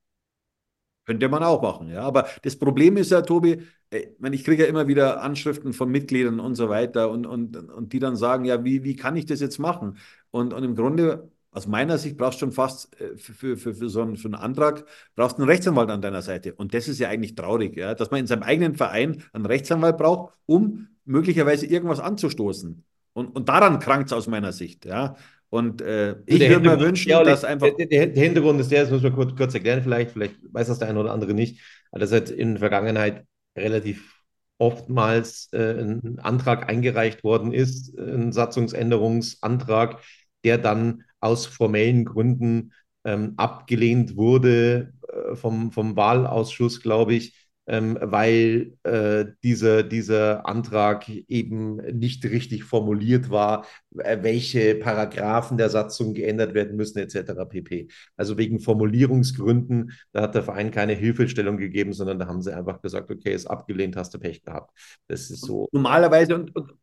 Könnte 1.06 1.30
man 1.30 1.44
auch 1.44 1.62
machen, 1.62 1.90
ja. 1.90 2.02
Aber 2.02 2.28
das 2.42 2.56
Problem 2.56 2.98
ist 2.98 3.12
ja, 3.12 3.22
Tobi, 3.22 3.64
äh, 3.92 4.08
ich 4.32 4.44
kriege 4.44 4.64
ja 4.64 4.70
immer 4.70 4.88
wieder 4.88 5.22
Anschriften 5.22 5.74
von 5.74 5.92
Mitgliedern 5.92 6.40
und 6.40 6.56
so 6.56 6.70
weiter 6.70 7.12
und, 7.12 7.28
und, 7.28 7.56
und 7.56 7.94
die 7.94 8.00
dann 8.00 8.16
sagen, 8.16 8.46
ja, 8.46 8.64
wie, 8.64 8.84
wie 8.84 8.96
kann 8.96 9.16
ich 9.16 9.28
das 9.28 9.42
jetzt 9.42 9.60
machen? 9.60 9.98
Und, 10.32 10.54
und 10.54 10.64
im 10.64 10.76
Grunde, 10.76 11.32
aus 11.52 11.68
meiner 11.68 11.98
Sicht, 11.98 12.18
brauchst 12.18 12.42
du 12.42 12.46
schon 12.46 12.52
fast 12.52 13.00
äh, 13.02 13.18
für, 13.18 13.58
für, 13.58 13.74
für, 13.74 13.90
so 13.90 14.02
einen, 14.02 14.18
für 14.18 14.28
einen 14.28 14.36
Antrag, 14.36 14.86
brauchst 15.16 15.38
einen 15.38 15.50
Rechtsanwalt 15.50 15.90
an 15.90 16.02
deiner 16.02 16.22
Seite. 16.22 16.54
Und 16.54 16.74
das 16.74 16.88
ist 16.88 17.00
ja 17.00 17.10
eigentlich 17.10 17.36
traurig, 17.36 17.76
ja, 17.76 17.96
dass 17.96 18.12
man 18.12 18.20
in 18.20 18.28
seinem 18.28 18.44
eigenen 18.44 18.76
Verein 18.76 19.24
einen 19.34 19.46
Rechtsanwalt 19.46 19.98
braucht, 19.98 20.34
um 20.46 20.88
möglicherweise 21.06 21.66
irgendwas 21.66 22.00
anzustoßen. 22.00 22.84
Und, 23.14 23.36
und 23.36 23.50
daran 23.50 23.80
krankt 23.80 24.08
es 24.08 24.14
aus 24.14 24.28
meiner 24.28 24.52
Sicht, 24.52 24.86
ja. 24.86 25.16
Und 25.50 25.82
äh, 25.82 26.16
ich 26.28 26.48
würde 26.48 26.70
mir 26.70 26.80
wünschen, 26.80 27.10
ja, 27.10 27.24
dass 27.24 27.44
einfach. 27.44 27.70
Der, 27.76 27.88
der, 27.88 28.08
der, 28.08 28.24
Hintergrund 28.24 28.62
ist 28.62 28.72
der, 28.72 28.84
das 28.84 28.92
muss 28.92 29.02
man 29.02 29.16
kurz, 29.16 29.36
kurz 29.36 29.54
erklären, 29.56 29.82
vielleicht, 29.82 30.12
vielleicht 30.12 30.36
weiß 30.54 30.68
das 30.68 30.78
der 30.78 30.90
eine 30.90 31.00
oder 31.00 31.12
andere 31.12 31.34
nicht, 31.34 31.60
aber 31.92 32.02
das 32.02 32.12
hat 32.12 32.30
in 32.30 32.52
der 32.52 32.60
Vergangenheit 32.60 33.26
relativ 33.58 34.20
oftmals 34.60 35.50
äh, 35.54 35.82
ein 35.82 36.20
Antrag 36.20 36.70
eingereicht 36.70 37.24
worden 37.24 37.52
ist, 37.52 37.98
ein 37.98 38.32
Satzungsänderungsantrag, 38.32 40.02
der 40.44 40.60
dann 40.60 41.04
aus 41.22 41.46
formellen 41.46 42.06
Gründen 42.06 42.74
ähm, 43.06 43.34
abgelehnt 43.38 44.16
wurde 44.16 44.94
äh, 45.08 45.36
vom, 45.36 45.72
vom 45.72 45.96
Wahlausschuss, 45.96 46.82
glaube 46.82 47.16
ich, 47.16 47.49
ähm, 47.70 47.98
weil 48.02 48.74
äh, 48.84 49.26
dieser, 49.44 49.84
dieser 49.84 50.48
Antrag 50.48 51.08
eben 51.08 51.76
nicht 51.98 52.26
richtig 52.26 52.64
formuliert 52.64 53.30
war, 53.30 53.66
äh, 53.98 54.18
welche 54.22 54.74
Paragraphen 54.74 55.58
der 55.58 55.70
Satzung 55.70 56.16
geändert 56.16 56.56
werden 56.56 56.76
müssen, 56.76 56.98
etc. 56.98 57.46
pp. 57.48 57.88
Also 58.18 58.38
wegen 58.40 58.60
Formulierungsgründen, 58.60 59.92
da 60.12 60.24
hat 60.24 60.34
der 60.34 60.44
Verein 60.44 60.72
keine 60.72 60.94
Hilfestellung 60.94 61.58
gegeben, 61.58 61.94
sondern 61.94 62.18
da 62.18 62.26
haben 62.26 62.42
sie 62.42 62.56
einfach 62.56 62.82
gesagt, 62.82 63.12
okay, 63.12 63.34
ist 63.34 63.46
abgelehnt, 63.46 63.96
hast 63.96 64.16
du 64.16 64.20
Pech 64.20 64.42
gehabt. 64.42 64.72
Das 65.08 65.30
ist 65.30 65.46
so. 65.46 65.70
Normalerweise, 65.72 66.36
und, 66.36 66.56
und, 66.56 66.74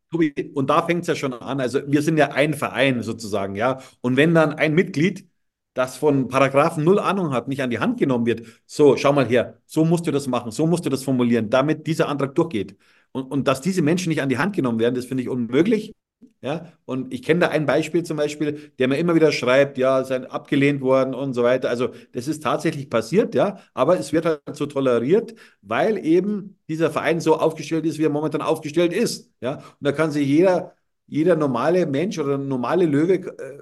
und 0.53 0.69
da 0.69 0.83
fängt 0.83 1.01
es 1.01 1.07
ja 1.07 1.15
schon 1.15 1.33
an, 1.33 1.59
also 1.59 1.81
wir 1.85 2.01
sind 2.01 2.17
ja 2.17 2.31
ein 2.31 2.53
Verein 2.53 3.03
sozusagen, 3.03 3.55
ja. 3.55 3.81
Und 3.99 4.15
wenn 4.15 4.33
dann 4.33 4.53
ein 4.53 4.73
Mitglied 4.73 5.27
das 5.77 5.95
von 5.97 6.27
Paragraphen 6.27 6.83
null 6.83 6.99
Ahnung 6.99 7.31
hat, 7.33 7.47
nicht 7.47 7.61
an 7.61 7.69
die 7.69 7.79
Hand 7.79 7.99
genommen 7.99 8.25
wird. 8.25 8.41
So, 8.65 8.97
schau 8.97 9.13
mal 9.13 9.27
her, 9.27 9.61
so 9.65 9.85
musst 9.85 10.07
du 10.07 10.11
das 10.11 10.27
machen, 10.27 10.51
so 10.51 10.65
musst 10.65 10.85
du 10.85 10.89
das 10.89 11.03
formulieren, 11.03 11.49
damit 11.49 11.85
dieser 11.87 12.07
Antrag 12.09 12.33
durchgeht. 12.35 12.75
Und, 13.11 13.31
und 13.31 13.47
dass 13.47 13.61
diese 13.61 13.81
Menschen 13.81 14.09
nicht 14.09 14.21
an 14.21 14.29
die 14.29 14.37
Hand 14.39 14.55
genommen 14.55 14.79
werden, 14.79 14.95
das 14.95 15.05
finde 15.05 15.23
ich 15.23 15.29
unmöglich. 15.29 15.93
Ja, 16.41 16.71
und 16.85 17.13
ich 17.13 17.23
kenne 17.23 17.41
da 17.41 17.49
ein 17.49 17.65
Beispiel 17.65 18.03
zum 18.03 18.17
Beispiel, 18.17 18.71
der 18.79 18.87
mir 18.87 18.97
immer 18.97 19.15
wieder 19.15 19.31
schreibt, 19.31 19.77
ja, 19.77 20.03
sei 20.03 20.27
abgelehnt 20.29 20.81
worden 20.81 21.13
und 21.13 21.33
so 21.33 21.43
weiter. 21.43 21.69
Also 21.69 21.89
das 22.13 22.27
ist 22.27 22.41
tatsächlich 22.43 22.89
passiert, 22.89 23.35
ja, 23.35 23.59
aber 23.73 23.99
es 23.99 24.13
wird 24.13 24.25
halt 24.25 24.41
so 24.53 24.65
toleriert, 24.65 25.35
weil 25.61 26.03
eben 26.03 26.57
dieser 26.69 26.89
Verein 26.91 27.19
so 27.21 27.37
aufgestellt 27.37 27.85
ist, 27.85 27.97
wie 27.99 28.05
er 28.05 28.09
momentan 28.09 28.41
aufgestellt 28.41 28.93
ist. 28.93 29.31
Ja, 29.41 29.55
und 29.57 29.63
da 29.81 29.91
kann 29.91 30.11
sich 30.11 30.27
jeder, 30.27 30.75
jeder 31.07 31.35
normale 31.35 31.85
Mensch 31.85 32.17
oder 32.19 32.37
normale 32.37 32.85
Löwe 32.85 33.15
äh, 33.15 33.61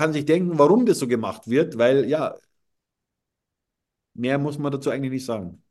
kann 0.00 0.14
sich 0.14 0.24
denken, 0.24 0.58
warum 0.58 0.86
das 0.86 0.98
so 0.98 1.06
gemacht 1.06 1.46
wird, 1.46 1.76
weil 1.76 2.06
ja, 2.06 2.34
mehr 4.14 4.38
muss 4.38 4.58
man 4.58 4.72
dazu 4.72 4.88
eigentlich 4.88 5.10
nicht 5.12 5.26
sagen. 5.26 5.62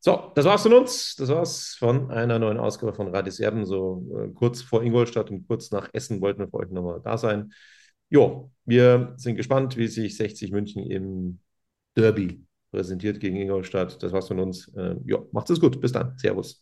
So, 0.00 0.32
das 0.34 0.44
war's 0.44 0.62
von 0.64 0.72
uns. 0.72 1.14
Das 1.14 1.28
war's 1.28 1.76
von 1.78 2.10
einer 2.10 2.40
neuen 2.40 2.58
Ausgabe 2.58 2.92
von 2.92 3.14
Radis 3.14 3.38
Erben. 3.38 3.64
So 3.64 4.04
äh, 4.18 4.28
kurz 4.34 4.60
vor 4.60 4.82
Ingolstadt 4.82 5.30
und 5.30 5.46
kurz 5.46 5.70
nach 5.70 5.88
Essen 5.92 6.20
wollten 6.20 6.40
wir 6.40 6.48
für 6.48 6.56
euch 6.56 6.70
nochmal 6.70 7.00
da 7.04 7.16
sein. 7.16 7.52
Jo, 8.08 8.50
wir 8.64 9.14
sind 9.16 9.36
gespannt, 9.36 9.76
wie 9.76 9.86
sich 9.86 10.16
60 10.16 10.50
München 10.50 10.84
im 10.90 11.38
Derby 11.96 12.44
präsentiert 12.72 13.20
gegen 13.20 13.36
Ingolstadt. 13.36 14.02
Das 14.02 14.10
war's 14.10 14.26
von 14.26 14.40
uns. 14.40 14.66
Äh, 14.74 14.96
jo, 15.04 15.28
macht's 15.30 15.50
es 15.50 15.60
gut. 15.60 15.80
Bis 15.80 15.92
dann. 15.92 16.18
Servus. 16.18 16.58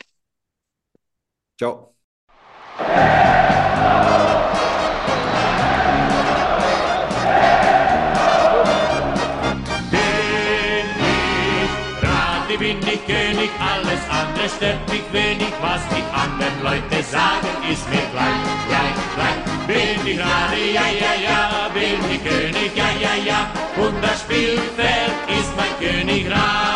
Ciao. 1.59 1.94
alles 13.89 14.05
andere 14.11 14.49
stört 14.49 14.91
mich 14.91 15.07
wenig, 15.12 15.53
was 15.61 15.80
die 15.89 16.05
anderen 16.12 16.62
Leute 16.62 17.03
sagen, 17.03 17.49
ist 17.70 17.89
mir 17.89 18.05
gleich, 18.12 18.45
gleich, 18.68 18.99
gleich. 19.16 19.39
Bin 19.66 20.07
ich 20.07 20.16
gerade, 20.16 20.61
ja, 20.72 20.86
ja, 21.03 21.14
ja, 21.28 21.68
bin 21.72 22.01
ich 22.11 22.22
König, 22.24 22.76
ja, 22.76 22.91
ja, 23.01 23.14
ja, 23.24 23.51
und 23.76 24.03
das 24.03 24.20
Spielfeld 24.20 25.12
ist 25.28 25.53
mein 25.57 25.74
Königreich. 25.80 26.68